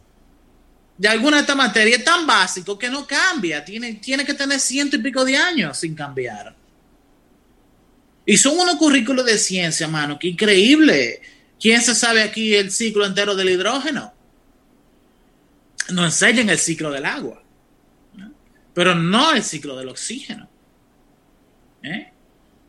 de 0.97 1.07
alguna 1.07 1.37
de 1.37 1.41
estas 1.41 1.55
materias 1.55 2.03
tan 2.03 2.25
básico 2.25 2.77
que 2.77 2.89
no 2.89 3.05
cambia, 3.05 3.63
tiene, 3.63 3.93
tiene 3.95 4.25
que 4.25 4.33
tener 4.33 4.59
ciento 4.59 4.95
y 4.95 4.99
pico 4.99 5.23
de 5.23 5.37
años 5.37 5.77
sin 5.77 5.93
cambiar. 5.93 6.55
Y 8.25 8.37
son 8.37 8.57
unos 8.57 8.75
currículos 8.75 9.25
de 9.25 9.37
ciencia, 9.37 9.87
mano, 9.87 10.17
que 10.17 10.27
increíble. 10.27 11.21
¿Quién 11.59 11.81
se 11.81 11.95
sabe 11.95 12.21
aquí 12.21 12.55
el 12.55 12.71
ciclo 12.71 13.05
entero 13.05 13.35
del 13.35 13.49
hidrógeno? 13.49 14.13
Nos 15.89 16.05
enseñan 16.05 16.49
el 16.49 16.59
ciclo 16.59 16.91
del 16.91 17.05
agua 17.05 17.43
pero 18.73 18.95
no 18.95 19.33
el 19.33 19.43
ciclo 19.43 19.77
del 19.77 19.89
oxígeno. 19.89 20.49
¿Eh? 21.83 22.11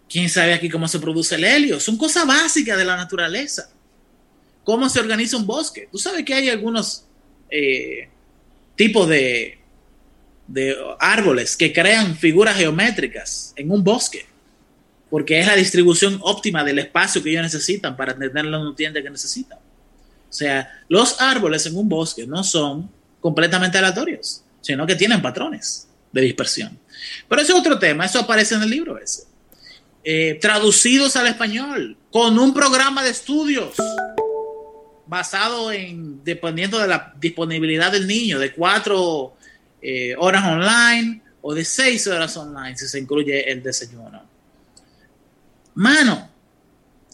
¿Quién 0.08 0.28
sabe 0.28 0.52
aquí 0.52 0.68
cómo 0.68 0.86
se 0.86 1.00
produce 1.00 1.34
el 1.36 1.44
helio? 1.44 1.80
Son 1.80 1.96
cosas 1.96 2.26
básicas 2.26 2.76
de 2.76 2.84
la 2.84 2.96
naturaleza. 2.96 3.70
¿Cómo 4.62 4.88
se 4.88 5.00
organiza 5.00 5.36
un 5.36 5.46
bosque? 5.46 5.88
Tú 5.90 5.98
sabes 5.98 6.24
que 6.24 6.34
hay 6.34 6.48
algunos 6.48 7.06
eh, 7.50 8.08
tipos 8.76 9.08
de, 9.08 9.58
de 10.46 10.76
árboles 10.98 11.56
que 11.56 11.72
crean 11.72 12.16
figuras 12.16 12.56
geométricas 12.56 13.52
en 13.56 13.70
un 13.70 13.82
bosque, 13.82 14.26
porque 15.14 15.38
es 15.38 15.46
la 15.46 15.54
distribución 15.54 16.18
óptima 16.22 16.64
del 16.64 16.80
espacio 16.80 17.22
que 17.22 17.30
ellos 17.30 17.44
necesitan 17.44 17.96
para 17.96 18.18
tener 18.18 18.44
los 18.46 18.64
nutrientes 18.64 19.00
que 19.00 19.10
necesitan. 19.10 19.58
O 19.58 20.32
sea, 20.32 20.82
los 20.88 21.20
árboles 21.20 21.64
en 21.66 21.76
un 21.76 21.88
bosque 21.88 22.26
no 22.26 22.42
son 22.42 22.90
completamente 23.20 23.78
aleatorios, 23.78 24.42
sino 24.60 24.84
que 24.84 24.96
tienen 24.96 25.22
patrones 25.22 25.86
de 26.10 26.20
dispersión. 26.20 26.76
Pero 27.28 27.40
ese 27.40 27.52
es 27.52 27.58
otro 27.60 27.78
tema, 27.78 28.06
eso 28.06 28.18
aparece 28.18 28.56
en 28.56 28.62
el 28.64 28.70
libro 28.70 28.98
ese. 28.98 29.22
Eh, 30.02 30.36
traducidos 30.40 31.14
al 31.14 31.28
español, 31.28 31.96
con 32.10 32.36
un 32.36 32.52
programa 32.52 33.04
de 33.04 33.10
estudios 33.10 33.76
basado 35.06 35.70
en, 35.70 36.24
dependiendo 36.24 36.80
de 36.80 36.88
la 36.88 37.14
disponibilidad 37.20 37.92
del 37.92 38.08
niño, 38.08 38.40
de 38.40 38.52
cuatro 38.52 39.36
eh, 39.80 40.16
horas 40.18 40.44
online 40.44 41.22
o 41.40 41.54
de 41.54 41.64
seis 41.64 42.04
horas 42.08 42.36
online, 42.36 42.76
si 42.76 42.88
se 42.88 42.98
incluye 42.98 43.48
el 43.48 43.62
desayuno. 43.62 44.23
Mano, 45.74 46.30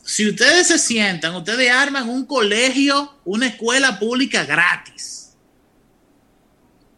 si 0.05 0.29
ustedes 0.29 0.67
se 0.67 0.79
sientan, 0.79 1.35
ustedes 1.35 1.71
arman 1.71 2.09
un 2.09 2.27
colegio, 2.27 3.15
una 3.25 3.47
escuela 3.47 3.99
pública 3.99 4.45
gratis, 4.45 5.37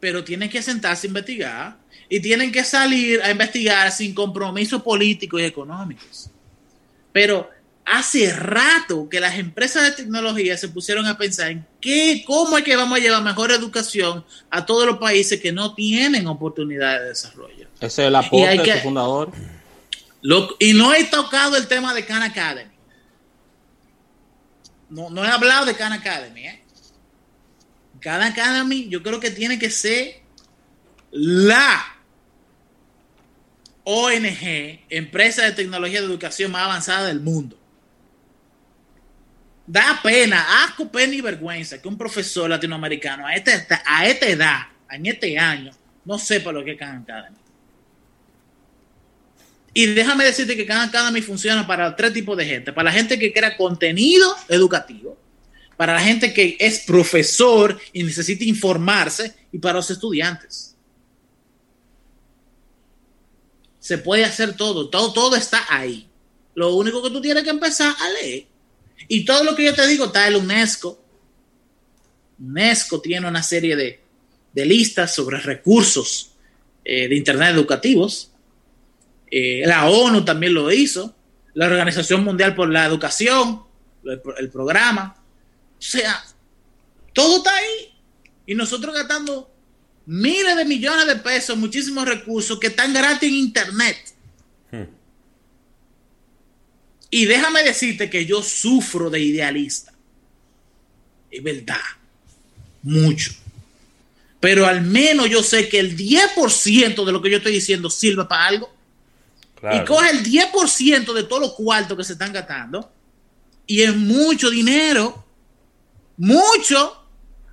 pero 0.01 0.25
tienen 0.25 0.49
que 0.49 0.63
sentarse 0.63 1.07
a 1.07 1.09
investigar 1.09 1.77
y 2.09 2.21
tienen 2.21 2.51
que 2.51 2.65
salir 2.65 3.23
a 3.23 3.31
investigar 3.31 3.91
sin 3.93 4.15
compromisos 4.15 4.83
políticos 4.83 5.41
y 5.41 5.45
económicos. 5.45 6.31
Pero 7.13 7.49
hace 7.85 8.33
rato 8.33 9.09
que 9.09 9.21
las 9.21 9.39
empresas 9.39 9.83
de 9.85 9.93
tecnología 9.93 10.57
se 10.57 10.69
pusieron 10.69 11.07
a 11.07 11.19
pensar 11.19 11.51
en 11.51 11.67
qué, 11.81 12.23
cómo 12.27 12.57
es 12.57 12.65
que 12.65 12.77
vamos 12.77 12.99
a 12.99 13.03
llevar 13.03 13.23
mejor 13.23 13.53
educación 13.53 14.25
a 14.51 14.65
todos 14.65 14.87
los 14.87 14.99
países 14.99 15.41
que 15.41 15.53
no 15.53 15.75
tienen 15.75 16.27
oportunidades 16.27 17.03
de 17.03 17.09
desarrollo. 17.09 17.69
Ese 17.81 18.03
es 18.03 18.09
el 18.09 18.17
aporte 18.17 18.59
de 18.59 18.75
su 18.75 18.79
fundador. 18.81 19.33
Y 20.59 20.73
no 20.73 20.95
he 20.95 21.05
tocado 21.05 21.57
el 21.57 21.67
tema 21.67 21.93
de 21.95 22.05
Khan 22.05 22.23
Academy. 22.23 22.71
No, 24.89 25.11
no 25.11 25.25
he 25.25 25.29
hablado 25.29 25.67
de 25.67 25.75
Khan 25.75 25.93
Academy. 25.93 26.47
¿eh? 26.47 26.65
Khan 28.01 28.23
Academy 28.23 28.89
yo 28.89 29.03
creo 29.03 29.19
que 29.19 29.31
tiene 29.31 29.59
que 29.59 29.71
ser 29.71 30.23
la 31.11 31.85
ONG, 33.85 34.85
empresa 34.89 35.43
de 35.43 35.53
tecnología 35.53 36.01
de 36.01 36.07
educación 36.07 36.53
más 36.53 36.65
avanzada 36.65 37.09
del 37.09 37.21
mundo. 37.21 37.59
Da 39.67 40.01
pena, 40.03 40.65
asco, 40.65 40.91
pena 40.91 41.15
y 41.15 41.21
vergüenza 41.21 41.81
que 41.81 41.89
un 41.89 41.97
profesor 41.97 42.49
latinoamericano 42.49 43.27
a 43.27 43.35
esta, 43.35 43.83
a 43.85 44.07
esta 44.07 44.27
edad, 44.27 44.61
en 44.91 45.07
este 45.07 45.39
año, 45.39 45.73
no 46.05 46.19
sepa 46.19 46.53
lo 46.53 46.65
que 46.65 46.73
es 46.73 46.79
Khan 46.79 47.03
Academy. 47.03 47.37
Y 49.75 49.87
déjame 49.87 50.25
decirte 50.25 50.57
que 50.57 50.67
Khan 50.67 50.89
Academy 50.89 51.23
funciona 51.23 51.67
para 51.67 51.97
tres 51.97 52.13
tipos 52.13 52.37
de 52.37 52.45
gente. 52.45 52.73
Para 52.73 52.91
la 52.91 52.93
gente 52.93 53.19
que 53.19 53.33
crea 53.33 53.57
contenido 53.57 54.35
educativo, 54.49 55.19
para 55.77 55.95
la 55.95 56.01
gente 56.01 56.35
que 56.35 56.57
es 56.61 56.81
profesor 56.81 57.79
y 57.93 58.03
necesita 58.03 58.45
informarse, 58.45 59.35
y 59.53 59.59
para 59.59 59.75
los 59.75 59.91
estudiantes. 59.91 60.75
Se 63.79 63.99
puede 63.99 64.25
hacer 64.25 64.57
todo, 64.57 64.89
todo, 64.89 65.13
todo 65.13 65.37
está 65.37 65.65
ahí. 65.69 66.09
Lo 66.55 66.75
único 66.75 67.03
que 67.03 67.11
tú 67.11 67.21
tienes 67.21 67.45
que 67.45 67.51
empezar 67.51 67.95
a 67.99 68.09
leer. 68.11 68.47
Y 69.09 69.25
todo 69.25 69.45
lo 69.45 69.55
que 69.55 69.65
yo 69.65 69.75
te 69.75 69.87
digo 69.87 70.07
está 70.07 70.27
en 70.29 70.37
UNESCO. 70.37 70.99
UNESCO 72.39 73.01
tiene 73.01 73.29
una 73.29 73.43
serie 73.43 73.77
de, 73.77 74.01
listas 74.55 75.15
sobre 75.15 75.39
recursos 75.39 76.33
eh, 76.85 77.09
de 77.09 77.17
Internet 77.17 77.55
educativos. 77.55 78.32
Eh, 79.35 79.63
la 79.65 79.89
ONU 79.89 80.27
también 80.27 80.53
lo 80.53 80.71
hizo. 80.71 81.17
La 81.55 81.67
Organización 81.67 82.23
Mundial 82.23 82.55
por 82.55 82.71
la 82.71 82.85
Educación, 82.85 83.63
el 84.05 84.51
programa. 84.51 85.17
O 85.17 85.83
sea, 85.83 86.23
todo 87.15 87.39
está 87.39 87.57
ahí. 87.57 87.95
Y 88.47 88.55
nosotros 88.55 88.95
gastando 88.95 89.51
miles 90.05 90.55
de 90.55 90.65
millones 90.67 91.07
de 91.07 91.17
pesos, 91.17 91.57
muchísimos 91.57 92.07
recursos 92.07 92.61
que 92.61 92.67
están 92.69 92.93
gratis 92.93 93.29
en 93.29 93.35
Internet. 93.37 93.97
Hmm. 94.71 94.85
Y 97.11 97.25
déjame 97.25 97.63
decirte 97.63 98.11
que 98.11 98.27
yo 98.27 98.43
sufro 98.43 99.09
de 99.09 99.21
idealista. 99.21 99.95
Es 101.31 101.43
verdad. 101.43 101.81
Mucho. 102.83 103.33
Pero 104.41 104.67
al 104.67 104.83
menos 104.83 105.31
yo 105.31 105.43
sé 105.43 105.69
que 105.69 105.79
el 105.79 105.97
10% 105.97 107.05
de 107.05 107.13
lo 107.13 107.23
que 107.23 107.31
yo 107.31 107.39
estoy 107.39 107.53
diciendo 107.53 107.89
sirve 107.89 108.27
para 108.27 108.47
algo. 108.47 108.82
Y 109.71 109.85
coge 109.85 110.11
el 110.11 110.25
10% 110.25 111.13
de 111.13 111.23
todos 111.25 111.41
los 111.41 111.53
cuartos 111.53 111.97
que 111.97 112.05
se 112.05 112.15
están 112.15 112.33
gastando. 112.33 112.91
Y 113.67 113.83
es 113.83 113.95
mucho 113.95 114.51
dinero. 114.51 115.25
Mucho 116.17 117.03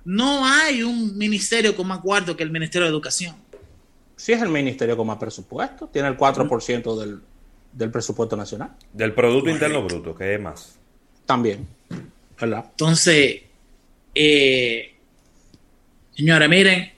no 0.04 0.44
hay 0.44 0.82
un 0.82 1.16
ministerio 1.16 1.76
con 1.76 1.86
más 1.86 2.00
cuarto 2.00 2.36
que 2.36 2.42
el 2.42 2.50
Ministerio 2.50 2.86
de 2.86 2.90
Educación. 2.90 3.36
Sí 4.16 4.32
es 4.32 4.42
el 4.42 4.48
ministerio 4.48 4.96
con 4.96 5.06
más 5.06 5.18
presupuesto, 5.18 5.86
tiene 5.86 6.08
el 6.08 6.16
4% 6.16 7.00
del, 7.00 7.20
del 7.72 7.90
presupuesto 7.90 8.36
nacional. 8.36 8.76
Del 8.92 9.14
Producto 9.14 9.50
Interno 9.50 9.82
Bruto, 9.82 10.14
que 10.14 10.34
es 10.34 10.40
más. 10.40 10.78
También, 11.24 11.66
¿verdad? 12.38 12.66
Entonces, 12.70 13.42
eh, 14.14 14.94
señora, 16.14 16.48
miren, 16.48 16.92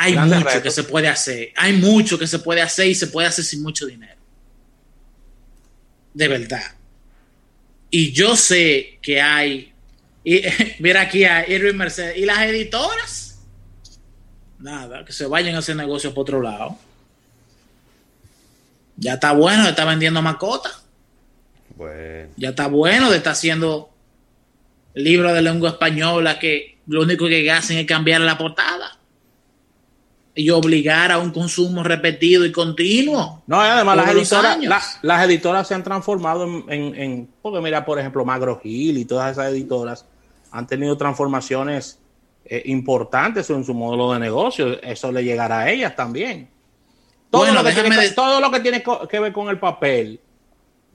hay 0.00 0.16
mucho 0.16 0.62
que 0.62 0.70
se 0.70 0.84
puede 0.84 1.08
hacer, 1.08 1.52
hay 1.56 1.74
mucho 1.74 2.18
que 2.18 2.26
se 2.26 2.38
puede 2.38 2.62
hacer 2.62 2.86
y 2.86 2.94
se 2.94 3.08
puede 3.08 3.28
hacer 3.28 3.44
sin 3.44 3.62
mucho 3.62 3.86
dinero. 3.86 4.18
De 6.14 6.26
verdad. 6.26 6.74
Y 7.90 8.12
yo 8.12 8.34
sé 8.34 8.98
que 9.02 9.20
hay, 9.20 9.74
y, 10.24 10.42
mira 10.78 11.02
aquí 11.02 11.24
a 11.24 11.46
Irving 11.46 11.74
Mercedes, 11.74 12.16
y 12.16 12.24
las 12.24 12.40
editoras, 12.42 13.42
nada, 14.58 15.04
que 15.04 15.12
se 15.12 15.26
vayan 15.26 15.54
a 15.54 15.58
hacer 15.58 15.76
negocios 15.76 16.14
por 16.14 16.22
otro 16.22 16.40
lado. 16.40 16.78
Ya 18.96 19.14
está 19.14 19.32
bueno 19.32 19.64
de 19.64 19.70
estar 19.70 19.86
vendiendo 19.86 20.22
mascotas. 20.22 20.82
Bueno. 21.76 22.32
Ya 22.36 22.50
está 22.50 22.68
bueno 22.68 23.10
de 23.10 23.18
estar 23.18 23.32
haciendo 23.32 23.90
libros 24.94 25.34
de 25.34 25.42
lengua 25.42 25.70
española 25.70 26.38
que 26.38 26.78
lo 26.86 27.02
único 27.02 27.26
que 27.28 27.50
hacen 27.50 27.78
es 27.78 27.86
cambiar 27.86 28.22
la 28.22 28.38
portada 28.38 28.99
y 30.34 30.50
obligar 30.50 31.10
a 31.10 31.18
un 31.18 31.30
consumo 31.30 31.82
repetido 31.82 32.44
y 32.44 32.52
continuo. 32.52 33.42
No, 33.46 33.60
además 33.60 33.96
las 33.96 34.10
editoras, 34.10 34.98
las 35.02 35.24
editoras 35.24 35.68
se 35.68 35.74
han 35.74 35.82
transformado 35.82 36.44
en, 36.68 37.28
porque 37.42 37.60
mira, 37.60 37.84
por 37.84 37.98
ejemplo, 37.98 38.24
Magro 38.24 38.60
Gil 38.60 38.98
y 38.98 39.04
todas 39.04 39.32
esas 39.32 39.52
editoras 39.52 40.06
han 40.52 40.66
tenido 40.66 40.96
transformaciones 40.96 41.98
eh, 42.44 42.62
importantes 42.66 43.50
en 43.50 43.64
su 43.64 43.74
modelo 43.74 44.12
de 44.12 44.20
negocio. 44.20 44.80
Eso 44.82 45.10
le 45.12 45.24
llegará 45.24 45.60
a 45.60 45.70
ellas 45.70 45.94
también. 45.96 46.48
Todo, 47.30 47.52
lo, 47.52 47.62
que 47.62 47.72
tiene, 47.72 48.10
todo 48.10 48.40
lo 48.40 48.50
que 48.50 48.60
tiene 48.60 48.82
que 49.08 49.20
ver 49.20 49.32
con 49.32 49.48
el 49.48 49.58
papel 49.58 50.20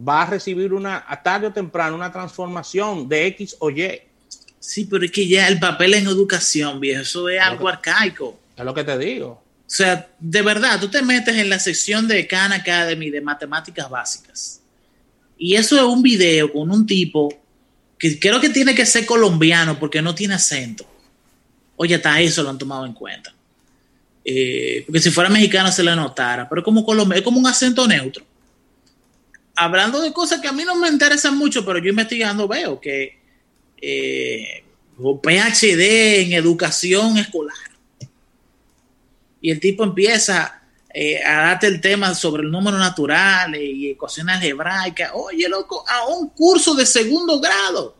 va 0.05 0.23
a 0.23 0.25
recibir 0.25 0.73
una, 0.73 1.05
a 1.07 1.21
tarde 1.21 1.47
o 1.47 1.53
temprano, 1.53 1.95
una 1.95 2.11
transformación 2.11 3.07
de 3.07 3.27
X 3.27 3.55
o 3.59 3.69
Y. 3.69 4.01
Sí, 4.59 4.85
pero 4.89 5.05
es 5.05 5.11
que 5.11 5.27
ya 5.27 5.47
el 5.47 5.59
papel 5.59 5.93
en 5.93 6.07
educación, 6.07 6.79
viejo, 6.79 7.01
eso 7.01 7.29
es 7.29 7.39
algo 7.39 7.69
arcaico. 7.69 8.37
Es 8.55 8.63
lo 8.63 8.73
que 8.73 8.83
te 8.83 8.97
digo. 8.97 9.43
O 9.67 9.69
sea, 9.69 10.09
de 10.19 10.41
verdad, 10.41 10.79
tú 10.79 10.89
te 10.89 11.01
metes 11.01 11.35
en 11.35 11.49
la 11.49 11.59
sección 11.59 12.07
de 12.07 12.27
Khan 12.27 12.53
Academy 12.53 13.09
de 13.09 13.21
matemáticas 13.21 13.89
básicas. 13.89 14.61
Y 15.37 15.55
eso 15.55 15.75
es 15.75 15.83
un 15.83 16.01
video 16.01 16.53
con 16.53 16.71
un 16.71 16.85
tipo 16.85 17.33
que 17.97 18.19
creo 18.19 18.39
que 18.39 18.49
tiene 18.49 18.75
que 18.75 18.85
ser 18.85 19.05
colombiano 19.05 19.79
porque 19.79 20.01
no 20.01 20.13
tiene 20.13 20.35
acento. 20.35 20.85
Oye, 21.77 21.95
hasta 21.95 22.21
eso 22.21 22.43
lo 22.43 22.51
han 22.51 22.57
tomado 22.57 22.85
en 22.85 22.93
cuenta. 22.93 23.33
Eh, 24.23 24.83
porque 24.85 25.01
si 25.01 25.11
fuera 25.11 25.29
mexicano 25.29 25.71
se 25.71 25.83
le 25.83 25.95
notara, 25.95 26.47
pero 26.47 26.63
como 26.63 26.85
es 27.13 27.21
como 27.21 27.39
un 27.39 27.47
acento 27.47 27.87
neutro. 27.87 28.23
Hablando 29.55 30.01
de 30.01 30.13
cosas 30.13 30.41
que 30.41 30.47
a 30.47 30.51
mí 30.51 30.63
no 30.63 30.75
me 30.75 30.89
interesan 30.89 31.37
mucho, 31.37 31.65
pero 31.65 31.79
yo 31.79 31.89
investigando 31.89 32.47
veo 32.47 32.79
que 32.79 33.19
eh, 33.81 34.63
PhD 34.97 36.21
en 36.21 36.33
educación 36.33 37.17
escolar 37.17 37.74
y 39.45 39.51
el 39.51 39.59
tipo 39.59 39.83
empieza 39.83 40.59
eh, 40.91 41.23
a 41.23 41.33
darte 41.43 41.67
el 41.67 41.79
tema 41.79 42.15
sobre 42.15 42.41
el 42.41 42.49
número 42.49 42.79
natural 42.79 43.55
y 43.55 43.91
ecuaciones 43.91 44.37
algebraicas. 44.37 45.11
Oye, 45.13 45.47
loco, 45.47 45.85
a 45.87 46.07
un 46.07 46.29
curso 46.29 46.73
de 46.73 46.83
segundo 46.83 47.39
grado. 47.39 47.95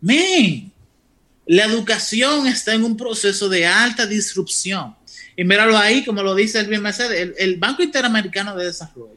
Men, 0.00 0.70
la 1.46 1.64
educación 1.64 2.46
está 2.46 2.74
en 2.74 2.84
un 2.84 2.96
proceso 2.96 3.48
de 3.48 3.66
alta 3.66 4.06
disrupción. 4.06 4.94
Y 5.36 5.42
míralo 5.42 5.76
ahí, 5.76 6.04
como 6.04 6.22
lo 6.22 6.36
dice 6.36 6.60
el 6.60 6.80
Mercedes, 6.80 7.20
el, 7.20 7.34
el 7.36 7.56
Banco 7.56 7.82
Interamericano 7.82 8.54
de 8.54 8.66
Desarrollo 8.66 9.16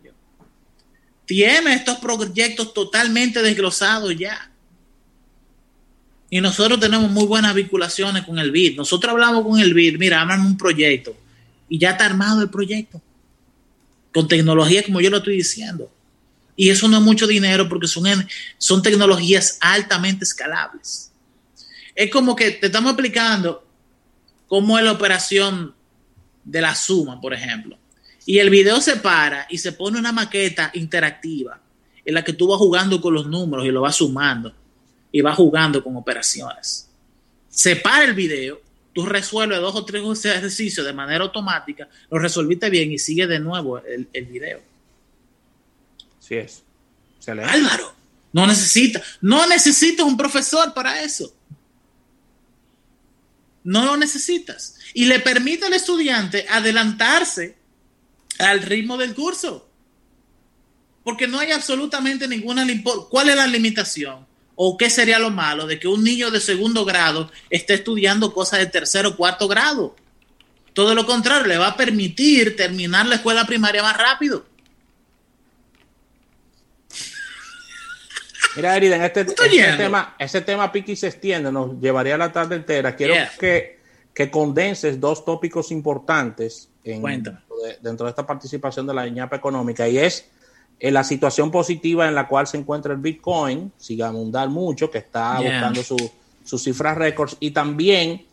tiene 1.28 1.76
estos 1.76 2.00
proyectos 2.00 2.74
totalmente 2.74 3.44
desglosados 3.44 4.18
ya. 4.18 4.49
Y 6.30 6.42
nosotros 6.42 6.80
tenemos 6.80 7.10
muy 7.10 7.26
buenas 7.26 7.56
vinculaciones 7.56 8.24
con 8.24 8.38
el 8.38 8.52
BID. 8.52 8.78
Nosotros 8.78 9.12
hablamos 9.12 9.44
con 9.44 9.60
el 9.60 9.74
BID, 9.74 9.98
mira, 9.98 10.22
hagan 10.22 10.46
un 10.46 10.58
proyecto. 10.58 11.16
Y 11.68 11.80
ya 11.80 11.92
está 11.92 12.06
armado 12.06 12.42
el 12.42 12.50
proyecto. 12.50 13.02
Con 14.14 14.28
tecnología 14.28 14.84
como 14.84 15.02
yo 15.02 15.10
lo 15.10 15.18
estoy 15.18 15.38
diciendo. 15.38 15.92
Y 16.56 16.70
eso 16.70 16.88
no 16.88 16.98
es 16.98 17.04
mucho 17.04 17.26
dinero 17.26 17.68
porque 17.68 17.88
son, 17.88 18.06
son 18.58 18.82
tecnologías 18.82 19.58
altamente 19.62 20.26
escalables. 20.26 21.12
Es 21.96 22.12
como 22.12 22.36
que 22.36 22.52
te 22.52 22.68
estamos 22.68 22.92
explicando 22.92 23.66
cómo 24.48 24.78
es 24.78 24.86
la 24.86 24.92
operación 24.92 25.74
de 26.44 26.62
la 26.62 26.76
suma, 26.76 27.20
por 27.20 27.34
ejemplo. 27.34 27.78
Y 28.26 28.38
el 28.38 28.50
video 28.50 28.82
se 28.82 28.98
para 28.98 29.48
y 29.50 29.58
se 29.58 29.72
pone 29.72 29.98
una 29.98 30.12
maqueta 30.12 30.70
interactiva 30.74 31.60
en 32.06 32.14
la 32.14 32.24
que 32.24 32.34
tú 32.34 32.48
vas 32.48 32.60
jugando 32.60 33.02
con 33.02 33.14
los 33.14 33.26
números 33.26 33.66
y 33.66 33.70
lo 33.70 33.82
vas 33.82 33.96
sumando 33.96 34.54
y 35.12 35.22
va 35.22 35.34
jugando 35.34 35.84
con 35.84 35.96
operaciones. 35.96 36.90
Separa 37.50 38.06
el 38.06 38.14
video, 38.14 38.62
tú 38.94 39.06
resuelves 39.06 39.60
dos 39.60 39.76
o 39.76 39.86
tres 39.86 40.04
ejercicios 40.26 40.86
de 40.86 40.94
manera 40.94 41.24
automática, 41.24 41.88
lo 42.10 42.20
resolviste 42.20 42.70
bien 42.70 42.92
y 42.92 43.00
sigue 43.00 43.28
de 43.28 43.40
nuevo 43.40 43.80
el, 43.80 44.08
el 44.14 44.26
video. 44.26 44.62
Sí 46.20 46.36
es. 46.36 46.64
Álvaro, 47.28 47.94
no 48.32 48.48
necesita, 48.48 49.02
no 49.22 49.46
necesitas 49.48 50.06
un 50.06 50.18
profesor 50.18 50.74
para 50.74 51.02
eso. 51.02 51.34
No 53.64 53.86
lo 53.86 53.98
necesitas. 53.98 54.78
Y 54.94 55.06
le 55.06 55.20
permite 55.20 55.66
al 55.66 55.74
estudiante 55.74 56.46
adelantarse 56.50 57.56
al 58.40 58.62
ritmo 58.62 58.98
del 58.98 59.14
curso. 59.14 59.70
Porque 61.04 61.28
no 61.28 61.40
hay 61.40 61.52
absolutamente 61.52 62.28
ninguna... 62.28 62.66
¿Cuál 63.10 63.30
es 63.30 63.36
la 63.36 63.48
limitación? 63.48 64.26
¿O 64.62 64.76
qué 64.78 64.90
sería 64.90 65.20
lo 65.20 65.30
malo 65.30 65.68
de 65.68 65.80
que 65.80 65.88
un 65.88 66.04
niño 66.04 66.32
de 66.32 66.42
segundo 66.42 66.84
grado 66.84 67.32
esté 67.50 67.76
estudiando 67.76 68.34
cosas 68.34 68.60
de 68.60 68.66
tercero 68.66 69.10
o 69.10 69.16
cuarto 69.16 69.48
grado? 69.48 69.96
Todo 70.74 70.94
lo 70.96 71.06
contrario, 71.06 71.48
le 71.48 71.58
va 71.58 71.70
a 71.70 71.78
permitir 71.78 72.58
terminar 72.58 73.06
la 73.06 73.16
escuela 73.16 73.46
primaria 73.46 73.82
más 73.82 73.96
rápido. 73.98 74.46
Mira, 78.58 78.76
Eriden, 78.76 79.02
este, 79.02 79.22
este 79.22 79.78
tema, 79.78 80.16
ese 80.20 80.42
tema 80.42 80.72
Piqui 80.72 80.98
se 80.98 81.08
extiende, 81.08 81.52
nos 81.52 81.80
llevaría 81.80 82.18
la 82.18 82.32
tarde 82.34 82.58
entera. 82.58 82.98
Quiero 82.98 83.14
que 83.40 83.80
que 84.20 84.30
condenses 84.30 85.00
dos 85.00 85.24
tópicos 85.24 85.72
importantes 85.72 86.68
dentro, 86.84 88.06
de, 88.06 88.10
esta 88.10 88.28
participación 88.28 88.86
de 88.86 88.94
la 88.94 89.08
ñapa 89.08 89.38
económica 89.38 89.88
y 89.88 89.98
es 89.98 90.30
en 90.80 90.94
la 90.94 91.04
situación 91.04 91.52
positiva 91.52 92.08
en 92.08 92.16
la 92.16 92.28
cual 92.28 92.48
se 92.48 92.58
encuentra 92.58 92.94
el 92.94 93.00
Bitcoin, 93.00 93.72
sigue 93.78 94.04
a 94.04 94.08
abundar 94.08 94.50
mucho, 94.50 94.90
que 94.90 95.00
está 95.00 95.40
buscando 95.40 95.84
sus 95.84 96.64
cifras 96.64 96.98
récords. 96.98 97.36
Y 97.40 97.52
también 97.52 98.26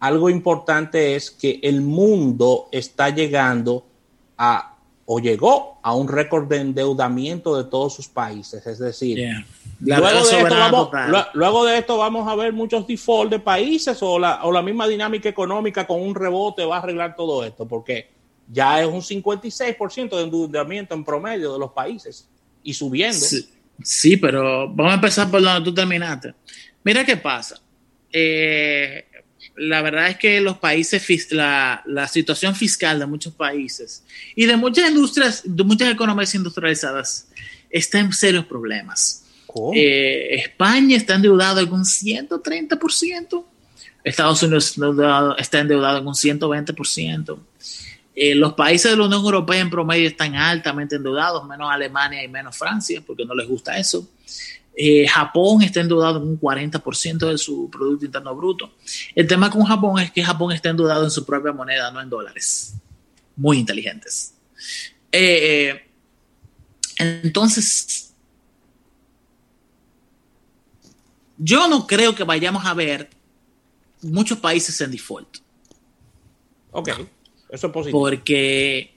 algo 0.00 0.30
importante 0.30 1.16
es 1.16 1.30
que 1.30 1.58
el 1.62 1.80
mundo 1.80 2.68
está 2.70 3.10
llegando 3.10 3.84
a 4.36 4.74
o 5.10 5.20
llegó 5.20 5.78
a 5.82 5.94
un 5.94 6.06
récord 6.06 6.46
de 6.48 6.58
endeudamiento 6.58 7.56
de 7.56 7.64
todos 7.64 7.94
sus 7.94 8.08
países. 8.08 8.66
Es 8.66 8.78
decir, 8.78 9.18
luego, 9.80 11.64
de 11.64 11.78
esto 11.78 11.96
vamos, 11.96 12.28
a 12.28 12.34
ver 12.34 12.52
muchos 12.52 12.86
default 12.86 13.30
de 13.30 13.38
países 13.38 14.02
o 14.02 14.18
la, 14.18 14.44
o 14.44 14.52
la 14.52 14.60
misma 14.60 14.86
dinámica 14.86 15.30
económica 15.30 15.86
con 15.86 16.02
un 16.02 16.14
rebote 16.14 16.62
va 16.66 16.76
a 16.76 16.80
arreglar 16.80 17.16
todo 17.16 17.42
esto, 17.42 17.66
porque 17.66 18.17
ya 18.50 18.80
es 18.80 18.86
un 18.86 19.02
56% 19.02 20.16
de 20.16 20.22
endeudamiento 20.22 20.94
en 20.94 21.04
promedio 21.04 21.52
de 21.52 21.58
los 21.58 21.72
países 21.72 22.28
y 22.62 22.74
subiendo. 22.74 23.24
Sí, 23.82 24.16
pero 24.16 24.68
vamos 24.68 24.92
a 24.92 24.94
empezar 24.96 25.30
por 25.30 25.42
donde 25.42 25.64
tú 25.64 25.74
terminaste. 25.74 26.34
Mira 26.82 27.04
qué 27.04 27.16
pasa. 27.16 27.60
Eh, 28.12 29.04
la 29.56 29.82
verdad 29.82 30.08
es 30.08 30.16
que 30.16 30.40
los 30.40 30.58
países, 30.58 31.30
la, 31.32 31.82
la, 31.86 32.08
situación 32.08 32.54
fiscal 32.54 32.98
de 32.98 33.06
muchos 33.06 33.34
países 33.34 34.04
y 34.34 34.46
de 34.46 34.56
muchas 34.56 34.88
industrias, 34.88 35.42
de 35.44 35.64
muchas 35.64 35.92
economías 35.92 36.34
industrializadas, 36.34 37.28
está 37.70 37.98
en 37.98 38.12
serios 38.12 38.46
problemas. 38.46 39.24
Eh, 39.74 40.36
España 40.36 40.96
está 40.96 41.14
endeudado 41.14 41.60
en 41.60 41.72
un 41.72 41.84
130%, 41.84 43.44
Estados 44.04 44.42
Unidos 44.42 44.76
está 45.38 45.60
endeudado 45.60 45.98
en 45.98 46.06
un 46.06 46.14
120%. 46.14 47.38
Eh, 48.20 48.34
los 48.34 48.54
países 48.54 48.90
de 48.90 48.96
la 48.96 49.04
Unión 49.04 49.24
Europea 49.24 49.60
en 49.60 49.70
promedio 49.70 50.08
están 50.08 50.34
altamente 50.34 50.96
endeudados, 50.96 51.46
menos 51.46 51.70
Alemania 51.70 52.24
y 52.24 52.26
menos 52.26 52.58
Francia, 52.58 53.00
porque 53.06 53.24
no 53.24 53.32
les 53.32 53.46
gusta 53.46 53.78
eso. 53.78 54.08
Eh, 54.76 55.06
Japón 55.06 55.62
está 55.62 55.78
endeudado 55.78 56.18
en 56.18 56.24
un 56.24 56.40
40% 56.40 57.30
de 57.30 57.38
su 57.38 57.70
Producto 57.70 58.06
Interno 58.06 58.34
Bruto. 58.34 58.74
El 59.14 59.28
tema 59.28 59.48
con 59.48 59.62
Japón 59.64 60.00
es 60.00 60.10
que 60.10 60.24
Japón 60.24 60.50
está 60.50 60.70
endeudado 60.70 61.04
en 61.04 61.12
su 61.12 61.24
propia 61.24 61.52
moneda, 61.52 61.92
no 61.92 62.00
en 62.00 62.10
dólares. 62.10 62.74
Muy 63.36 63.58
inteligentes. 63.58 64.34
Eh, 65.12 65.80
entonces, 66.96 68.14
yo 71.36 71.68
no 71.68 71.86
creo 71.86 72.16
que 72.16 72.24
vayamos 72.24 72.66
a 72.66 72.74
ver 72.74 73.10
muchos 74.02 74.38
países 74.38 74.80
en 74.80 74.90
default. 74.90 75.38
Ok, 76.72 76.90
eso 77.48 77.66
es 77.68 77.72
positivo. 77.72 78.00
Porque 78.00 78.92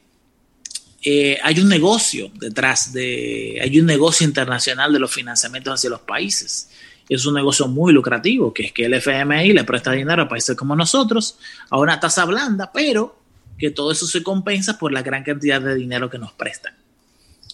eh, 1.04 1.38
hay 1.42 1.60
un 1.60 1.68
negocio 1.68 2.32
detrás 2.36 2.94
de, 2.94 3.60
hay 3.62 3.80
un 3.80 3.86
negocio 3.86 4.26
internacional 4.26 4.94
de 4.94 5.00
los 5.00 5.12
financiamientos 5.12 5.74
hacia 5.74 5.90
los 5.90 6.02
países. 6.02 6.70
Es 7.10 7.26
un 7.26 7.34
negocio 7.34 7.68
muy 7.68 7.92
lucrativo, 7.92 8.54
que 8.54 8.68
es 8.68 8.72
que 8.72 8.86
el 8.86 8.94
FMI 8.94 9.54
le 9.54 9.64
presta 9.64 9.92
dinero 9.92 10.24
a 10.24 10.30
países 10.30 10.56
como 10.56 10.76
nosotros 10.76 11.38
a 11.70 11.78
una 11.78 12.00
tasa 12.00 12.26
blanda, 12.26 12.72
pero 12.72 13.20
que 13.58 13.72
todo 13.72 13.92
eso 13.92 14.06
se 14.08 14.24
compensa 14.24 14.78
por 14.78 14.92
la 14.92 15.02
gran 15.02 15.24
cantidad 15.24 15.62
de 15.62 15.76
dinero 15.76 16.10
que 16.10 16.18
nos 16.18 16.32
prestan. 16.34 16.74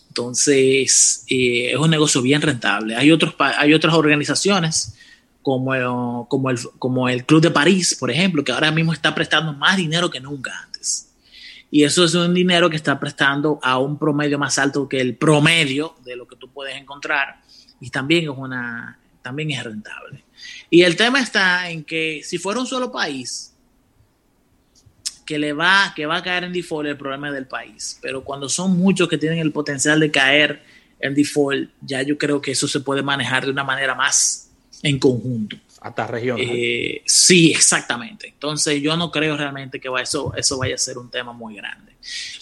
Entonces, 0.10 1.24
eh, 1.30 1.72
es 1.72 1.78
un 1.78 1.90
negocio 1.90 2.22
bien 2.22 2.42
rentable. 2.42 2.96
Hay, 2.96 3.12
otros, 3.12 3.36
hay 3.40 3.74
otras 3.74 3.94
organizaciones 3.94 4.96
como 5.48 6.28
como, 6.30 6.50
el, 6.50 6.60
como 6.78 7.08
el 7.08 7.26
Club 7.26 7.42
de 7.42 7.52
París, 7.52 7.96
por 7.98 8.12
ejemplo, 8.12 8.44
que 8.44 8.52
ahora 8.52 8.70
mismo 8.70 8.92
está 8.92 9.16
prestando 9.16 9.54
más 9.54 9.78
dinero 9.78 10.10
que 10.10 10.20
nunca 10.20 10.52
antes. 10.66 11.08
Y 11.72 11.86
eso 11.86 12.04
es 12.04 12.14
un 12.16 12.34
dinero 12.34 12.70
que 12.70 12.76
está 12.76 13.00
prestando 13.00 13.58
a 13.64 13.78
un 13.78 13.98
promedio 13.98 14.38
más 14.38 14.60
alto 14.60 14.90
que 14.90 15.00
el 15.00 15.16
promedio 15.16 15.96
de 16.04 16.18
lo 16.18 16.28
que 16.28 16.36
tú 16.36 16.52
puedes 16.52 16.76
encontrar. 16.76 17.40
Y 17.80 17.90
también 17.90 18.26
es, 18.26 18.30
una, 18.36 19.00
también 19.22 19.52
es 19.52 19.64
rentable. 19.64 20.26
Y 20.70 20.82
el 20.82 20.98
tema 20.98 21.22
está 21.22 21.70
en 21.70 21.86
que 21.86 22.24
si 22.26 22.38
fuera 22.38 22.60
un 22.60 22.68
solo 22.68 22.92
país, 22.92 23.54
que 25.26 25.40
le 25.40 25.54
va, 25.54 25.94
que 25.96 26.06
va 26.06 26.18
a 26.18 26.24
caer 26.24 26.44
en 26.44 26.52
default 26.52 26.90
el 26.90 26.98
problema 26.98 27.32
del 27.32 27.48
país. 27.48 27.98
Pero 28.02 28.22
cuando 28.22 28.50
son 28.50 28.78
muchos 28.78 29.08
que 29.08 29.18
tienen 29.18 29.40
el 29.40 29.54
potencial 29.54 29.98
de 30.02 30.12
caer 30.12 30.62
en 31.00 31.16
default, 31.16 31.70
ya 31.80 32.02
yo 32.02 32.18
creo 32.18 32.42
que 32.42 32.52
eso 32.52 32.68
se 32.68 32.82
puede 32.82 33.02
manejar 33.02 33.46
de 33.46 33.52
una 33.52 33.64
manera 33.64 33.96
más 33.96 34.47
en 34.84 35.00
conjunto 35.00 35.58
hasta 35.82 36.08
regiones. 36.08 36.48
Eh, 36.50 37.02
sí, 37.06 37.52
exactamente. 37.52 38.28
Entonces 38.28 38.82
yo 38.82 38.98
no 38.98 39.12
creo 39.12 39.38
realmente 39.38 39.80
que 39.80 39.90
eso, 40.02 40.34
eso 40.36 40.58
vaya 40.58 40.76
a 40.76 40.78
ser 40.78 40.98
un 40.98 41.10
tema 41.10 41.34
muy 41.34 41.56
grande. 41.56 41.94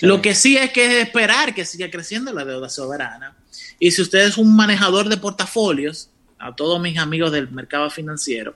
Lo 0.02 0.22
que 0.22 0.36
sí 0.36 0.58
es 0.58 0.72
que 0.72 0.86
es 0.86 1.08
esperar 1.08 1.54
que 1.54 1.66
siga 1.66 1.90
creciendo 1.90 2.32
la 2.34 2.46
deuda 2.46 2.70
soberana. 2.70 3.36
Y 3.80 3.92
si 3.92 4.02
usted 4.02 4.20
es 4.20 4.38
un 4.38 4.56
manejador 4.56 5.10
de 5.10 5.18
portafolios, 5.18 6.10
a 6.38 6.56
todos 6.56 6.80
mis 6.82 6.98
amigos 6.98 7.32
del 7.32 7.50
mercado 7.50 7.90
financiero, 7.90 8.56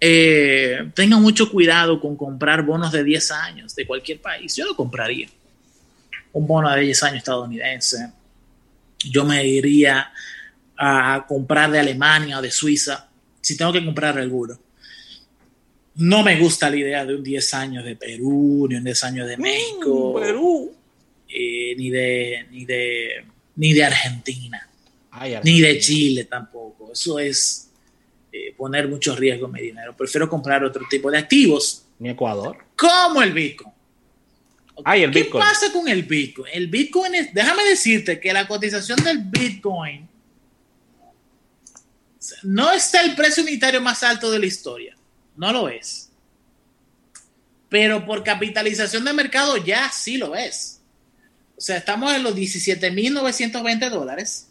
eh, 0.00 0.90
tengan 0.94 1.22
mucho 1.22 1.50
cuidado 1.50 2.00
con 2.00 2.16
comprar 2.16 2.62
bonos 2.62 2.92
de 2.92 3.04
10 3.04 3.30
años 3.30 3.74
de 3.74 3.86
cualquier 3.86 4.20
país. 4.20 4.54
Yo 4.56 4.66
lo 4.66 4.76
compraría. 4.76 5.28
Un 6.32 6.46
bono 6.46 6.70
de 6.70 6.82
10 6.82 7.02
años 7.04 7.18
estadounidense. 7.18 8.10
Yo 8.98 9.24
me 9.24 9.46
iría 9.46 10.10
a 10.76 11.24
comprar 11.26 11.70
de 11.70 11.78
Alemania 11.78 12.38
o 12.38 12.42
de 12.42 12.50
Suiza 12.50 13.08
si 13.46 13.56
tengo 13.56 13.72
que 13.72 13.84
comprar 13.84 14.18
alguno. 14.18 14.58
No 15.94 16.24
me 16.24 16.36
gusta 16.36 16.68
la 16.68 16.76
idea 16.76 17.06
de 17.06 17.14
un 17.14 17.22
10 17.22 17.54
años 17.54 17.84
de 17.84 17.94
Perú, 17.94 18.66
ni 18.68 18.74
un 18.74 18.82
10 18.82 19.04
años 19.04 19.28
de 19.28 19.36
mm, 19.36 19.40
México. 19.40 20.14
Perú. 20.20 20.74
Eh, 21.28 21.74
ni, 21.76 21.90
de, 21.90 22.46
ni, 22.50 22.64
de, 22.64 23.24
ni 23.54 23.72
de 23.72 23.84
Argentina. 23.84 24.68
ni 25.44 25.60
de 25.60 25.78
Chile 25.78 26.24
tampoco. 26.24 26.92
Eso 26.92 27.20
es 27.20 27.70
eh, 28.32 28.52
poner 28.56 28.88
mucho 28.88 29.14
riesgo 29.14 29.46
en 29.46 29.52
mi 29.52 29.60
dinero. 29.60 29.96
Prefiero 29.96 30.28
comprar 30.28 30.64
otro 30.64 30.84
tipo 30.90 31.08
de 31.08 31.18
activos. 31.18 31.84
Ni 32.00 32.10
Ecuador. 32.10 32.58
Como 32.76 33.22
el 33.22 33.32
Bitcoin. 33.32 33.72
el 34.92 35.10
¿Qué 35.12 35.24
pasa 35.26 35.72
con 35.72 35.86
el 35.86 36.02
Bitcoin? 36.02 36.52
El 36.52 36.66
Bitcoin 36.66 37.14
es, 37.14 37.32
déjame 37.32 37.64
decirte 37.64 38.18
que 38.18 38.32
la 38.32 38.48
cotización 38.48 39.02
del 39.04 39.18
Bitcoin 39.18 40.08
no 42.42 42.72
está 42.72 43.00
el 43.00 43.14
precio 43.14 43.42
unitario 43.42 43.80
más 43.80 44.02
alto 44.02 44.30
de 44.30 44.38
la 44.38 44.46
historia. 44.46 44.96
No 45.36 45.52
lo 45.52 45.68
es. 45.68 46.10
Pero 47.68 48.06
por 48.06 48.24
capitalización 48.24 49.04
de 49.04 49.12
mercado 49.12 49.56
ya 49.56 49.90
sí 49.90 50.16
lo 50.16 50.34
es. 50.34 50.80
O 51.56 51.60
sea, 51.60 51.76
estamos 51.76 52.12
en 52.14 52.22
los 52.22 52.34
17.920 52.34 53.90
dólares. 53.90 54.48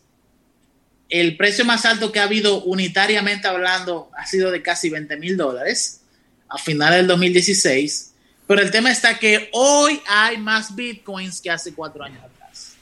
El 1.07 1.38
precio 1.38 1.65
más 1.65 1.86
alto 1.86 2.11
que 2.11 2.19
ha 2.19 2.23
habido 2.23 2.63
unitariamente 2.63 3.47
hablando 3.47 4.09
ha 4.17 4.26
sido 4.26 4.51
de 4.51 4.61
casi 4.61 4.89
20 4.89 5.17
mil 5.17 5.38
dólares 5.38 6.01
a 6.49 6.57
finales 6.57 6.97
del 6.97 7.07
2016. 7.07 8.13
Pero 8.47 8.61
el 8.61 8.71
tema 8.71 8.91
está 8.91 9.17
que 9.17 9.49
hoy 9.53 10.01
hay 10.07 10.38
más 10.38 10.76
bitcoins 10.76 11.41
que 11.41 11.51
hace 11.51 11.73
cuatro 11.73 12.03
años 12.03 12.23
atrás. 12.23 12.73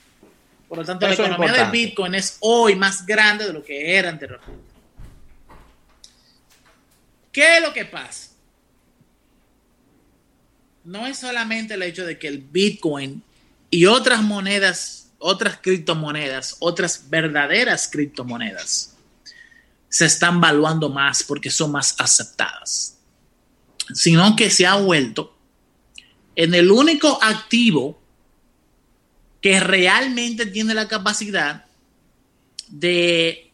Por 0.68 0.78
lo 0.80 0.86
tanto, 0.86 1.08
la 1.08 1.14
economía 1.14 1.54
del 1.54 1.72
bitcoin 1.72 2.16
es 2.16 2.38
hoy 2.40 2.76
más 2.76 3.06
grande 3.06 3.46
de 3.46 3.54
lo 3.54 3.64
que 3.64 3.96
era 3.98 4.10
anteriormente. 4.10 4.73
¿Qué 7.34 7.58
es 7.58 7.64
lo 7.64 7.74
que 7.74 7.84
pasa? 7.84 8.30
No 10.84 11.08
es 11.08 11.18
solamente 11.18 11.74
el 11.74 11.84
hecho 11.84 12.06
de 12.06 12.20
que 12.20 12.28
el 12.28 12.38
Bitcoin 12.38 13.24
y 13.72 13.88
otras 13.88 14.22
monedas, 14.22 15.12
otras 15.18 15.58
criptomonedas, 15.60 16.58
otras 16.60 17.10
verdaderas 17.10 17.90
criptomonedas, 17.92 18.96
se 19.90 20.06
están 20.06 20.40
valuando 20.40 20.90
más 20.90 21.24
porque 21.24 21.50
son 21.50 21.72
más 21.72 21.96
aceptadas, 22.00 23.00
sino 23.94 24.36
que 24.36 24.52
se 24.52 24.68
ha 24.68 24.76
vuelto 24.76 25.36
en 26.36 26.54
el 26.54 26.70
único 26.72 27.22
activo 27.24 28.00
que 29.42 29.60
realmente 29.60 30.46
tiene 30.46 30.74
la 30.74 30.88
capacidad 30.88 31.66
de 32.68 33.52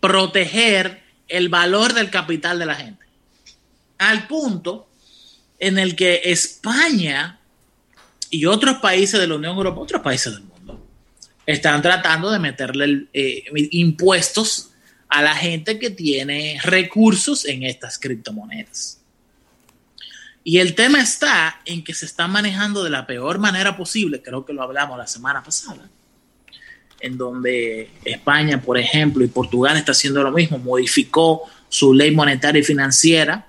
proteger 0.00 1.02
el 1.30 1.48
valor 1.48 1.94
del 1.94 2.10
capital 2.10 2.58
de 2.58 2.66
la 2.66 2.74
gente. 2.74 3.04
Al 3.98 4.26
punto 4.26 4.88
en 5.58 5.78
el 5.78 5.94
que 5.96 6.22
España 6.24 7.38
y 8.28 8.46
otros 8.46 8.78
países 8.78 9.18
de 9.20 9.26
la 9.26 9.36
Unión 9.36 9.56
Europea, 9.56 9.82
otros 9.82 10.02
países 10.02 10.34
del 10.34 10.42
mundo, 10.42 10.86
están 11.46 11.82
tratando 11.82 12.30
de 12.30 12.38
meterle 12.38 13.06
eh, 13.12 13.44
impuestos 13.70 14.70
a 15.08 15.22
la 15.22 15.34
gente 15.34 15.78
que 15.78 15.90
tiene 15.90 16.58
recursos 16.62 17.44
en 17.44 17.62
estas 17.64 17.98
criptomonedas. 17.98 18.98
Y 20.42 20.58
el 20.58 20.74
tema 20.74 21.00
está 21.00 21.60
en 21.64 21.84
que 21.84 21.94
se 21.94 22.06
está 22.06 22.26
manejando 22.26 22.82
de 22.82 22.90
la 22.90 23.06
peor 23.06 23.38
manera 23.38 23.76
posible, 23.76 24.22
creo 24.22 24.44
que 24.44 24.52
lo 24.52 24.62
hablamos 24.62 24.96
la 24.96 25.06
semana 25.06 25.42
pasada 25.42 25.88
en 27.00 27.16
donde 27.16 27.90
España, 28.04 28.60
por 28.60 28.78
ejemplo, 28.78 29.24
y 29.24 29.28
Portugal 29.28 29.76
está 29.76 29.92
haciendo 29.92 30.22
lo 30.22 30.30
mismo, 30.30 30.58
modificó 30.58 31.42
su 31.68 31.94
ley 31.94 32.10
monetaria 32.10 32.60
y 32.60 32.64
financiera 32.64 33.46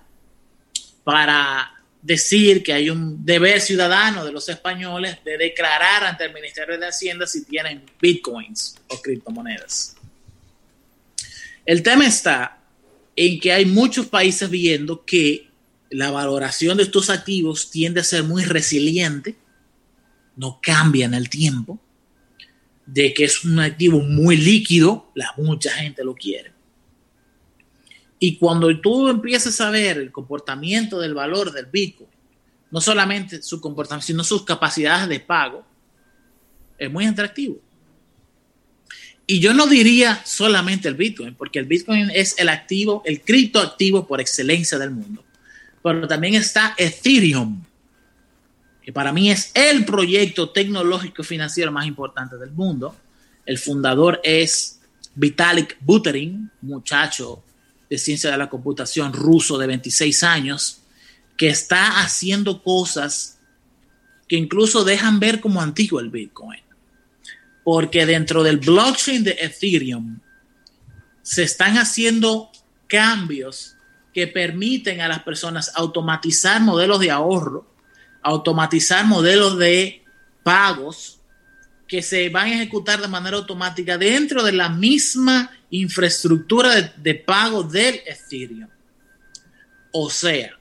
para 1.04 1.72
decir 2.02 2.64
que 2.64 2.74
hay 2.74 2.90
un 2.90 3.24
deber 3.26 3.62
ciudadano 3.62 4.26
de 4.26 4.32
los 4.32 4.50
españoles 4.50 5.18
de 5.24 5.38
declarar 5.38 6.04
ante 6.04 6.26
el 6.26 6.34
Ministerio 6.34 6.78
de 6.80 6.88
Hacienda 6.88 7.28
si 7.28 7.46
tienen 7.46 7.84
bitcoins 8.00 8.76
o 8.88 9.02
criptomonedas. 9.02 9.96
El 11.66 11.84
tema 11.84 12.08
está 12.08 12.60
en 13.16 13.40
que 13.40 13.54
hay 13.54 13.66
muchos 13.66 14.08
países 14.08 14.50
viendo 14.50 15.06
que 15.06 15.50
la 15.90 16.10
valoración 16.10 16.78
de 16.78 16.84
estos 16.84 17.10
activos 17.10 17.70
tiende 17.70 18.00
a 18.02 18.04
ser 18.04 18.24
muy 18.24 18.44
resiliente, 18.46 19.36
no 20.36 20.60
cambia 20.62 21.06
en 21.06 21.14
el 21.14 21.30
tiempo, 21.30 21.80
de 22.92 23.14
que 23.14 23.24
es 23.24 23.46
un 23.46 23.58
activo 23.58 24.02
muy 24.02 24.36
líquido, 24.36 25.12
la 25.16 25.34
mucha 25.38 25.72
gente 25.72 26.04
lo 26.04 26.14
quiere. 26.14 26.52
Y 28.20 28.36
cuando 28.36 28.80
tú 28.82 29.08
empiezas 29.08 29.62
a 29.62 29.70
ver 29.70 29.98
el 29.98 30.12
comportamiento 30.12 31.00
del 31.00 31.14
valor 31.14 31.54
del 31.54 31.68
Bitcoin, 31.68 32.10
no 32.70 32.82
solamente 32.82 33.42
su 33.42 33.62
comportamiento, 33.62 34.08
sino 34.08 34.24
sus 34.26 34.44
capacidades 34.44 35.08
de 35.08 35.22
pago, 35.22 35.66
es 36.78 36.92
muy 36.92 37.06
atractivo. 37.06 37.60
Y 39.26 39.40
yo 39.40 39.54
no 39.54 39.68
diría 39.68 40.22
solamente 40.26 40.90
el 40.90 40.96
Bitcoin, 40.96 41.36
porque 41.36 41.60
el 41.60 41.66
Bitcoin 41.66 42.12
es 42.14 42.38
el 42.38 42.50
activo, 42.50 43.04
el 43.06 43.22
criptoactivo 43.22 44.06
por 44.06 44.20
excelencia 44.20 44.78
del 44.78 44.92
mundo. 44.92 45.24
Pero 45.82 46.08
también 46.10 46.36
está 46.36 46.76
Ethereum, 46.78 47.64
que 48.82 48.92
para 48.92 49.12
mí 49.12 49.32
es 49.32 49.52
el 49.54 49.86
proyecto 49.86 50.50
tecnológico 50.50 51.24
financiero 51.24 51.72
más 51.72 51.86
importante 51.86 52.38
del 52.38 52.52
mundo. 52.52 52.96
El 53.46 53.58
fundador 53.58 54.20
es 54.24 54.80
Vitalik 55.16 55.78
Buterin, 55.82 56.50
muchacho 56.62 57.44
de 57.90 57.98
ciencia 57.98 58.32
de 58.32 58.38
la 58.38 58.50
computación 58.50 59.14
ruso 59.14 59.58
de 59.58 59.68
26 59.68 60.24
años, 60.24 60.80
que 61.38 61.50
está 61.50 62.02
haciendo 62.02 62.64
cosas 62.64 63.40
que 64.28 64.38
incluso 64.38 64.84
dejan 64.84 65.20
ver 65.20 65.42
como 65.42 65.62
antiguo 65.62 66.00
el 66.00 66.10
Bitcoin 66.10 66.62
porque 67.64 68.06
dentro 68.06 68.44
del 68.44 68.58
blockchain 68.58 69.24
de 69.24 69.38
Ethereum 69.40 70.20
se 71.22 71.44
están 71.44 71.78
haciendo 71.78 72.52
cambios 72.88 73.76
que 74.14 74.28
permiten 74.28 75.02
a 75.02 75.08
las 75.08 75.24
personas 75.24 75.72
automatizar 75.76 76.62
modelos 76.62 77.00
de 77.00 77.12
ahorro, 77.12 77.71
automatizar 78.22 79.06
modelos 79.06 79.58
de 79.58 80.04
pagos 80.44 81.20
que 81.88 82.02
se 82.02 82.30
van 82.30 82.48
a 82.48 82.54
ejecutar 82.54 83.02
de 83.02 83.08
manera 83.08 83.38
automática 83.38 83.98
dentro 83.98 84.44
de 84.44 84.54
la 84.54 84.70
misma 84.70 85.52
infraestructura 85.70 86.82
de, 86.96 87.16
pago 87.16 87.64
del 87.64 87.96
Ethereum. 88.06 88.70
O 89.92 90.10
sea, 90.10 90.58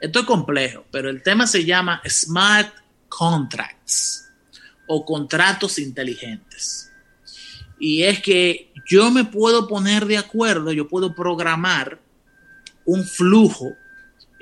esto 0.00 0.18
es 0.20 0.26
complejo, 0.26 0.84
pero 0.90 1.08
el 1.08 1.22
tema 1.22 1.46
se 1.46 1.64
llama 1.64 2.02
Smart 2.06 2.74
contracts 3.08 4.28
o 4.86 5.04
contratos 5.04 5.78
inteligentes. 5.78 6.90
Y 7.78 8.02
es 8.02 8.20
que 8.20 8.70
yo 8.86 9.10
me 9.10 9.24
puedo 9.24 9.66
poner 9.66 10.06
de 10.06 10.18
acuerdo, 10.18 10.72
yo 10.72 10.88
puedo 10.88 11.14
programar 11.14 12.00
un 12.84 13.04
flujo 13.04 13.76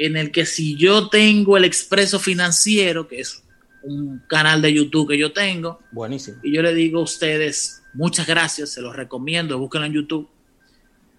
en 0.00 0.16
el 0.16 0.30
que 0.32 0.46
si 0.46 0.76
yo 0.76 1.10
tengo 1.10 1.58
el 1.58 1.64
expreso 1.64 2.18
financiero, 2.18 3.06
que 3.06 3.20
es 3.20 3.42
un 3.82 4.22
canal 4.28 4.62
de 4.62 4.72
YouTube 4.72 5.10
que 5.10 5.18
yo 5.18 5.30
tengo, 5.30 5.82
buenísimo. 5.92 6.38
Y 6.42 6.54
yo 6.54 6.62
le 6.62 6.72
digo 6.72 7.00
a 7.00 7.02
ustedes, 7.02 7.82
muchas 7.92 8.26
gracias, 8.26 8.70
se 8.70 8.80
los 8.80 8.96
recomiendo, 8.96 9.58
búsquenlo 9.58 9.86
en 9.86 9.92
YouTube. 9.92 10.26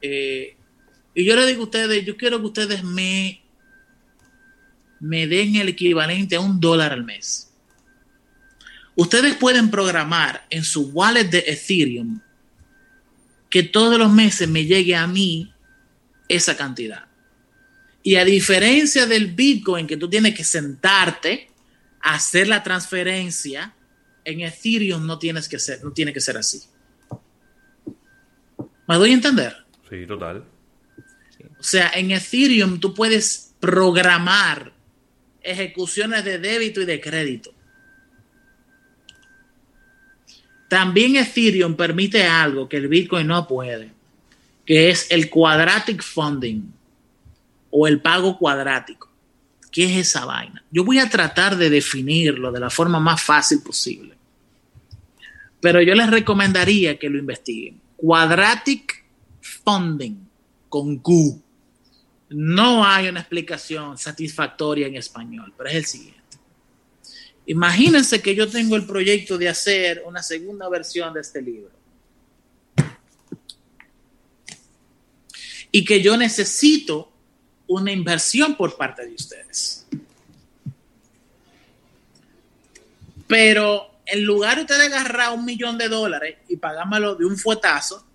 Eh, 0.02 0.56
y 1.14 1.24
yo 1.24 1.36
le 1.36 1.46
digo 1.46 1.62
a 1.62 1.66
ustedes, 1.66 2.04
yo 2.04 2.18
quiero 2.18 2.40
que 2.40 2.48
ustedes 2.48 2.84
me 2.84 3.40
me 5.00 5.28
den 5.28 5.58
el 5.58 5.70
equivalente 5.70 6.36
a 6.36 6.40
un 6.40 6.60
dólar 6.60 6.92
al 6.92 7.04
mes. 7.04 7.54
Ustedes 8.96 9.36
pueden 9.36 9.70
programar 9.70 10.48
en 10.50 10.64
su 10.64 10.90
wallet 10.90 11.26
de 11.26 11.44
Ethereum 11.46 12.20
que 13.48 13.62
todos 13.62 14.00
los 14.00 14.12
meses 14.12 14.50
me 14.50 14.66
llegue 14.66 14.96
a 14.96 15.06
mí 15.06 15.54
esa 16.28 16.58
cantidad. 16.58 17.11
Y 18.04 18.16
a 18.16 18.26
diferencia 18.26 19.06
del 19.06 19.34
Bitcoin, 19.34 19.86
que 19.86 19.98
tú 19.98 20.10
tienes 20.10 20.36
que 20.36 20.44
sentarte 20.44 21.50
a 22.02 22.16
hacer 22.16 22.48
la 22.48 22.64
transferencia, 22.64 23.74
en 24.26 24.42
Ethereum 24.42 25.06
no 25.06 25.20
tienes 25.20 25.48
que 25.48 25.60
ser, 25.60 25.84
no 25.84 25.92
tiene 25.92 26.14
que 26.14 26.22
ser 26.22 26.38
así. 26.38 26.62
¿Me 28.88 28.96
doy 28.96 29.12
a 29.12 29.14
entender? 29.14 29.56
Sí, 29.90 30.06
total. 30.06 30.44
O 31.60 31.64
sea, 31.64 31.92
en 31.94 32.12
Ethereum 32.12 32.80
tú 32.80 32.94
puedes 32.94 33.54
programar 33.60 34.74
ejecuciones 35.44 36.26
de 36.26 36.40
débito 36.40 36.82
y 36.82 36.86
de 36.86 37.00
crédito. 37.00 37.54
También 40.68 41.18
Ethereum 41.18 41.76
permite 41.76 42.24
algo 42.24 42.68
que 42.68 42.78
el 42.78 42.88
Bitcoin 42.88 43.28
no 43.28 43.48
puede, 43.48 43.92
que 44.66 44.90
es 44.90 45.12
el 45.12 45.30
quadratic 45.30 46.02
funding 46.02 46.74
o 47.72 47.88
el 47.88 48.02
pago 48.02 48.38
cuadrático. 48.38 49.10
¿Qué 49.72 49.86
es 49.86 50.10
esa 50.10 50.26
vaina? 50.26 50.64
Yo 50.70 50.84
voy 50.84 51.00
a 51.00 51.10
tratar 51.10 51.58
de 51.58 51.70
definirlo 51.70 52.52
de 52.52 52.60
la 52.60 52.70
forma 52.70 53.00
más 53.00 53.22
fácil 53.22 53.62
posible. 53.62 54.18
Pero 55.62 55.82
yo 55.82 55.96
les 55.96 56.10
recomendaría 56.10 57.00
que 57.00 57.10
lo 57.10 57.18
investiguen. 57.18 57.80
Quadratic 57.96 59.06
funding 59.64 60.28
con 60.68 60.98
Q 60.98 61.42
no 62.32 62.86
hay 62.86 63.10
una 63.10 63.20
explicación 63.20 63.98
satisfactoria 63.98 64.88
en 64.88 64.96
español, 64.96 65.54
pero 65.58 65.70
es 65.70 65.76
el 65.76 65.86
siguiente. 65.86 66.22
Imagínense 67.46 68.22
que 68.22 68.36
yo 68.36 68.50
tengo 68.50 68.78
el 68.78 68.86
proyecto 68.86 69.38
de 69.38 69.50
hacer 69.50 70.04
una 70.06 70.24
segunda 70.24 70.70
versión 70.70 71.14
de 71.14 71.22
este 71.22 71.42
libro. 71.42 71.72
Y 75.72 75.84
que 75.84 76.02
yo 76.02 76.16
necesito 76.16 77.11
una 77.74 77.92
inversión 77.92 78.56
por 78.56 78.76
parte 78.76 79.06
de 79.06 79.14
ustedes. 79.14 79.86
Pero 83.28 84.02
en 84.06 84.26
lugar 84.26 84.58
de 84.58 84.62
ustedes 84.64 84.92
agarrar 84.92 85.34
un 85.34 85.46
millón 85.46 85.78
de 85.78 85.88
dólares 85.88 86.38
y 86.50 86.58
pagármelo 86.58 87.16
de 87.16 87.26
un 87.26 87.38
fuetazo 87.38 88.06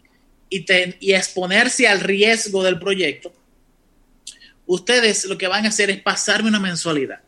y, 0.50 0.64
y 1.00 1.14
exponerse 1.14 1.88
al 1.88 2.00
riesgo 2.00 2.62
del 2.62 2.78
proyecto, 2.78 3.32
ustedes 4.66 5.24
lo 5.24 5.38
que 5.38 5.48
van 5.48 5.64
a 5.64 5.70
hacer 5.70 5.88
es 5.90 6.02
pasarme 6.02 6.48
una 6.48 6.60
mensualidad 6.60 7.20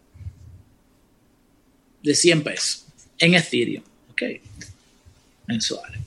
de 2.03 2.15
100 2.15 2.45
pesos 2.45 2.85
en 3.19 3.35
Ethereum. 3.35 3.85
Ok. 4.11 4.23
Mensuales. 5.47 6.01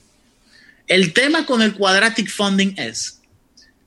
El 0.86 1.12
tema 1.12 1.46
con 1.46 1.62
el 1.62 1.74
quadratic 1.74 2.28
funding 2.28 2.74
es 2.76 3.20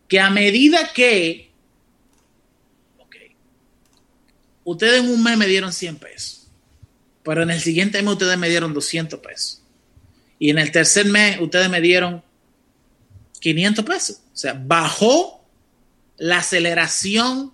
que 0.07 0.19
a 0.19 0.29
medida 0.29 0.91
que 0.93 1.49
ok, 2.97 3.15
ustedes 4.65 5.01
en 5.01 5.09
un 5.09 5.23
mes 5.23 5.37
me 5.37 5.47
dieron 5.47 5.71
100 5.71 5.95
pesos, 5.95 6.47
pero 7.23 7.43
en 7.43 7.51
el 7.51 7.61
siguiente 7.61 8.01
mes 8.01 8.13
ustedes 8.13 8.37
me 8.37 8.49
dieron 8.49 8.73
200 8.73 9.19
pesos. 9.21 9.61
Y 10.37 10.49
en 10.49 10.57
el 10.57 10.71
tercer 10.71 11.05
mes 11.05 11.39
ustedes 11.39 11.69
me 11.69 11.79
dieron 11.79 12.21
500 13.39 13.85
pesos. 13.85 14.21
O 14.33 14.37
sea, 14.37 14.53
bajó 14.53 15.45
la 16.17 16.39
aceleración 16.39 17.53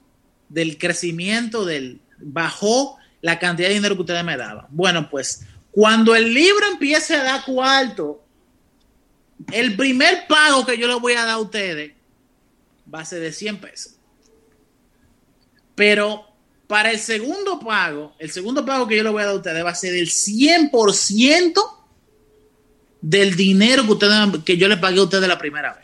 del 0.50 0.78
crecimiento 0.78 1.64
del 1.66 2.02
bajó 2.18 2.98
la 3.22 3.40
cantidad 3.40 3.68
de 3.68 3.76
dinero 3.76 3.96
que 3.96 4.02
ustedes 4.02 4.24
me 4.24 4.38
daban. 4.38 4.66
Bueno, 4.70 5.10
pues 5.10 5.46
cuando 5.72 6.16
el 6.16 6.34
libro 6.34 6.66
empiece 6.68 7.16
a 7.16 7.24
dar 7.24 7.46
cuarto, 7.46 8.24
el 9.52 9.76
primer 9.76 10.28
pago 10.28 10.66
que 10.66 10.78
yo 10.78 10.88
le 10.88 10.96
voy 10.96 11.14
a 11.14 11.26
dar 11.26 11.30
a 11.30 11.40
ustedes 11.40 11.94
va 12.94 13.02
a 13.02 13.06
ser 13.06 13.22
de 13.22 13.32
100 13.32 13.58
pesos. 13.60 13.96
Pero 15.76 16.31
para 16.72 16.90
el 16.90 17.00
segundo 17.00 17.60
pago, 17.60 18.16
el 18.18 18.32
segundo 18.32 18.66
pago 18.66 18.88
que 18.88 18.96
yo 18.96 19.04
le 19.04 19.10
voy 19.10 19.22
a 19.22 19.26
dar 19.26 19.34
a 19.34 19.38
ustedes 19.40 19.66
va 19.66 19.72
a 19.72 19.76
ser 19.76 19.92
del 19.92 20.08
100% 20.08 21.54
del 23.02 23.36
dinero 23.36 23.84
que, 24.00 24.44
que 24.46 24.56
yo 24.56 24.70
le 24.70 24.78
pagué 24.78 25.00
a 25.00 25.04
ustedes 25.04 25.28
la 25.28 25.38
primera 25.38 25.74
vez. 25.74 25.84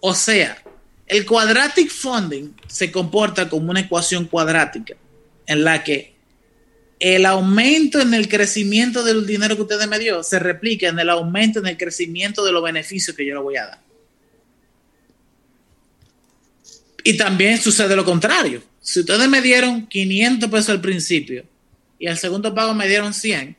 O 0.00 0.12
sea, 0.16 0.60
el 1.06 1.24
quadratic 1.24 1.92
funding 1.92 2.56
se 2.66 2.90
comporta 2.90 3.48
como 3.48 3.70
una 3.70 3.78
ecuación 3.78 4.24
cuadrática 4.24 4.96
en 5.46 5.62
la 5.62 5.84
que 5.84 6.16
el 6.98 7.24
aumento 7.24 8.00
en 8.00 8.14
el 8.14 8.28
crecimiento 8.28 9.04
del 9.04 9.24
dinero 9.28 9.54
que 9.54 9.62
ustedes 9.62 9.86
me 9.86 10.00
dio 10.00 10.24
se 10.24 10.40
replica 10.40 10.88
en 10.88 10.98
el 10.98 11.08
aumento 11.08 11.60
en 11.60 11.68
el 11.68 11.76
crecimiento 11.76 12.44
de 12.44 12.50
los 12.50 12.64
beneficios 12.64 13.16
que 13.16 13.24
yo 13.24 13.34
le 13.34 13.42
voy 13.42 13.58
a 13.58 13.66
dar. 13.66 13.80
Y 17.04 17.16
también 17.16 17.58
sucede 17.58 17.94
lo 17.94 18.04
contrario. 18.04 18.60
Si 18.88 19.00
ustedes 19.00 19.28
me 19.28 19.42
dieron 19.42 19.86
500 19.86 20.48
pesos 20.48 20.70
al 20.70 20.80
principio 20.80 21.44
y 21.98 22.06
al 22.06 22.16
segundo 22.16 22.54
pago 22.54 22.72
me 22.72 22.88
dieron 22.88 23.12
100, 23.12 23.54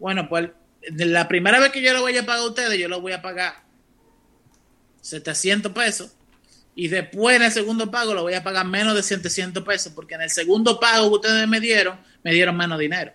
bueno, 0.00 0.28
pues 0.28 0.50
la 0.90 1.28
primera 1.28 1.60
vez 1.60 1.70
que 1.70 1.80
yo 1.80 1.92
le 1.92 2.00
voy 2.00 2.16
a 2.16 2.26
pagar 2.26 2.42
a 2.42 2.46
ustedes, 2.46 2.76
yo 2.76 2.88
lo 2.88 3.00
voy 3.00 3.12
a 3.12 3.22
pagar 3.22 3.62
700 5.00 5.70
pesos 5.70 6.16
y 6.74 6.88
después 6.88 7.36
en 7.36 7.42
el 7.42 7.52
segundo 7.52 7.88
pago 7.88 8.14
lo 8.14 8.22
voy 8.22 8.34
a 8.34 8.42
pagar 8.42 8.66
menos 8.66 8.96
de 8.96 9.04
700 9.04 9.62
pesos, 9.62 9.92
porque 9.94 10.16
en 10.16 10.22
el 10.22 10.30
segundo 10.30 10.80
pago 10.80 11.08
que 11.08 11.28
ustedes 11.28 11.46
me 11.46 11.60
dieron, 11.60 11.96
me 12.24 12.32
dieron 12.32 12.56
menos 12.56 12.76
dinero. 12.76 13.12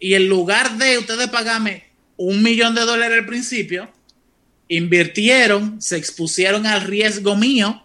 Y 0.00 0.14
en 0.14 0.28
lugar 0.28 0.76
de 0.76 0.98
ustedes 0.98 1.28
pagarme 1.28 1.84
un 2.16 2.42
millón 2.42 2.74
de 2.74 2.80
dólares 2.80 3.16
al 3.16 3.26
principio, 3.26 3.88
invirtieron, 4.66 5.80
se 5.80 5.98
expusieron 5.98 6.66
al 6.66 6.80
riesgo 6.80 7.36
mío 7.36 7.81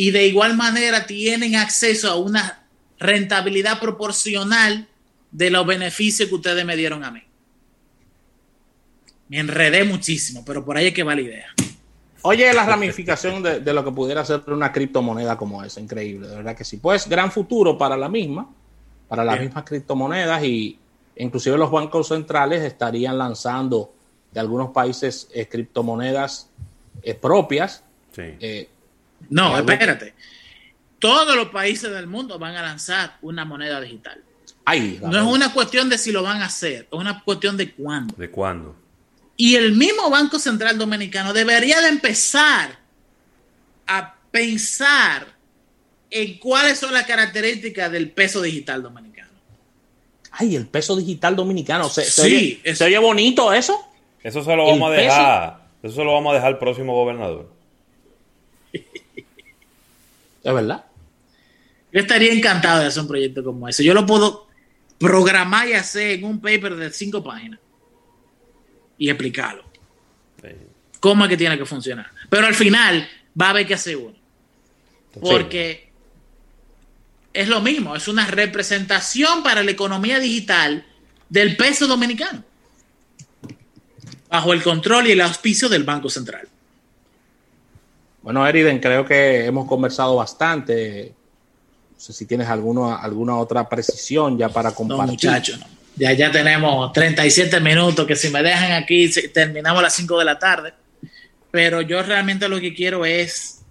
y 0.00 0.12
de 0.12 0.26
igual 0.26 0.56
manera 0.56 1.04
tienen 1.04 1.56
acceso 1.56 2.10
a 2.10 2.16
una 2.16 2.62
rentabilidad 2.98 3.78
proporcional 3.78 4.88
de 5.30 5.50
los 5.50 5.66
beneficios 5.66 6.26
que 6.26 6.36
ustedes 6.36 6.64
me 6.64 6.74
dieron 6.74 7.04
a 7.04 7.10
mí. 7.10 7.22
Me 9.28 9.40
enredé 9.40 9.84
muchísimo, 9.84 10.42
pero 10.42 10.64
por 10.64 10.78
ahí 10.78 10.86
es 10.86 10.94
que 10.94 11.02
va 11.02 11.14
la 11.14 11.20
idea. 11.20 11.48
Oye, 12.22 12.50
la 12.54 12.64
ramificación 12.64 13.42
de, 13.42 13.74
lo 13.74 13.84
que 13.84 13.92
pudiera 13.92 14.24
ser 14.24 14.42
una 14.46 14.72
criptomoneda 14.72 15.36
como 15.36 15.62
esa, 15.62 15.80
increíble, 15.80 16.28
de 16.28 16.36
verdad 16.36 16.56
que 16.56 16.64
sí. 16.64 16.78
Pues 16.78 17.06
gran 17.06 17.30
futuro 17.30 17.76
para 17.76 17.94
la 17.98 18.08
misma, 18.08 18.48
para 19.06 19.22
las 19.22 19.38
mismas 19.38 19.64
criptomonedas 19.64 20.42
y 20.42 20.78
inclusive 21.16 21.58
los 21.58 21.70
bancos 21.70 22.08
centrales 22.08 22.62
estarían 22.62 23.18
lanzando 23.18 23.92
de 24.32 24.40
algunos 24.40 24.70
países 24.70 25.28
eh, 25.34 25.46
criptomonedas 25.46 26.48
eh, 27.02 27.12
propias. 27.12 27.84
Eh, 28.16 28.70
no, 29.28 29.56
espérate. 29.58 30.14
Todos 30.98 31.34
los 31.34 31.48
países 31.48 31.90
del 31.90 32.06
mundo 32.06 32.38
van 32.38 32.56
a 32.56 32.62
lanzar 32.62 33.16
una 33.22 33.44
moneda 33.44 33.80
digital. 33.80 34.22
no 35.02 35.18
es 35.18 35.24
una 35.24 35.52
cuestión 35.52 35.88
de 35.88 35.98
si 35.98 36.12
lo 36.12 36.22
van 36.22 36.42
a 36.42 36.46
hacer, 36.46 36.88
es 36.90 36.98
una 36.98 37.22
cuestión 37.22 37.56
de 37.56 37.72
cuándo. 37.72 38.14
¿De 38.16 38.30
cuándo? 38.30 38.76
Y 39.36 39.56
el 39.56 39.72
mismo 39.72 40.10
Banco 40.10 40.38
Central 40.38 40.76
Dominicano 40.76 41.32
debería 41.32 41.80
de 41.80 41.88
empezar 41.88 42.78
a 43.86 44.14
pensar 44.30 45.26
en 46.10 46.38
cuáles 46.38 46.78
son 46.78 46.92
las 46.92 47.04
características 47.04 47.90
del 47.90 48.10
peso 48.10 48.42
digital 48.42 48.82
dominicano. 48.82 49.30
Ay, 50.32 50.56
el 50.56 50.66
peso 50.66 50.96
digital 50.96 51.36
dominicano. 51.36 51.88
¿Se, 51.88 52.04
sí, 52.04 52.60
oye, 52.62 52.74
¿se 52.74 52.84
oye 52.84 52.98
bonito 52.98 53.52
eso? 53.52 53.80
Eso 54.22 54.44
se 54.44 54.54
lo 54.54 54.66
vamos 54.66 54.90
a 54.90 54.94
dejar. 54.94 55.60
Eso 55.82 55.94
se 55.94 56.04
lo 56.04 56.12
vamos 56.12 56.32
a 56.32 56.34
dejar 56.34 56.48
al 56.48 56.58
próximo 56.58 56.94
gobernador. 56.94 57.50
¿Es 60.42 60.54
verdad? 60.54 60.84
Yo 61.92 62.00
estaría 62.00 62.32
encantado 62.32 62.80
de 62.80 62.86
hacer 62.86 63.02
un 63.02 63.08
proyecto 63.08 63.42
como 63.42 63.68
ese. 63.68 63.84
Yo 63.84 63.94
lo 63.94 64.06
puedo 64.06 64.48
programar 64.98 65.68
y 65.68 65.72
hacer 65.72 66.12
en 66.12 66.24
un 66.24 66.40
paper 66.40 66.76
de 66.76 66.90
cinco 66.92 67.22
páginas 67.22 67.58
y 68.98 69.08
explicarlo. 69.08 69.64
¿Cómo 71.00 71.24
es 71.24 71.30
que 71.30 71.36
tiene 71.36 71.58
que 71.58 71.64
funcionar? 71.64 72.10
Pero 72.28 72.46
al 72.46 72.54
final 72.54 73.08
va 73.40 73.46
a 73.46 73.50
haber 73.50 73.66
que 73.66 73.74
hacer 73.74 73.96
uno. 73.96 74.16
Porque 75.20 75.90
es 77.32 77.48
lo 77.48 77.60
mismo, 77.60 77.96
es 77.96 78.08
una 78.08 78.26
representación 78.26 79.42
para 79.42 79.62
la 79.62 79.70
economía 79.70 80.20
digital 80.20 80.86
del 81.28 81.56
peso 81.56 81.86
dominicano, 81.86 82.44
bajo 84.28 84.52
el 84.52 84.62
control 84.62 85.06
y 85.06 85.12
el 85.12 85.20
auspicio 85.20 85.68
del 85.68 85.84
Banco 85.84 86.10
Central. 86.10 86.48
Bueno, 88.22 88.46
Eriden, 88.46 88.80
creo 88.80 89.04
que 89.04 89.46
hemos 89.46 89.66
conversado 89.66 90.16
bastante. 90.16 91.14
No 91.92 92.00
sé 92.00 92.12
si 92.12 92.26
tienes 92.26 92.48
alguna, 92.48 92.96
alguna 92.96 93.36
otra 93.36 93.68
precisión 93.68 94.36
ya 94.36 94.48
para 94.48 94.72
compartir. 94.72 95.06
No, 95.06 95.12
muchacho, 95.12 95.56
no. 95.56 95.66
Ya, 95.96 96.12
ya 96.12 96.30
tenemos 96.30 96.92
37 96.92 97.60
minutos 97.60 98.06
que 98.06 98.16
si 98.16 98.30
me 98.30 98.42
dejan 98.42 98.72
aquí 98.72 99.10
terminamos 99.32 99.80
a 99.80 99.82
las 99.82 99.94
5 99.94 100.18
de 100.18 100.24
la 100.24 100.38
tarde. 100.38 100.72
Pero 101.50 101.80
yo 101.82 102.02
realmente 102.02 102.48
lo 102.48 102.60
que 102.60 102.74
quiero 102.74 103.04
es 103.04 103.62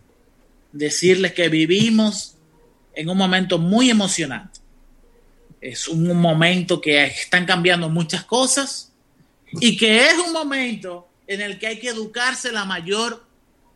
decirles 0.71 1.33
que 1.33 1.49
vivimos 1.49 2.35
en 2.93 3.09
un 3.09 3.17
momento 3.17 3.57
muy 3.57 3.89
emocionante. 3.89 4.59
Es 5.61 5.87
un 5.87 6.15
momento 6.19 6.79
que 6.79 7.03
están 7.05 7.45
cambiando 7.45 7.89
muchas 7.89 8.23
cosas 8.23 8.91
y 9.53 9.75
que 9.77 10.05
es 10.05 10.13
un 10.25 10.33
momento 10.33 11.07
en 11.27 11.41
el 11.41 11.59
que 11.59 11.67
hay 11.67 11.79
que 11.79 11.89
educarse 11.89 12.51
la 12.51 12.65
mayor, 12.65 13.25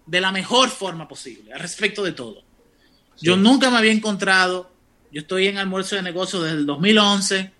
de 0.06 0.22
la 0.22 0.32
mejor 0.32 0.70
forma 0.70 1.08
posible, 1.08 1.54
al 1.54 1.60
respecto 1.60 2.04
de 2.04 2.12
todo. 2.12 2.43
Yo 3.22 3.38
nunca 3.38 3.70
me 3.70 3.78
había 3.78 3.91
encontrado, 3.91 4.72
yo 5.12 5.22
estoy 5.22 5.47
en 5.47 5.58
almuerzo 5.58 5.95
de 5.95 6.01
negocios 6.01 6.43
desde 6.43 6.58
el 6.58 6.66
2011, 6.66 7.51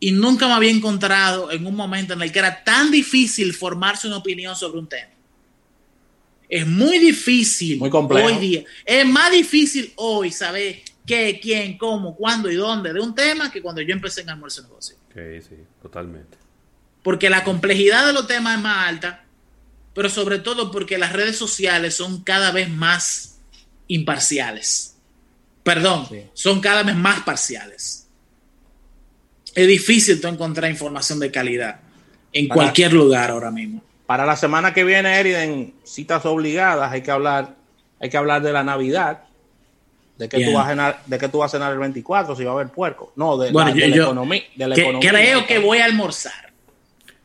y 0.00 0.10
nunca 0.10 0.48
me 0.48 0.54
había 0.54 0.72
encontrado 0.72 1.52
en 1.52 1.64
un 1.64 1.76
momento 1.76 2.14
en 2.14 2.22
el 2.22 2.32
que 2.32 2.40
era 2.40 2.64
tan 2.64 2.90
difícil 2.90 3.54
formarse 3.54 4.08
una 4.08 4.16
opinión 4.16 4.56
sobre 4.56 4.80
un 4.80 4.88
tema. 4.88 5.12
Es 6.48 6.66
muy 6.66 6.98
difícil 6.98 7.78
muy 7.78 7.88
complejo. 7.88 8.26
hoy 8.26 8.36
día. 8.38 8.64
Es 8.84 9.06
más 9.06 9.30
difícil 9.30 9.92
hoy 9.94 10.32
saber 10.32 10.82
qué, 11.06 11.38
quién, 11.40 11.78
cómo, 11.78 12.16
cuándo 12.16 12.50
y 12.50 12.56
dónde 12.56 12.92
de 12.92 13.00
un 13.00 13.14
tema 13.14 13.50
que 13.52 13.62
cuando 13.62 13.80
yo 13.80 13.92
empecé 13.92 14.22
en 14.22 14.30
almuerzo 14.30 14.62
de 14.62 14.68
negocio. 14.68 14.96
Sí, 15.14 15.48
sí, 15.48 15.56
totalmente. 15.80 16.36
Porque 17.04 17.30
la 17.30 17.44
complejidad 17.44 18.04
de 18.04 18.12
los 18.12 18.26
temas 18.26 18.56
es 18.56 18.62
más 18.62 18.88
alta, 18.88 19.24
pero 19.94 20.08
sobre 20.08 20.38
todo 20.38 20.70
porque 20.70 20.98
las 20.98 21.12
redes 21.12 21.36
sociales 21.36 21.94
son 21.94 22.22
cada 22.22 22.50
vez 22.50 22.70
más 22.70 23.38
imparciales. 23.88 24.96
Perdón, 25.62 26.08
son 26.34 26.60
cada 26.60 26.82
vez 26.82 26.96
más 26.96 27.22
parciales 27.22 28.02
es 29.54 29.68
difícil 29.68 30.20
tú 30.20 30.28
encontrar 30.28 30.70
información 30.70 31.20
de 31.20 31.30
calidad 31.30 31.80
en 32.32 32.48
cualquier 32.48 32.92
lugar 32.92 33.30
ahora 33.30 33.50
mismo. 33.50 33.82
Para 34.06 34.26
la 34.26 34.36
semana 34.36 34.74
que 34.74 34.84
viene, 34.84 35.18
Eriden, 35.18 35.74
citas 35.84 36.24
obligadas, 36.26 36.90
hay 36.92 37.02
que 37.02 37.10
hablar, 37.10 37.54
hay 38.00 38.10
que 38.10 38.16
hablar 38.16 38.42
de 38.42 38.52
la 38.52 38.64
Navidad, 38.64 39.24
de 40.18 40.28
que, 40.28 40.44
tú 40.44 40.52
vas 40.52 40.66
a 40.66 40.70
cenar, 40.70 41.02
de 41.06 41.18
que 41.18 41.28
tú 41.28 41.38
vas 41.38 41.52
a 41.52 41.58
cenar 41.58 41.72
el 41.72 41.78
24, 41.78 42.36
si 42.36 42.44
va 42.44 42.50
a 42.50 42.54
haber 42.54 42.68
puerco. 42.68 43.12
No, 43.16 43.36
de, 43.38 43.52
la, 43.52 43.70
economía, 43.70 44.42
Creo 45.00 45.46
que 45.46 45.58
voy 45.58 45.78
a 45.78 45.84
almorzar. 45.84 46.52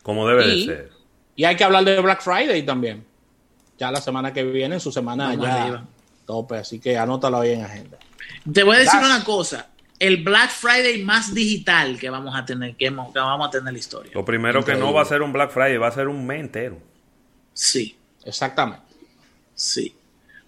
Como 0.04 0.28
debe 0.28 0.48
de 0.48 0.66
ser. 0.66 0.97
Y 1.38 1.46
hay 1.46 1.56
que 1.56 1.64
hablar 1.64 1.86
de 1.86 2.02
Black 2.02 2.22
Friday 2.22 2.64
también. 2.64 3.06
Ya 3.78 3.90
la 3.92 4.02
semana 4.02 4.34
que 4.34 4.44
viene, 4.44 4.76
en 4.76 4.82
su 4.82 4.92
semana 4.92 5.34
ya 5.36 5.86
tope, 6.26 6.58
así 6.58 6.80
que 6.80 6.98
anótalo 6.98 7.40
ahí 7.40 7.54
en 7.54 7.64
agenda. 7.64 7.98
Te 8.52 8.64
voy 8.64 8.76
a 8.76 8.80
decir 8.80 9.00
una 9.00 9.24
cosa 9.24 9.70
el 10.00 10.24
Black 10.24 10.52
Friday 10.52 11.04
más 11.04 11.34
digital 11.34 11.98
que 11.98 12.10
vamos 12.10 12.36
a 12.36 12.46
tener, 12.46 12.76
que, 12.76 12.90
vamos 12.90 13.48
a 13.48 13.50
tener 13.50 13.74
la 13.74 13.80
historia. 13.80 14.12
Lo 14.14 14.24
primero 14.24 14.64
que 14.64 14.76
no 14.76 14.94
va 14.94 15.02
a 15.02 15.06
ser 15.06 15.22
un 15.22 15.34
Black 15.34 15.52
Friday, 15.52 15.78
va 15.78 15.88
a 15.88 15.92
ser 15.92 16.08
un 16.08 16.26
mes 16.26 16.42
entero. 16.42 16.80
Sí. 17.54 17.98
Exactamente. 18.24 18.86
Sí. 19.56 19.96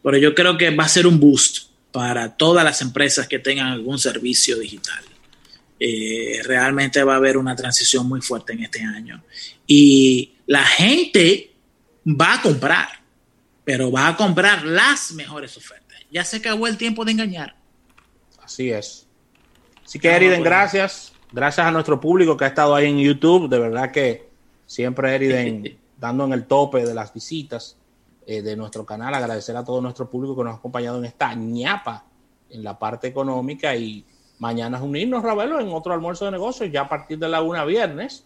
Pero 0.03 0.17
yo 0.17 0.35
creo 0.35 0.57
que 0.57 0.69
va 0.75 0.85
a 0.85 0.89
ser 0.89 1.07
un 1.07 1.19
boost 1.19 1.69
para 1.91 2.35
todas 2.35 2.63
las 2.63 2.81
empresas 2.81 3.27
que 3.27 3.39
tengan 3.39 3.67
algún 3.67 3.97
servicio 3.97 4.57
digital. 4.59 5.03
Eh, 5.79 6.41
realmente 6.43 7.03
va 7.03 7.13
a 7.13 7.17
haber 7.17 7.37
una 7.37 7.55
transición 7.55 8.07
muy 8.07 8.21
fuerte 8.21 8.53
en 8.53 8.63
este 8.63 8.83
año. 8.83 9.23
Y 9.65 10.33
la 10.49 10.65
gente 10.65 11.55
va 12.07 12.33
a 12.33 12.41
comprar, 12.41 12.87
pero 13.63 13.91
va 13.91 14.07
a 14.07 14.17
comprar 14.17 14.65
las 14.65 15.11
mejores 15.11 15.55
ofertas. 15.55 15.99
Ya 16.09 16.23
se 16.23 16.37
acabó 16.37 16.65
el 16.65 16.75
tiempo 16.75 17.05
de 17.05 17.11
engañar. 17.11 17.55
Así 18.41 18.71
es. 18.71 19.05
Así 19.85 19.99
que, 19.99 20.09
Eriden, 20.09 20.41
gracias. 20.41 21.13
Gracias 21.31 21.67
a 21.67 21.69
nuestro 21.69 22.01
público 22.01 22.35
que 22.35 22.45
ha 22.45 22.47
estado 22.47 22.73
ahí 22.73 22.87
en 22.87 22.97
YouTube. 22.97 23.47
De 23.47 23.59
verdad 23.59 23.91
que 23.91 24.27
siempre 24.65 25.13
Eriden 25.13 25.77
dando 25.99 26.25
en 26.25 26.33
el 26.33 26.47
tope 26.47 26.83
de 26.83 26.95
las 26.95 27.13
visitas 27.13 27.77
eh, 28.25 28.41
de 28.41 28.55
nuestro 28.55 28.83
canal. 28.87 29.13
Agradecer 29.13 29.55
a 29.55 29.63
todo 29.63 29.81
nuestro 29.81 30.09
público 30.09 30.35
que 30.35 30.45
nos 30.45 30.55
ha 30.55 30.57
acompañado 30.57 30.97
en 30.97 31.05
esta 31.05 31.35
ñapa 31.35 32.05
en 32.49 32.63
la 32.63 32.79
parte 32.79 33.07
económica 33.07 33.75
y 33.75 34.03
mañana 34.39 34.77
es 34.77 34.83
unirnos, 34.83 35.21
Ravelo, 35.21 35.59
en 35.59 35.69
otro 35.69 35.93
almuerzo 35.93 36.25
de 36.25 36.31
negocios, 36.31 36.71
ya 36.71 36.81
a 36.81 36.89
partir 36.89 37.19
de 37.19 37.29
la 37.29 37.43
una 37.43 37.65
viernes. 37.65 38.25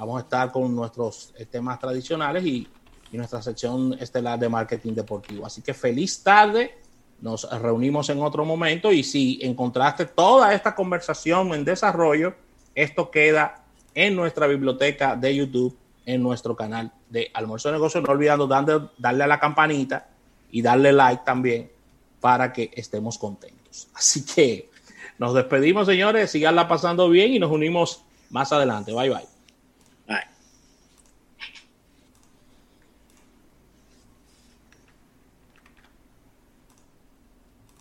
Vamos 0.00 0.16
a 0.16 0.20
estar 0.20 0.50
con 0.50 0.74
nuestros 0.74 1.34
temas 1.50 1.78
tradicionales 1.78 2.42
y, 2.44 2.66
y 3.12 3.16
nuestra 3.18 3.42
sección 3.42 3.94
estelar 4.00 4.38
de 4.38 4.48
marketing 4.48 4.94
deportivo. 4.94 5.44
Así 5.44 5.60
que 5.60 5.74
feliz 5.74 6.22
tarde 6.22 6.78
nos 7.20 7.46
reunimos 7.60 8.08
en 8.08 8.22
otro 8.22 8.46
momento 8.46 8.90
y 8.92 9.02
si 9.02 9.38
encontraste 9.42 10.06
toda 10.06 10.54
esta 10.54 10.74
conversación 10.74 11.52
en 11.52 11.66
desarrollo, 11.66 12.34
esto 12.74 13.10
queda 13.10 13.62
en 13.94 14.16
nuestra 14.16 14.46
biblioteca 14.46 15.16
de 15.16 15.36
YouTube, 15.36 15.76
en 16.06 16.22
nuestro 16.22 16.56
canal 16.56 16.90
de 17.10 17.30
Almuerzo 17.34 17.68
de 17.68 17.74
Negocios. 17.74 18.02
No 18.02 18.10
olvidando 18.10 18.46
darle, 18.46 18.88
darle 18.96 19.24
a 19.24 19.26
la 19.26 19.38
campanita 19.38 20.08
y 20.50 20.62
darle 20.62 20.92
like 20.92 21.24
también 21.26 21.70
para 22.22 22.54
que 22.54 22.70
estemos 22.74 23.18
contentos. 23.18 23.88
Así 23.94 24.24
que 24.24 24.70
nos 25.18 25.34
despedimos, 25.34 25.86
señores. 25.86 26.30
Siganla 26.30 26.68
pasando 26.68 27.10
bien 27.10 27.34
y 27.34 27.38
nos 27.38 27.50
unimos 27.50 28.02
más 28.30 28.50
adelante. 28.50 28.94
Bye, 28.94 29.10
bye. 29.10 29.29